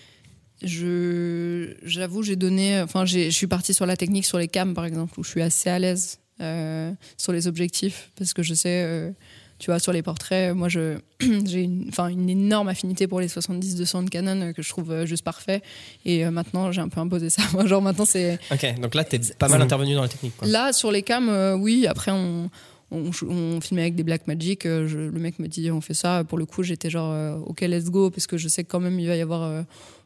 [0.63, 4.73] je j'avoue j'ai donné, enfin j'ai- je suis partie sur la technique sur les cams
[4.73, 8.53] par exemple où je suis assez à l'aise euh, sur les objectifs parce que je
[8.53, 9.11] sais, euh,
[9.57, 10.97] tu vois, sur les portraits, moi je
[11.45, 15.05] j'ai une, enfin une énorme affinité pour les 70-200 de Canon euh, que je trouve
[15.05, 15.61] juste parfait
[16.03, 17.41] et euh, maintenant j'ai un peu imposé ça.
[17.65, 20.47] Genre maintenant c'est Ok, donc là, t'es pas mal intervenu dans la technique, quoi.
[20.47, 21.87] Là, sur les cams, oui.
[21.87, 22.49] Après, on,
[22.91, 24.65] on, on filmait avec des Blackmagic.
[24.65, 26.23] euh, je- le mec me dit, on fait ça.
[26.23, 28.79] Pour le coup, j'étais genre, euh, ok, let's go, parce que je sais que quand
[28.79, 29.43] même, il va y avoir.
[29.43, 29.61] euh,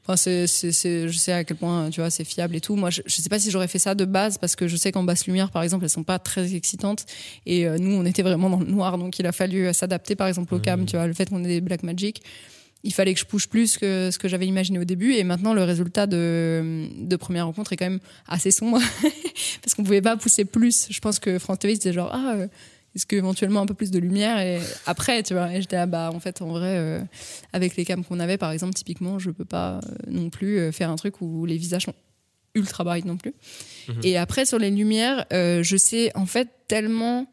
[0.07, 2.75] Enfin, c'est, je sais à quel point, tu vois, c'est fiable et tout.
[2.75, 4.91] Moi, je, je sais pas si j'aurais fait ça de base, parce que je sais
[4.91, 7.05] qu'en basse lumière, par exemple, elles sont pas très excitantes.
[7.45, 10.27] Et euh, nous, on était vraiment dans le noir, donc il a fallu s'adapter, par
[10.27, 12.23] exemple, aux cams, tu vois, le fait qu'on ait des Blackmagic.
[12.83, 15.13] Il fallait que je pousse plus que ce que j'avais imaginé au début.
[15.13, 18.79] Et maintenant, le résultat de, de première rencontre est quand même assez sombre
[19.61, 20.87] parce qu'on pouvait pas pousser plus.
[20.89, 22.35] Je pense que France TV c'était genre ah.
[22.35, 22.47] euh,
[22.95, 26.09] est-ce qu'éventuellement un peu plus de lumière et après tu vois et j'étais là bah
[26.11, 26.99] en fait en vrai euh,
[27.53, 30.89] avec les cams qu'on avait par exemple typiquement je peux pas euh, non plus faire
[30.89, 31.93] un truc où les visages sont
[32.55, 33.35] ultra bright non plus
[33.89, 34.01] Mhm.
[34.03, 37.27] et après sur les lumières euh, je sais en fait tellement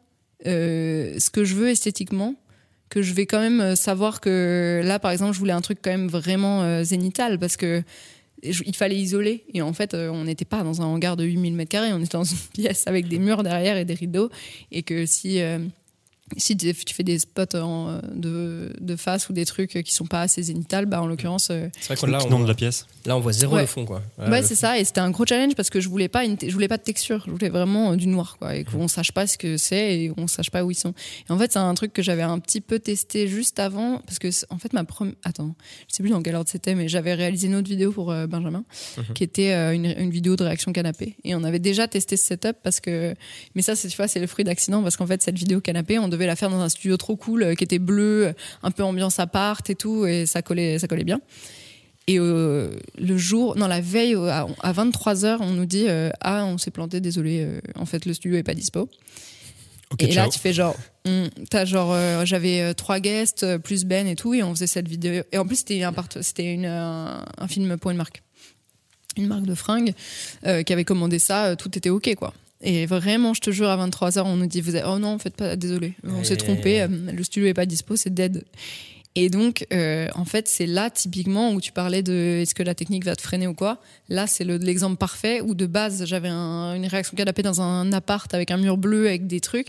[0.47, 2.35] euh, ce que je veux esthétiquement
[2.89, 5.78] que je vais quand même euh, savoir que là par exemple je voulais un truc
[5.82, 7.82] quand même vraiment euh, zénital parce que
[8.43, 9.45] il fallait isoler.
[9.55, 12.01] Et en fait euh, on n'était pas dans un hangar de 8000 mètres carrés on
[12.01, 14.30] était dans une pièce avec des murs derrière et des rideaux.
[14.72, 15.59] Et que si euh,
[16.37, 20.07] si tu fais des spots en, euh, de, de face ou des trucs qui sont
[20.07, 22.55] pas assez zénitales, bah en l'occurrence, euh, C'est vrai que là, on, nom de la
[22.55, 22.87] pièce.
[23.05, 23.61] là, on voit zéro Ouais.
[23.62, 24.03] le fond, quoi.
[24.18, 24.79] Ouais, c'est ça.
[24.79, 26.83] Et c'était un gros challenge parce que je voulais pas, une je voulais pas de
[26.83, 27.22] texture.
[27.27, 30.09] Je voulais vraiment euh, du noir, quoi, et qu'on sache pas ce que c'est et
[30.09, 30.95] qu'on sache pas où ils sont.
[31.29, 34.18] Et en fait, c'est un truc que j'avais un petit peu testé juste avant parce
[34.18, 35.55] que en fait ma première, attends,
[35.89, 38.27] je sais plus dans quel ordre c'était, mais j'avais réalisé une autre vidéo pour euh,
[38.27, 38.64] Benjamin,
[39.14, 41.16] qui était euh, une, une vidéo de réaction canapé.
[41.22, 43.14] Et on avait déjà testé ce setup parce que,
[43.55, 45.99] mais ça, c'est tu vois, c'est le fruit d'accident parce qu'en fait cette vidéo canapé,
[46.01, 48.83] on devait la faire dans un studio trop cool euh, qui était bleu, un peu
[48.83, 51.21] ambiance appart et tout, et ça collait, ça collait bien.
[52.09, 56.11] Et euh, le jour, non, la veille, euh, à, à 23h, on nous dit euh,
[56.21, 58.89] Ah, on s'est planté, désolé, euh, en fait, le studio est pas dispo.
[59.99, 64.35] Et là, tu fais genre, hum, t'as genre, j'avais trois guests, plus Ben et tout,
[64.35, 65.23] et on faisait cette vidéo.
[65.33, 68.23] Et en plus, c'était un, part- c'était euh, un film pour une marque.
[69.17, 69.95] Une marque de fringues
[70.45, 72.35] qui avait commandé ça, tout était OK, quoi.
[72.63, 75.37] Et vraiment, je te jure, à 23h, on nous dit vous avez- Oh non, faites
[75.37, 78.45] pas, désolé, on s'est trompé, euh, le studio est pas dispo, c'est dead.
[79.15, 82.75] Et donc, euh, en fait, c'est là typiquement où tu parlais de est-ce que la
[82.75, 83.81] technique va te freiner ou quoi?
[84.09, 87.93] Là, c'est le- l'exemple parfait où de base, j'avais un- une réaction canapé dans un
[87.93, 89.69] appart avec un mur bleu avec des trucs.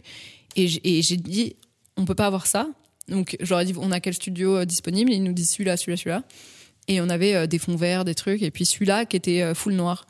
[0.56, 1.56] Et j'ai dit,
[1.98, 2.68] on peut pas avoir ça.
[3.08, 5.12] Donc, j'aurais dit, on a quel studio euh, disponible?
[5.14, 6.24] Ils nous disent celui-là, celui-là, celui-là.
[6.90, 9.74] Et on avait euh, des fonds verts, des trucs, et puis celui-là qui était full
[9.74, 10.08] noir.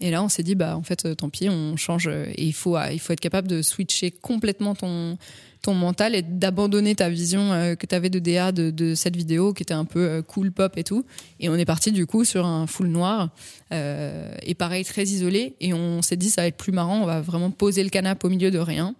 [0.00, 2.06] Et là, on s'est dit, bah, en fait, euh, tant pis, on change.
[2.06, 5.18] euh, Et il faut, euh, il faut être capable de switcher complètement ton,
[5.62, 9.64] ton mental et d'abandonner ta vision que tu avais de DA de, cette vidéo qui
[9.64, 11.04] était un peu cool pop et tout.
[11.40, 13.30] Et on est parti du coup sur un full noir
[13.72, 15.56] et pareil très isolé.
[15.60, 18.28] Et on s'est dit ça va être plus marrant, on va vraiment poser le canapé
[18.28, 18.94] au milieu de rien.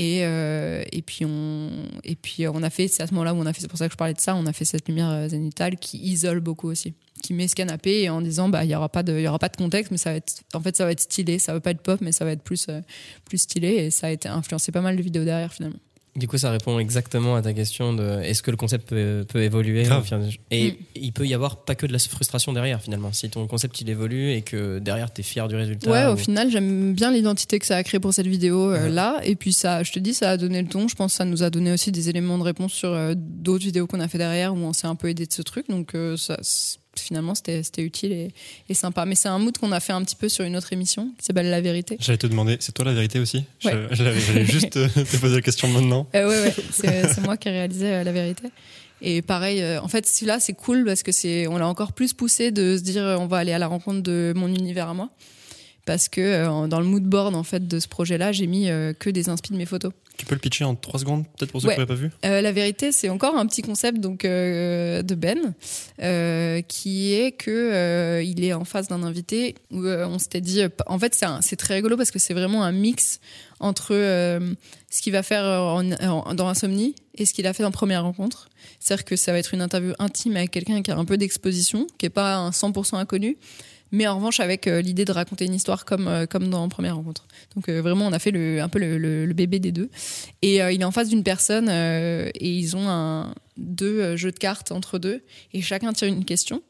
[0.00, 1.70] Et, euh, et puis on
[2.04, 3.78] et puis on a fait c'est à ce moment-là où on a fait c'est pour
[3.78, 6.38] ça que je parlais de ça on a fait cette lumière euh, zénitale qui isole
[6.38, 9.18] beaucoup aussi qui met ce canapé et en disant bah il y aura pas de
[9.18, 11.40] y aura pas de contexte mais ça va être en fait ça va être stylé.
[11.40, 12.80] Ça va pas être pop mais ça va être plus euh,
[13.24, 15.80] plus stylé et ça a été influencé pas mal de vidéos derrière finalement
[16.18, 19.42] Du coup, ça répond exactement à ta question de est-ce que le concept peut, peut
[19.42, 20.04] évoluer Grave.
[20.50, 20.74] et Mm.
[20.96, 23.12] il peut y avoir pas que de la frustration derrière, finalement.
[23.12, 25.90] Si ton concept il évolue et que derrière tu es fier du résultat.
[25.90, 29.20] Ouais, au final, j'aime bien l'identité que ça a créé pour cette vidéo euh, Ouais.
[29.24, 30.88] Et puis ça, je te dis, ça a donné le ton.
[30.88, 33.64] Je pense que ça nous a donné aussi des éléments de réponse sur euh, d'autres
[33.64, 35.68] vidéos qu'on a fait derrière où on s'est un peu aidé de ce truc.
[35.68, 36.36] Donc euh, ça,
[37.00, 38.30] finalement, c'était utile et,
[38.68, 39.04] et sympa.
[39.04, 41.24] Mais c'est un mood qu'on a fait un petit peu sur une autre émission qui
[41.24, 41.96] s'appelle La Vérité.
[42.00, 43.44] J'allais te demander, c'est toi la vérité aussi?
[43.64, 43.86] Ouais.
[43.92, 46.06] J'allais juste te poser la question maintenant.
[46.14, 46.54] Euh, ouais, ouais,
[47.12, 48.50] c'est moi qui ai réalisé euh, La Vérité.
[49.00, 52.12] Et pareil, euh, en fait, celui-là, c'est cool parce que c'est, on l'a encore plus
[52.12, 54.94] poussé de se dire, euh, on va aller à la rencontre de mon univers à
[54.94, 55.10] moi.
[55.86, 58.66] Parce que euh, dans le mood board en fait de ce projet-là, j'ai mis
[58.98, 59.92] que des inspi de mes photos.
[60.18, 61.74] Tu peux le pitcher en 3 secondes, peut-être pour ceux Ouais.
[61.74, 65.14] qui n'auraient pas vu Euh, la vérité, c'est encore un petit concept donc euh, de
[65.14, 65.54] Ben,
[66.02, 70.98] euh, qui est que il est en face d'un invité où on s'était dit, en
[70.98, 73.20] fait, c'est très rigolo parce que c'est vraiment un mix
[73.60, 77.70] entre ce qu'il va faire en- en- dans Insomnie et ce qu'il a fait dans
[77.70, 78.48] Première Rencontre.
[78.80, 81.86] C'est-à-dire que ça va être une interview intime avec quelqu'un qui a un peu d'exposition,
[81.98, 83.36] qui est pas un 100% inconnu,
[83.92, 86.96] mais en revanche avec euh, l'idée de raconter une histoire comme euh, comme dans Première
[86.96, 87.26] Rencontre.
[87.56, 89.88] Donc euh, vraiment, on a fait le, un peu le, le- le bébé des deux.
[90.42, 94.72] Et il est en face d'une personne et ils ont un, deux jeux de cartes
[94.72, 95.22] entre deux
[95.52, 96.62] et chacun tire une question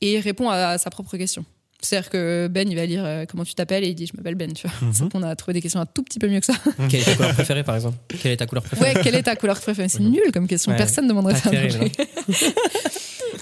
[0.00, 1.44] et répond à, à sa propre question.
[1.84, 4.36] C'est-à-dire que Ben, il va lire euh, comment tu t'appelles et il dit je m'appelle
[4.36, 4.88] Ben, tu vois.
[4.88, 5.08] Mhm.
[5.08, 6.52] Qu'on a trouvé des questions un tout petit peu mieux que ça.
[6.88, 7.96] Quelle est ta couleur préférée, par exemple?
[8.22, 8.94] Quelle est ta couleur préférée?
[8.94, 9.88] Ouais, quelle est ta couleur préférée?
[9.88, 10.70] C'est nul comme question.
[10.70, 10.78] Ouais.
[10.78, 11.50] Personne ne demanderait ça.
[11.50, 11.90] terrible.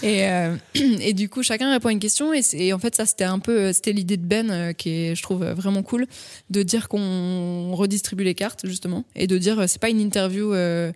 [0.02, 2.32] et, euh, et du coup, chacun répond à une question.
[2.32, 5.22] Et, en fait, ça, c'était un peu, c'était l'idée de Ben, euh, qui est, je
[5.22, 6.06] trouve, vraiment cool,
[6.50, 10.52] de dire qu'on redistribue les cartes, justement, et de dire, euh, c'est pas une interview
[10.52, 10.92] euh,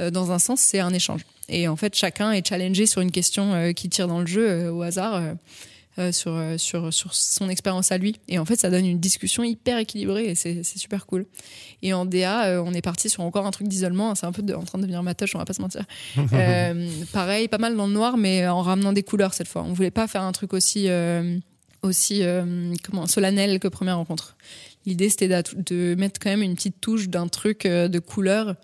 [0.00, 1.22] euh, dans un sens, c'est un échange.
[1.48, 4.48] Et en fait, chacun est challengé sur une question euh, qui tire dans le jeu
[4.48, 5.22] euh, au hasard.
[5.98, 8.16] Euh, sur, euh, sur, sur son expérience à lui.
[8.28, 11.26] Et en fait, ça donne une discussion hyper équilibrée et c'est super cool.
[11.82, 14.14] Et en DA, euh, on est parti sur encore un truc d'isolement.
[14.14, 15.84] C'est un peu de- en train de devenir ma touche, on va pas se mentir.
[16.32, 19.62] Euh, pareil, pas mal dans le noir, mais en ramenant des couleurs cette fois.
[19.62, 20.88] On voulait pas faire un truc aussi,
[21.82, 22.22] aussi
[22.82, 24.36] comment, solennel que première rencontre.
[24.86, 28.56] L'idée, c'était de mettre quand même une petite touche d'un truc de couleur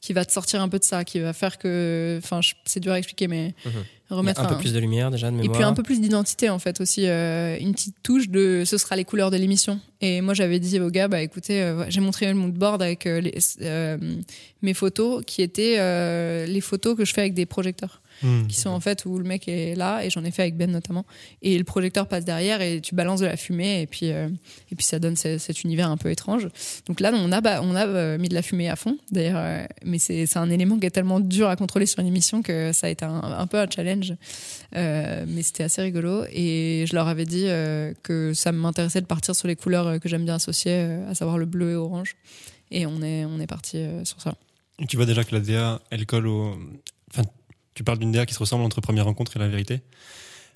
[0.00, 2.92] qui va te sortir un peu de ça, qui va faire que, enfin, c'est dur
[2.92, 3.72] à expliquer, mais Mhm.
[4.10, 5.58] remettre un peu plus de lumière déjà, de et mémoire.
[5.58, 8.96] puis un peu plus d'identité en fait aussi, euh, une petite touche de ce sera
[8.96, 9.80] les couleurs de l'émission.
[10.00, 13.06] Et moi j'avais dit au gars, bah écoutez, euh, j'ai montré le mood board avec
[13.06, 13.34] euh, les-
[14.62, 15.76] mes photos qui étaient
[16.46, 18.46] les photos que je fais avec des projecteurs, Hmm.
[18.48, 20.70] qui sont en fait où le mec est là et j'en ai fait avec Ben
[20.70, 21.06] notamment.
[21.42, 24.28] Et le projecteur passe derrière et tu balances de la fumée et puis euh,
[24.72, 26.48] et puis ça donne ce- cet univers un peu étrange.
[26.86, 29.38] Donc là on a bah, on a euh, mis de la fumée à fond d'ailleurs,
[29.40, 32.42] euh, mais c'est c'est un élément qui est tellement dur à contrôler sur une émission
[32.42, 34.14] que ça a été un, un peu un challenge.
[34.76, 37.44] Euh, mais c'était assez rigolo et je leur avais dit
[38.02, 40.74] que ça m'intéressait de partir sur les couleurs que j'aime bien associer,
[41.08, 42.16] à savoir le bleu et orange.
[42.70, 44.34] Et on est, on est parti sur ça.
[44.88, 46.56] Tu vois déjà que la DA, elle colle au.
[47.78, 49.82] Tu parles d'une DA qui se ressemble entre première rencontre et la vérité.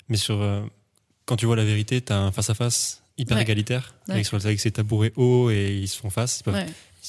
[0.09, 0.41] Mais sur.
[0.41, 0.61] euh,
[1.25, 3.43] Quand tu vois la vérité, t'as un face-à-face hyper Ouais.
[3.43, 4.15] égalitaire, Ouais.
[4.15, 6.39] avec, avec ses tabourets hauts et ils se font face.
[6.41, 6.65] Ils peuvent, Ouais,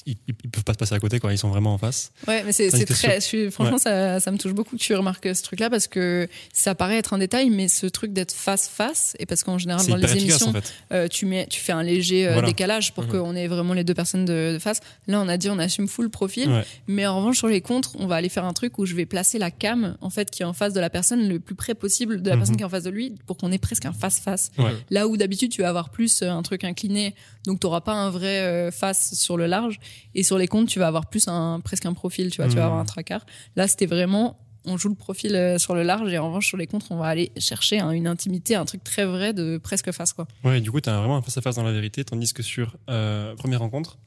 [0.07, 2.13] ils, ils- peuvent pas se passer à côté quand ils sont vraiment en face.
[2.29, 3.17] ouais mais c'est très.
[3.17, 6.29] je suis- franchement, ça, ça me touche beaucoup que tu remarques ce truc-là parce que
[6.53, 9.97] ça paraît être un détail, mais ce truc d'être face-face, et parce qu'en général, dans
[9.97, 10.73] les efficace émissions, en fait.
[10.93, 12.49] euh, tu, mets, tu fais un léger euh, Voilà.
[12.49, 13.11] décalage pour Mhm.
[13.11, 14.81] qu'on ait vraiment les deux personnes de, de face.
[15.07, 16.65] Là, on a dit on assume full profil, Ouais.
[16.87, 19.07] mais en revanche, sur les contres, on va aller faire un truc où je vais
[19.07, 21.75] placer la cam en fait qui est en face de la personne le plus près
[21.75, 22.41] possible de la Mhm.
[22.41, 24.51] personne qui est en face de lui pour qu'on ait presque un face-face.
[24.59, 24.73] Ouais.
[24.91, 27.15] Là où d'habitude tu vas avoir plus euh, un truc incliné,
[27.47, 29.79] donc tu n'auras pas un vrai euh, face sur le large,
[30.15, 32.57] et sur les contres tu vas avoir plus un presque un profil, tu vois, tu
[32.57, 32.67] vas Mhm.
[32.67, 33.25] avoir un tracard.
[33.57, 36.57] Là, c'était vraiment on joue le profil euh, sur le large et en revanche sur
[36.57, 39.93] les contres on va aller chercher hein, une intimité, un truc très vrai de presque
[39.93, 40.27] face quoi.
[40.43, 43.61] Ouais, du coup, t'as vraiment un face-à-face dans la vérité, tandis que sur euh, première
[43.61, 43.99] rencontre,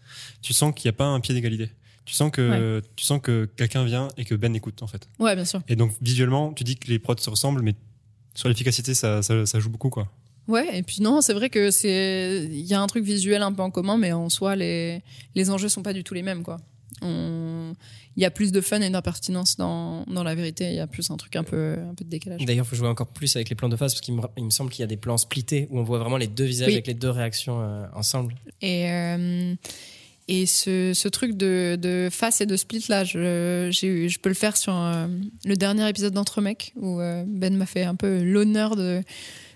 [0.42, 1.70] tu sens qu'il n'y a pas un pied d'égalité.
[2.06, 5.08] Tu sens que tu sens que quelqu'un vient et que Ben écoute en fait.
[5.20, 5.62] Ouais, bien sûr.
[5.68, 7.76] Et donc visuellement, tu dis que les prods se ressemblent, mais
[8.34, 10.08] sur l'efficacité, ça, ça, ça joue beaucoup quoi.
[10.48, 13.52] Ouais, et puis non, c'est vrai que c'est il y a un truc visuel un
[13.52, 15.02] peu en commun, mais en soi les
[15.36, 16.58] les enjeux sont pas du tout les mêmes quoi.
[17.02, 17.74] On-
[18.16, 20.66] Il y a plus de fun et d'impertinence dans, dans la vérité.
[20.70, 22.44] Il y a plus un truc un peu un peu de décalage.
[22.46, 24.46] D'ailleurs, il faut jouer encore plus avec les plans de face parce qu'il me, il
[24.46, 26.70] me semble qu'il y a des plans splittés où on voit vraiment les deux visages
[26.70, 26.74] Oui.
[26.74, 28.34] avec les deux réactions euh, ensemble.
[28.64, 29.54] Et euh,
[30.30, 34.18] et ce, ce truc de, de face et de split là, je, j'ai eu- je
[34.20, 35.06] peux le faire sur euh,
[35.46, 39.04] le dernier épisode d'Entre mecs où Ben m'a fait un peu l'honneur de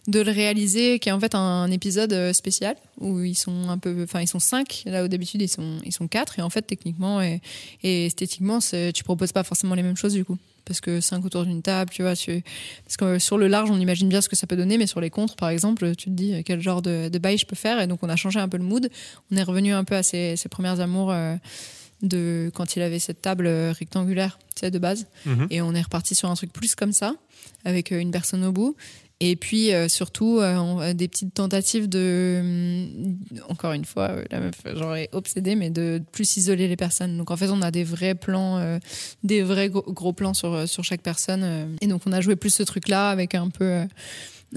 [0.07, 3.77] de le réaliser, qui est en fait un épisode euh, spécial où ils sont un
[3.77, 4.81] peu, enfin ils sont cinq.
[4.85, 7.39] Là où d'habitude ils sont ils sont quatre et en fait techniquement et,
[7.83, 8.59] et esthétiquement
[8.93, 11.91] tu proposes pas forcément les mêmes choses du coup parce que cinq autour d'une table,
[11.91, 12.43] tu vois, tu-
[12.85, 14.87] parce que euh, sur le large on imagine bien ce que ça peut donner, mais
[14.87, 17.45] sur les contres par exemple tu te dis euh, quel genre de, de bail je
[17.45, 18.89] peux faire et donc on a changé un peu le mood.
[19.31, 21.11] On est revenu un peu à ses, ses premières amours.
[21.11, 21.35] euh,
[22.01, 25.05] de quand il avait cette table rectangulaire, tu sais, de base.
[25.27, 25.45] Mhm.
[25.51, 27.13] Et on est reparti sur un truc plus comme ça,
[27.63, 28.75] avec une personne au bout.
[29.23, 33.17] Et puis euh, surtout euh, a des petites tentatives de, hum,
[33.49, 37.17] encore une fois, euh, la meuf genre est obsédée, mais de plus isoler les personnes.
[37.17, 38.79] Donc en fait on a des vrais plans, euh,
[39.23, 41.41] des vrais gros, gros plans sur euh, sur chaque personne.
[41.43, 41.65] euh.
[41.81, 43.85] Et donc on a joué plus ce truc-là avec un peu euh,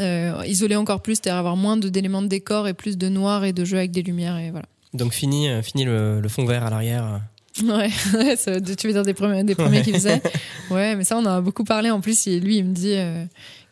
[0.00, 3.52] euh, isoler encore plus, c'est-à-dire avoir moins d'éléments de décor et plus de noir et
[3.52, 4.66] de jeu avec des lumières et voilà.
[4.94, 7.20] Donc fini, euh, fini le, le fond vert à l'arrière.
[7.62, 10.22] Ouais, ouais, tu veux dire des premiers, des premiers qu'il faisait.
[10.70, 11.90] Ouais, mais ça, on en a beaucoup parlé.
[11.90, 13.24] En plus, lui, il me dit euh,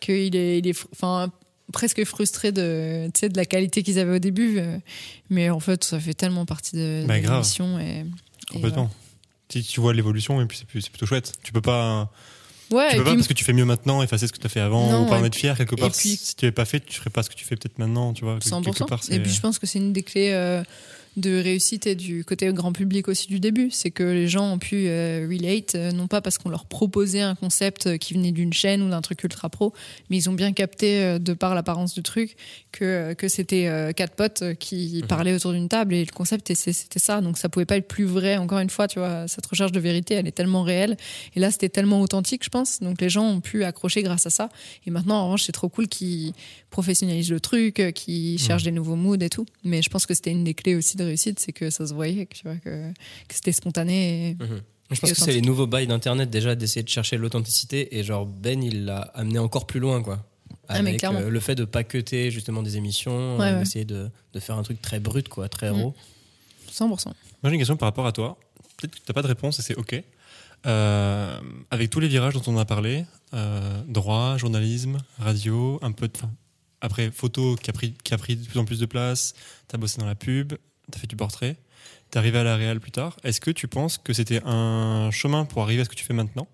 [0.02, 1.30] qu'il est, il est, enfin,
[1.72, 4.58] presque frustré de, de la qualité qu'ils avaient au début.
[4.58, 4.76] euh,
[5.30, 7.78] mais en fait, ça fait tellement partie de, Bah, de l'émission.
[7.78, 8.90] Et, et Complètement.
[9.48, 11.32] Tu, tu vois l'évolution et puis c'est, plutôt chouette.
[11.42, 12.10] Tu peux pas.
[12.70, 14.46] Ouais, tu peux pas puis, parce que tu fais mieux maintenant effacer ce que tu
[14.46, 15.90] as fait avant Non, ou pas en être fier quelque part.
[15.90, 18.14] puis- si tu l'avais pas fait, tu ferais pas ce que tu fais peut-être maintenant,
[18.14, 18.38] tu vois.
[18.38, 18.86] quelque 100%.
[18.86, 20.62] part, et puis, je pense que c'est une des clés euh,
[21.16, 23.70] de réussite et du côté grand public aussi du début.
[23.70, 27.20] C'est que les gens ont pu euh, relate, euh, non pas parce qu'on leur proposait
[27.20, 29.72] un concept qui venait d'une chaîne ou d'un truc ultra pro,
[30.08, 32.36] mais ils ont bien capté, euh, de par l'apparence du truc,
[32.72, 35.06] que, que c'était euh, quatre potes euh, qui Mhm.
[35.08, 37.20] parlaient autour d'une table et le concept c'était ça.
[37.20, 38.36] Donc ça pouvait pas être plus vrai.
[38.38, 40.96] Encore une fois, tu vois, cette recherche de vérité, elle est tellement réelle.
[41.36, 42.80] Et là, c'était tellement authentique, je pense.
[42.80, 44.48] Donc les gens ont pu accrocher grâce à ça.
[44.86, 46.32] Et maintenant, en revanche, c'est trop cool qu'ils
[46.70, 49.44] professionnalisent le truc, euh, qu'ils cherchent des nouveaux moods et tout.
[49.64, 51.94] Mais je pense que c'était une des clés aussi de réussite, c'est que ça se
[51.94, 54.30] voyait, que, tu vois, que, que c'était spontané.
[54.30, 54.60] et- Mhm.
[54.90, 58.04] Je pense Et que c'est les nouveaux bails d'internet déjà d'essayer de chercher l'authenticité et
[58.04, 60.22] genre Ben il l'a amené encore plus loin quoi.
[60.68, 63.58] Ah, mais Avec euh, le fait de pas cutter justement des émissions, Ouais, euh, ouais.
[63.60, 65.80] d'essayer de, de faire un truc très brut quoi, très Mm.
[65.80, 65.94] raw.
[66.70, 67.06] 100%.
[67.06, 67.14] Moi,
[67.44, 68.38] j'ai une question par rapport à toi.
[68.76, 70.02] Peut-être que tu n'as pas de réponse et c'est OK.
[70.66, 71.40] Euh,
[71.70, 73.04] avec tous les virages dont on a parlé,
[73.34, 76.12] euh, droit, journalisme, radio, un peu de.
[76.80, 79.34] après, photo qui a, pris, qui a pris de plus en plus de place,
[79.68, 80.52] tu as bossé dans la pub,
[80.90, 81.56] tu as fait du portrait,
[82.10, 83.16] tu es arrivé à la réal plus tard.
[83.24, 86.14] Est-ce que tu penses que c'était un chemin pour arriver à ce que tu fais
[86.14, 86.48] maintenant?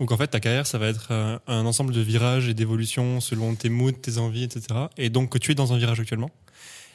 [0.00, 3.20] Ou qu'en fait, ta carrière, ça va être euh, un ensemble de virages et d'évolutions
[3.20, 4.66] selon tes moods, tes envies, etc.
[4.96, 6.30] Et donc que tu es dans un virage actuellement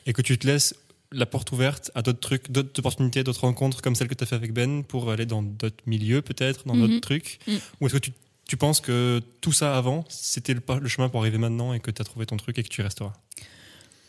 [0.06, 0.76] et que tu te laisses
[1.14, 4.28] la porte ouverte à d'autres trucs, d'autres opportunités, d'autres rencontres comme celle que tu as
[4.28, 6.82] fait avec Ben pour aller dans d'autres milieux peut-être, dans Mhm.
[6.88, 7.56] d'autres trucs Mm.
[7.80, 8.12] Ou est-ce que tu,
[8.46, 11.92] tu penses que tout ça avant, c'était le, le chemin pour arriver maintenant et que
[11.92, 13.14] tu as trouvé ton truc et que tu y resteras?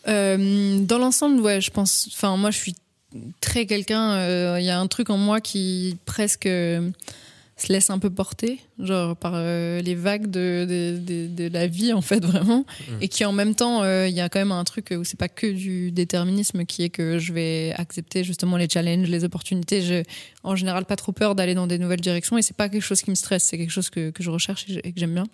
[0.09, 2.09] Euh, dans l'ensemble, ouais, je pense.
[2.13, 2.75] Enfin, moi, je suis
[3.41, 4.13] très quelqu'un.
[4.13, 6.49] euh, Il y a un truc en moi qui presque
[7.59, 11.67] se laisse un peu porter, genre par euh, les vagues de, de, de, de la
[11.67, 12.65] vie, en fait, vraiment.
[12.89, 12.93] Mm.
[13.03, 15.19] Et qui, en même temps, euh, il y a quand même un truc où c'est
[15.19, 19.83] pas que du déterminisme qui est que je vais accepter justement les challenges, les opportunités.
[19.83, 20.05] J'ai
[20.45, 23.03] en général pas trop peur d'aller dans des nouvelles directions et c'est pas quelque chose
[23.03, 25.27] qui me stresse, c'est quelque chose que, que je recherche et, que- j'aime bien.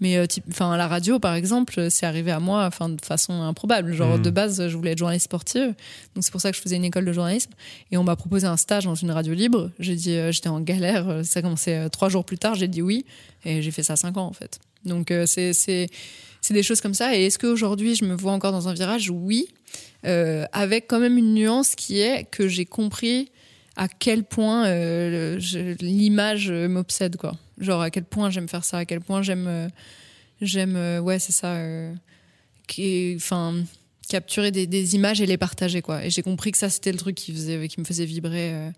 [0.00, 3.92] Mais euh, enfin, la radio, par exemple, c'est arrivé à moi, enfin, de façon improbable.
[3.92, 4.22] Genre, Mhm.
[4.22, 5.74] de base, je voulais être journaliste sportive,
[6.14, 7.50] donc c'est pour ça que je faisais une école de journalisme.
[7.92, 9.70] Et on m'a proposé un stage dans une radio libre.
[9.78, 11.08] J'ai dit, euh, j'étais en galère.
[11.08, 12.54] euh, Ça commençait euh, trois jours plus tard.
[12.54, 13.04] J'ai dit oui,
[13.44, 14.58] et j'ai fait ça cinq ans en fait.
[14.84, 15.88] Donc euh, c'est
[16.50, 17.16] des choses comme ça.
[17.16, 19.10] Et est-ce qu'aujourd'hui je me vois encore dans un virage?
[19.10, 19.48] Oui,
[20.06, 23.30] euh, avec quand même une nuance qui est que j'ai compris
[23.76, 24.68] à quel point
[25.80, 27.36] l'image m'obsède quoi.
[27.58, 29.70] Genre à quel point j'aime faire ça, à quel point j'aime
[30.40, 31.56] j'aime ouais c'est ça.
[33.16, 33.54] Enfin
[34.08, 36.04] capturer des, des images et les partager quoi.
[36.04, 38.70] Et j'ai compris que ça c'était le truc qui faisait qui me faisait vibrer euh,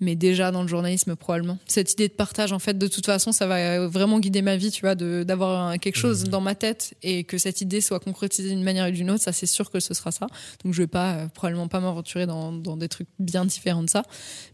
[0.00, 1.58] mais déjà dans le journalisme probablement.
[1.66, 4.70] Cette idée de partage en fait de toute façon ça va vraiment guider ma vie,
[4.70, 8.62] tu vois, d'avoir quelque chose dans ma tête et que cette idée soit concrétisée d'une
[8.62, 10.26] manière ou d'une autre, ça c'est sûr que ce sera ça.
[10.64, 13.90] Donc je vais pas euh, probablement pas m'aventurer dans, dans des trucs bien différents de
[13.90, 14.02] ça.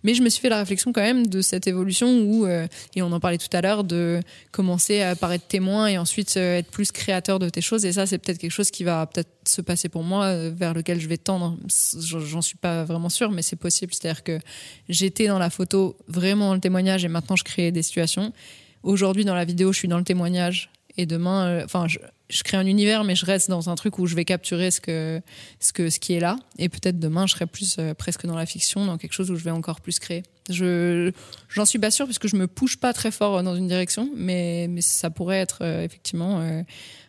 [0.02, 3.02] Mais je me suis fait la réflexion quand même de cette évolution où euh, et
[3.02, 4.20] on en parlait tout à l'heure de
[4.52, 8.06] commencer à paraître témoin et ensuite euh, être plus créateur de tes choses et ça
[8.06, 11.09] c'est peut-être quelque chose qui va peut-être se passer pour moi euh, vers lequel je
[11.09, 11.56] vais tendre
[11.98, 13.92] J'en suis pas vraiment sûre mais c'est possible.
[13.92, 14.38] C'est-à-dire que
[14.88, 18.32] j'étais dans la photo vraiment dans le témoignage et maintenant je crée des situations.
[18.82, 21.98] Aujourd'hui dans la vidéo je suis dans le témoignage et demain euh, enfin je,
[22.42, 25.20] crée un univers mais je reste dans un truc où je vais capturer ce que
[25.60, 26.36] ce qui est là.
[26.59, 29.36] Et peut-être demain je serai plus euh, presque dans la fiction dans quelque chose où
[29.36, 30.22] je vais encore plus créer.
[30.51, 31.12] Je
[31.48, 34.10] j'en suis pas sûre parce que je me pousse pas très fort dans une direction
[34.16, 36.42] mais mais ça pourrait être effectivement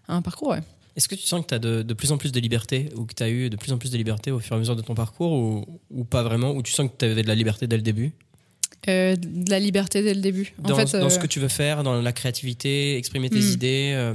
[0.07, 0.61] un parcours ouais.
[0.95, 3.05] Est-ce que tu sens que tu as de, de plus en plus de liberté ou
[3.05, 4.75] que tu as eu de plus en plus de liberté au fur et à mesure
[4.75, 7.35] de ton parcours ou, ou pas vraiment Ou tu sens que tu avais de la
[7.35, 8.11] liberté dès le début?
[8.87, 11.39] Euh, de la liberté dès le début en dans, fait dans euh, ce que tu
[11.39, 13.51] veux faire, dans la créativité, exprimer tes Hmm.
[13.53, 14.13] idées euh,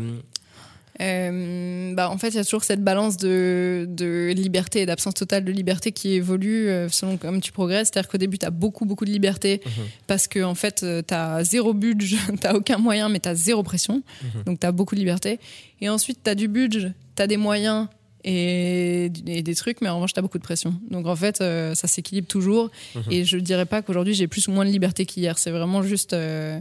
[1.00, 5.14] Euh, bah, en fait, il y a toujours cette balance de, de liberté et d'absence
[5.14, 7.88] totale de liberté qui évolue euh, selon comme tu progresses.
[7.92, 9.84] C'est-à-dire qu'au début, tu as beaucoup, beaucoup de liberté Mhm.
[10.06, 13.62] parce que, en fait, tu as zéro budget, tu aucun moyen, mais tu as zéro
[13.62, 14.02] pression.
[14.22, 14.42] Mhm.
[14.44, 15.40] Donc, tu as beaucoup de liberté.
[15.80, 17.88] Et ensuite, tu as du budget, tu as des moyens
[18.22, 20.74] et, et des trucs, mais en revanche, tu as beaucoup de pression.
[20.90, 22.70] Donc, en fait, euh, ça s'équilibre toujours.
[22.94, 23.02] Mhm.
[23.10, 25.38] Et je dirais pas qu'aujourd'hui, j'ai plus ou moins de liberté qu'hier.
[25.38, 26.12] C'est vraiment juste.
[26.12, 26.60] euh,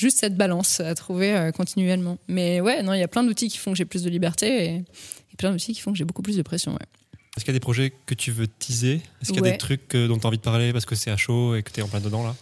[0.00, 2.18] juste cette balance à trouver euh, continuellement.
[2.28, 4.64] Mais ouais, non, il y a plein d'outils qui font que j'ai plus de liberté
[4.64, 6.72] et, et plein d'outils qui font que j'ai beaucoup plus de pression.
[6.72, 6.78] Ouais.
[7.36, 9.00] Est-ce qu'il y a des projets que tu veux teaser?
[9.22, 9.52] Est-ce qu'il y a Ouais.
[9.52, 11.62] des trucs euh, dont tu as envie de parler parce que c'est à chaud et
[11.62, 12.34] que tu es en plein dedans là?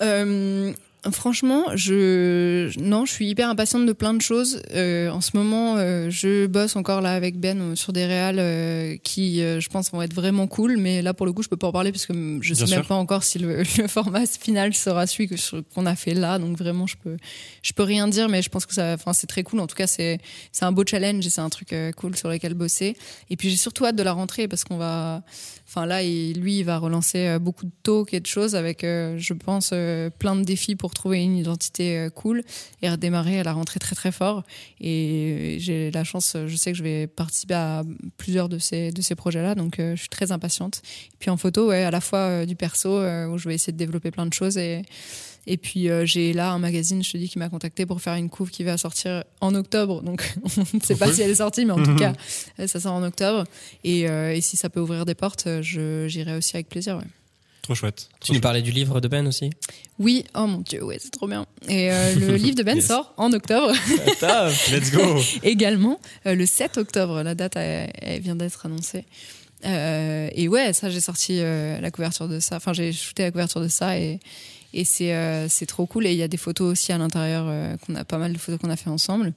[0.00, 0.72] Euh,
[1.10, 4.62] franchement, je non, je suis hyper impatiente de plein de choses.
[4.72, 8.38] Euh, en ce moment, euh, je bosse encore là avec Ben euh, sur des réals
[8.38, 10.76] euh, qui, euh, je pense, vont être vraiment cool.
[10.76, 12.76] Mais là, pour le coup, je peux pas en parler parce que je Bien sais
[12.76, 15.28] même pas encore si le, le format final sera celui
[15.74, 16.38] qu'on a fait là.
[16.38, 17.16] Donc vraiment, je peux,
[17.62, 19.60] je peux rien dire, mais je pense que ça, enfin, c'est très cool.
[19.60, 20.20] En tout cas, c'est
[20.52, 22.96] c'est un beau challenge et c'est un truc euh, cool sur lequel bosser.
[23.30, 25.22] Et puis j'ai surtout hâte de la rentrée parce qu'on va,
[25.72, 29.16] enfin là, lui, il va relancer euh, beaucoup de talks et de choses avec, euh,
[29.16, 32.42] je pense, euh, plein de défis pour trouver une identité cool
[32.82, 34.42] et redémarrer à la rentrée très très fort.
[34.80, 37.84] Et j'ai la chance, je sais que je vais participer à
[38.18, 40.82] plusieurs de ces de ces projets-là, donc je suis très impatiente.
[41.14, 43.78] Et puis en photo, ouais, à la fois du perso où je vais essayer de
[43.78, 44.82] développer plein de choses et
[45.46, 48.14] et puis euh, j'ai là un magazine, je te dis, qui m'a contacté pour faire
[48.14, 50.02] une couve qui va sortir en octobre.
[50.02, 52.12] Donc on ne sait pas si elle est sortie, mais en tout cas,
[52.60, 53.44] euh, ça sort en octobre.
[53.84, 56.96] Et, euh, et si ça peut ouvrir des portes, je- j'irai aussi avec plaisir.
[56.96, 57.04] ouais.
[57.62, 58.08] Trop chouette.
[58.20, 59.50] Tu nous parlais du livre de Ben aussi?
[60.00, 61.46] Oui, oh mon dieu, ouais, c'est trop bien.
[61.68, 62.88] Et euh, le livre de Ben Yes.
[62.88, 63.72] sort en octobre
[64.72, 67.22] Let's go également, euh, le 7 octobre.
[67.22, 69.04] La date, elle, elle vient d'être annoncée.
[69.64, 72.56] Euh, et ouais, ça, j'ai sorti euh, la couverture de ça.
[72.56, 74.18] Enfin, j'ai shooté la couverture de ça et,
[74.74, 76.06] et c'est euh, c'est trop cool.
[76.06, 78.38] Et il y a des photos aussi à l'intérieur, euh, qu'on a pas mal de
[78.38, 79.32] photos qu'on a fait ensemble.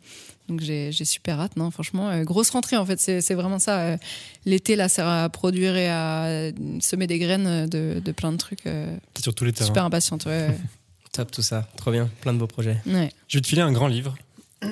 [0.47, 2.09] Donc j'ai j'ai super hâte, non, franchement.
[2.09, 3.79] Euh, grosse rentrée, en fait, c'est c'est vraiment ça.
[3.79, 3.97] Euh,
[4.45, 6.51] L'été, là, sert à produire et à
[6.81, 8.65] semer des graines de, de plein de trucs.
[8.67, 9.67] euh, sur tous les terrains.
[9.67, 10.49] super impatiente, ouais.
[11.13, 12.77] Top tout ça, trop bien, plein de beaux projets.
[12.85, 13.09] ouais.
[13.27, 14.15] Je vais te filer un grand livre.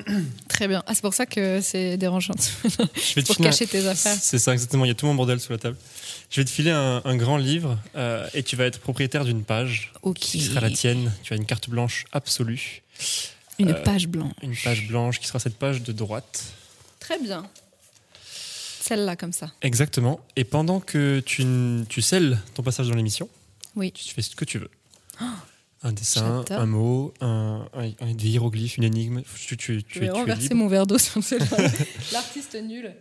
[0.50, 0.84] Très bien.
[0.88, 2.34] Ah, c'est pour ça que c'est dérangeant.
[2.64, 4.18] Je vais te pour cacher tes affaires.
[4.20, 4.86] C'est ça, exactement.
[4.86, 5.78] Il y a tout mon bordel sous la table.
[6.34, 9.44] Je vais te filer un, un grand livre euh, et tu vas être propriétaire d'une
[9.44, 10.16] page Ok.
[10.18, 11.12] qui sera la tienne.
[11.22, 12.82] Tu as une carte blanche absolue.
[13.60, 14.34] Une Euh, page blanche.
[14.42, 16.44] Une page blanche qui sera cette page de droite.
[17.00, 17.46] Très bien.
[18.82, 19.52] Celle-là, comme ça.
[19.62, 20.22] Exactement.
[20.36, 21.46] Et pendant que tu,
[21.88, 23.30] tu scelles ton passage dans l'émission,
[23.76, 23.92] Oui.
[23.92, 24.72] tu fais ce que tu veux.
[25.84, 26.62] un dessin, j'adore.
[26.64, 29.22] un mot, un, un, hiéroglyphes, une énigme.
[29.48, 30.56] Tu, tu, tu, Je vais es- tu es renverser libre.
[30.56, 31.58] mon verre d'eau sur celle-là.
[32.12, 32.92] L'artiste nul.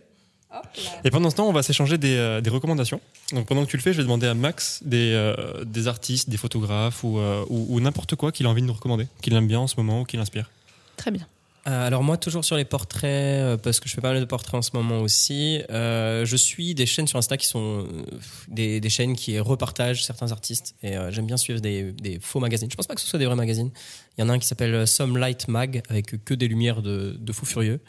[1.03, 3.01] Et pendant ce temps, on va s'échanger des, euh, des recommandations.
[3.31, 6.29] Donc pendant que tu le fais, je vais demander à Max des, euh, des artistes,
[6.29, 9.33] des photographes ou, euh, ou, ou n'importe quoi qu'il a envie de nous recommander, qu'il
[9.33, 10.49] aime bien en ce moment ou qui l'inspire.
[10.97, 11.27] Très bien.
[11.65, 14.61] Alors moi, toujours sur les portraits, parce que je fais pas mal de portraits en
[14.61, 17.87] ce moment aussi, euh, je suis des chaînes sur Insta qui sont
[18.49, 20.75] des, des chaînes qui repartagent certains artistes.
[20.83, 22.69] Et euh, j'aime bien suivre des, des faux magazines.
[22.69, 23.71] Je pense pas que ce soit des vrais magazines.
[24.17, 27.15] Il y en a un qui s'appelle Some Light Mag, avec que des lumières de,
[27.17, 27.79] de fous furieux.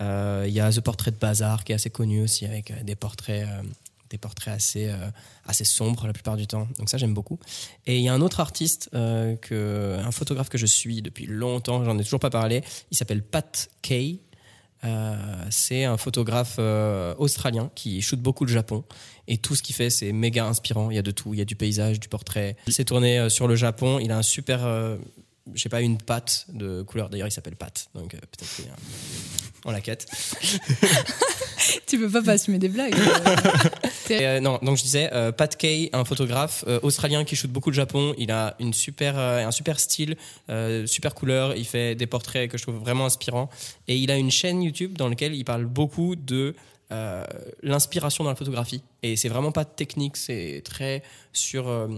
[0.00, 2.82] Euh, Il y a The Portrait de Bazar, qui est assez connu aussi, avec euh,
[2.82, 3.46] des portraits...
[3.48, 3.62] euh,
[4.10, 4.90] des portraits assez,
[5.44, 6.66] assez sombres la plupart du temps.
[6.78, 7.38] Donc ça, j'aime beaucoup.
[7.84, 11.98] Et il y a un autre artiste, un photographe que je suis depuis longtemps, j'en
[11.98, 12.62] ai toujours pas parlé.
[12.90, 14.20] Il s'appelle Pat Kay.
[15.50, 16.58] C'est un photographe
[17.18, 18.82] australien qui shoot beaucoup le Japon
[19.26, 20.90] et tout ce qu'il fait c'est méga inspirant.
[20.90, 22.56] Il y a de tout, il y a du paysage, du portrait.
[22.66, 23.98] Il s'est tourné sur le Japon.
[23.98, 24.60] Il a un super,
[25.48, 27.08] euh, je sais pas, une patte de couleur.
[27.10, 28.76] D'ailleurs, il s'appelle Pat, donc euh, peut-être qu'il y a un-
[29.64, 30.06] on la quête.
[31.86, 32.94] Tu peux pas pas assumer des blagues.
[34.10, 37.50] Et, euh, non, donc je disais, euh, Pat Kay, un photographe euh, australien qui shoot
[37.50, 38.14] beaucoup le Japon.
[38.16, 40.16] Il a une super, euh, un super style,
[40.48, 41.54] euh, super couleur.
[41.56, 43.50] Il fait des portraits que je trouve vraiment inspirants.
[43.86, 46.54] Et il a une chaîne YouTube dans laquelle il parle beaucoup de
[46.92, 47.24] euh,
[47.62, 48.82] l'inspiration dans la photographie.
[49.02, 51.02] Et c'est vraiment pas technique, c'est très
[51.34, 51.88] sur, euh,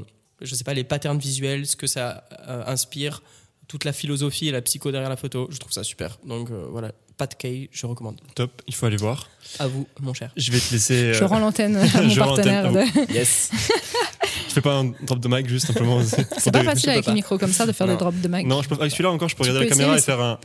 [0.41, 3.23] je sais pas, les patterns visuels, ce que ça euh, inspire,
[3.71, 5.47] toute la philosophie et la psycho derrière la photo.
[5.53, 6.19] Je trouve ça super.
[6.27, 8.21] Donc euh, voilà, Pat Kay, je recommande.
[8.35, 9.29] Top, il faut aller voir.
[9.61, 10.33] À vous, mon cher.
[10.37, 11.15] Je vais te laisser.
[11.15, 12.65] Je euh, rends l'antenne à mon je rends partenaire.
[12.73, 13.51] l'antenne de- Yes.
[14.49, 16.03] tu fais pas un drop de mic juste simplement.
[16.39, 17.93] C'est pas facile avec un micro comme ça de faire Non.
[17.93, 18.45] des drops de mic.
[18.49, 20.41] Non, je peux, avec celui-là encore, je peux Tu regarder la caméra et faire un.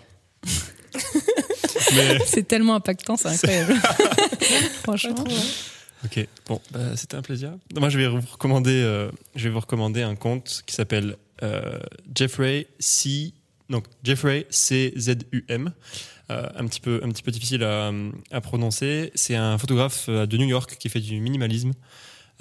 [1.96, 3.74] Mais C'est tellement impactant, c'est incroyable.
[4.84, 5.16] Franchement.
[6.06, 7.54] ok, bon, bah, c'était un plaisir.
[7.76, 11.80] Moi, je vais vous recommander, euh, je vais vous recommander un compte qui s'appelle euh,
[12.14, 13.34] Jeffrey C.
[13.70, 15.72] Donc Jeffrey C Z U M.
[16.32, 17.92] Euh, un petit peu, un petit peu difficile à,
[18.32, 19.12] à prononcer.
[19.14, 21.72] C'est un photographe euh, de New York qui fait du minimalisme.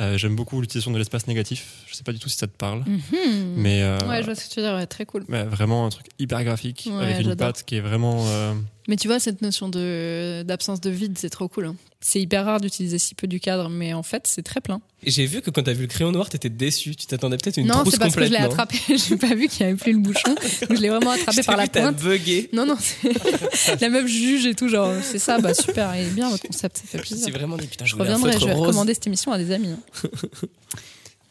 [0.00, 1.84] Euh, J'aime beaucoup l'utilisation de l'espace négatif.
[1.86, 3.54] Je sais pas du tout si ça te parle, Mhm.
[3.56, 5.24] mais Ouais, je vois ce que tu veux dire, ouais, très cool.
[5.28, 8.24] ouais, vraiment un truc hyper graphique Ouais, avec une patte qui est vraiment.
[8.86, 11.66] Mais tu vois, cette notion de d'absence de vide, c'est trop cool.
[11.66, 11.76] hein.
[12.02, 14.82] C'est hyper rare d'utiliser si peu du cadre, mais en fait, c'est très plein.
[15.06, 16.94] J'ai vu que quand t'as vu le crayon noir, t'étais déçu.
[16.94, 18.42] Tu t'attendais peut-être une non, trousse c'est parce que je complète.
[18.42, 18.76] l'ai non attrapé.
[19.08, 20.34] J'ai pas vu qu'il y avait plus le bouchon.
[20.34, 20.42] Donc
[20.76, 21.96] je l'ai vraiment attrapé Je par la pointe.
[22.02, 22.50] bugué.
[22.52, 26.28] Non, non, c'est- la meuf juge et tout, genre, c'est ça, bah super, est bien
[26.28, 27.32] votre concept, ça fait C'est plaisir.
[27.32, 28.66] vraiment dit putain, Je reviendrai, je vais rose.
[28.66, 29.68] recommander cette émission à des amis.
[29.70, 29.78] hein.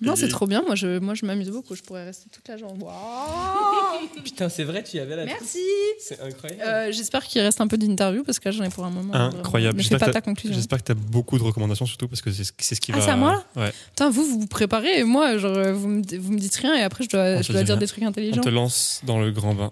[0.02, 2.58] Non, c'est trop bien, moi je, moi, je m'amuse beaucoup, je pourrais rester toute la
[2.58, 2.84] journée.
[2.84, 5.60] Waouh Putain, c'est vrai, tu y avais la Merci
[6.00, 6.62] C'est incroyable.
[6.66, 9.14] Euh, J'espère qu'il reste un peu d'interview parce que là j'en ai pour un moment.
[9.14, 9.78] Incroyable.
[9.78, 10.56] Fais J'espère pas que ta conclusion.
[10.56, 12.92] J'espère que tu as beaucoup de recommandations surtout parce que c'est ce c'est ce qui
[12.94, 13.06] Ah, va.
[13.06, 13.72] c'est à moi, Ouais.
[13.90, 16.76] Putain, vous, vous vous préparez et moi, genre, euh, vous me, vous me dites rien
[16.76, 17.78] et après je dois, On je dois dire rien.
[17.80, 18.42] des trucs On intelligents.
[18.42, 19.72] te lance dans le grand bain.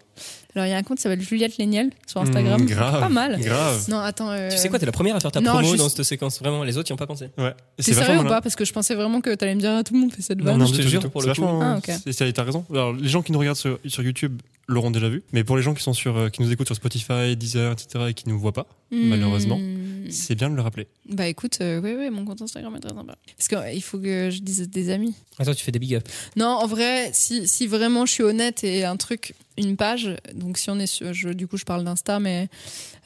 [0.55, 2.61] Alors il y a un compte qui s'appelle Juliette Léniel sur Instagram.
[2.61, 2.99] Mmh, grave.
[2.99, 3.39] Pas mal.
[3.39, 3.85] Grave.
[3.89, 4.29] Non, attends.
[4.31, 6.03] euh, Tu sais quoi, t'es la première à faire ta non, promo juste- dans cette
[6.03, 6.39] séquence.
[6.39, 7.29] Vraiment, les autres y ont pas pensé.
[7.37, 7.53] Ouais.
[7.79, 9.93] Vachement sérieux ou pas Parce que je pensais vraiment que t'allais me dire ah, tout
[9.93, 10.57] le monde fait cette Non, vanne.
[10.59, 11.41] non, je te jure, pour C'est le coup.
[11.41, 11.91] vachement- Ah, ok.
[12.03, 12.65] c'est- c'est- T'as raison.
[12.71, 15.23] Alors, les gens qui nous regardent sur, sur YouTube l'auront déjà vu.
[15.33, 18.05] Mais pour les gens qui sont sur, euh, qui nous écoutent sur Spotify, Deezer, etc.
[18.09, 20.11] et qui ne nous voient pas, malheureusement, Mmh.
[20.11, 20.87] c'est bien de le rappeler.
[21.09, 23.15] Bah écoute, euh, ouais, ouais, mon compte Instagram est très sympa.
[23.37, 25.13] Parce qu'il faut que je dise des amis.
[25.39, 26.07] Attends, tu fais des big up.
[26.35, 30.57] Non, en vrai, si, si vraiment je suis honnête et un truc, une page, donc
[30.57, 32.49] si on est sur, je, du coup je parle d'Insta, mais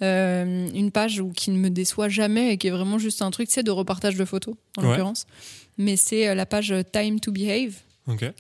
[0.01, 3.31] euh, une page où, qui ne me déçoit jamais et qui est vraiment juste un
[3.31, 4.89] truc, c'est de repartage de photos, en Ouais.
[4.89, 5.25] l'occurrence.
[5.77, 7.73] Mais c'est euh, la page euh, Time to Behave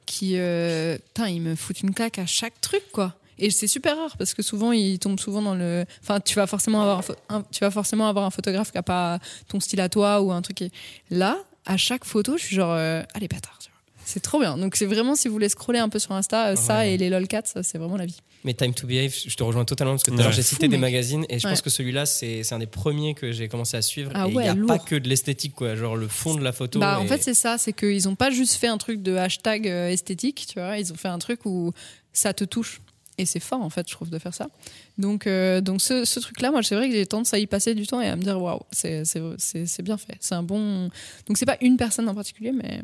[0.05, 3.15] qui, euh, putain, ils me foutent une claque à chaque truc, quoi.
[3.37, 5.85] Et c'est super rare parce que souvent ils tombent souvent dans le.
[6.01, 9.19] Enfin, tu vas forcément avoir un, tu vas forcément avoir un photographe qui a pas
[9.49, 10.55] ton style à toi ou un truc.
[10.57, 10.71] Qui...
[11.09, 13.59] Là, à chaque photo, je suis genre, euh, allez bâtard.
[14.05, 14.57] C'est trop bien.
[14.57, 16.93] Donc c'est vraiment si vous voulez scroller un peu sur Insta, euh, ça Ouais.
[16.93, 18.17] et les lolcats, c'est vraiment la vie.
[18.43, 20.31] Mais Time to Behave, je te rejoins totalement parce que Ouais.
[20.31, 21.53] j'ai Fou, cité des magazines et je Ouais.
[21.53, 24.11] pense que celui-là c'est c'est un des premiers que j'ai commencé à suivre.
[24.13, 24.67] Ah et il ouais, n'y a lourd.
[24.67, 25.75] pas que de l'esthétique, quoi.
[25.75, 26.79] Genre le fond de la photo.
[26.79, 29.67] Bah, en fait, c'est ça, c'est qu'ils ont pas juste fait un truc de hashtag
[29.67, 31.71] euh, esthétique, tu vois, ils ont fait un truc où
[32.13, 32.81] ça te touche.
[33.17, 34.49] Et c'est fort, en fait, je trouve, de faire ça.
[34.97, 37.73] Donc, euh, donc ce, ce truc-là, moi, c'est vrai que j'ai tendance à y passer
[37.73, 40.17] du temps et à me dire, waouh, c'est c'est- c'est- c'est bien fait.
[40.19, 40.89] C'est un bon.
[41.25, 42.81] Donc, c'est pas une personne en particulier, mais,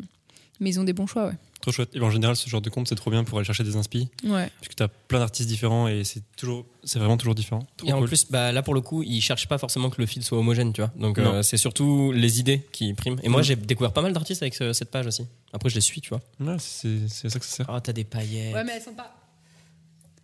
[0.62, 1.34] mais ils ont des bons choix, ouais.
[1.60, 1.90] Trop chouette.
[1.94, 4.10] Et en général, ce genre de compte, c'est trop bien pour aller chercher des inspi.
[4.24, 4.50] Ouais.
[4.62, 7.60] Puisque tu as plein d'artistes différents et c'est toujours, c'est vraiment toujours différent.
[7.78, 8.08] Trop Et en cool.
[8.08, 10.74] plus, bah, là pour le coup, ils cherchent pas forcément que le feed soit homogène,
[10.74, 10.90] tu vois.
[10.96, 13.20] Donc euh, c'est surtout les idées qui priment.
[13.22, 15.28] Et moi, j'ai découvert pas mal d'artistes avec ce- cette page aussi.
[15.54, 16.22] Après, je les suis, tu vois.
[16.40, 17.66] Ouais, c'est c'est à ça que ça sert.
[17.70, 18.56] Ah, t'as des paillettes.
[18.56, 19.16] Ouais, mais elles sont pas.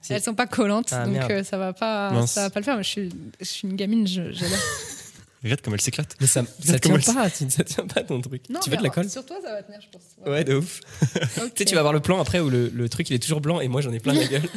[0.01, 0.13] Si.
[0.13, 2.31] Elles sont pas collantes, Ah, donc euh, ça va pas, Mince.
[2.31, 2.81] ça va pas le faire.
[2.81, 3.09] Je suis,
[3.39, 4.57] je suis une gamine, je- j'adore.
[5.43, 6.15] Regarde comme elle s'éclate.
[6.19, 8.43] Mais ça, ça tient pas, ça tient pas ton truc.
[8.63, 10.01] tu veux de la colle Sur toi, ça va tenir, je pense.
[10.25, 10.79] Ouais, de ouf.
[11.11, 11.19] Tu
[11.57, 13.59] sais, tu vas voir le plan après où le, le truc il est toujours blanc
[13.61, 14.43] et moi j'en ai plein la gueule.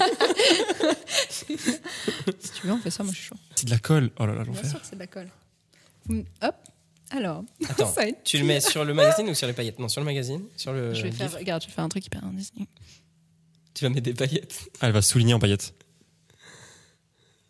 [2.41, 3.37] Si tu veux, on fait ça, moi je suis chaud.
[3.57, 4.11] C'est de la colle.
[4.19, 4.71] Oh là là, Bien l'enfer.
[4.71, 5.29] sûr que c'est de la colle.
[6.07, 6.55] Vous- Hop.
[7.11, 9.79] Alors, Attends, ça tu le mets sur le magazine ou sur les paillettes?
[9.81, 10.45] Non, sur le magazine.
[10.57, 11.39] Sur le je vais faire, livre.
[11.39, 12.69] regarde, je vais faire un truc hyper indésigné.
[13.75, 14.55] Tu vas mettre des paillettes.
[14.81, 15.75] Ah, elle va souligner en paillettes.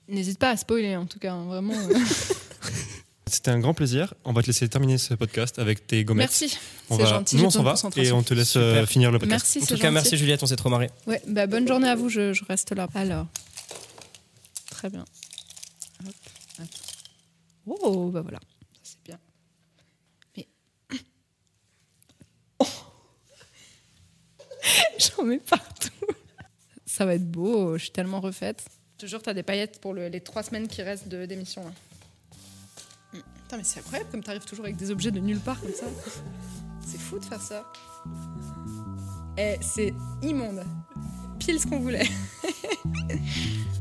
[0.09, 1.75] N'hésite pas à spoiler, en tout cas, hein, vraiment.
[1.75, 1.95] euh.
[3.31, 4.15] C'était un grand plaisir.
[4.25, 6.29] On va te laisser terminer ce podcast avec tes gommettes.
[6.41, 6.59] Merci,
[6.91, 7.09] On c'est va...
[7.09, 7.37] gentil.
[7.37, 8.63] Nous, on s'en va et on te laisse Super.
[8.83, 9.45] euh, finir le podcast.
[9.55, 9.95] Merci, En tout cas, gentil.
[9.95, 10.91] merci Juliette, on s'est trop marré.
[11.07, 12.89] Ouais, bah, bonne journée à vous, je, je reste là.
[12.95, 13.27] Alors,
[14.71, 15.05] très bien.
[16.07, 16.15] Hop,
[16.61, 16.67] hop.
[17.67, 19.19] Oh, bah voilà, ça c'est bien.
[20.37, 20.49] Mais.
[22.59, 22.67] Oh.
[24.99, 25.89] J'en mets partout.
[26.87, 28.65] Ça va être beau, je suis tellement refaite.
[28.99, 31.63] Toujours, t'as des paillettes pour le- les trois semaines qui restent de- d'émission.
[33.51, 35.87] Putain, mais c'est incroyable comme t'arrives toujours avec des objets de nulle part comme ça.
[36.87, 37.65] C'est fou de faire ça.
[39.37, 40.63] Eh, c'est immonde.
[41.41, 42.07] Pile ce qu'on voulait.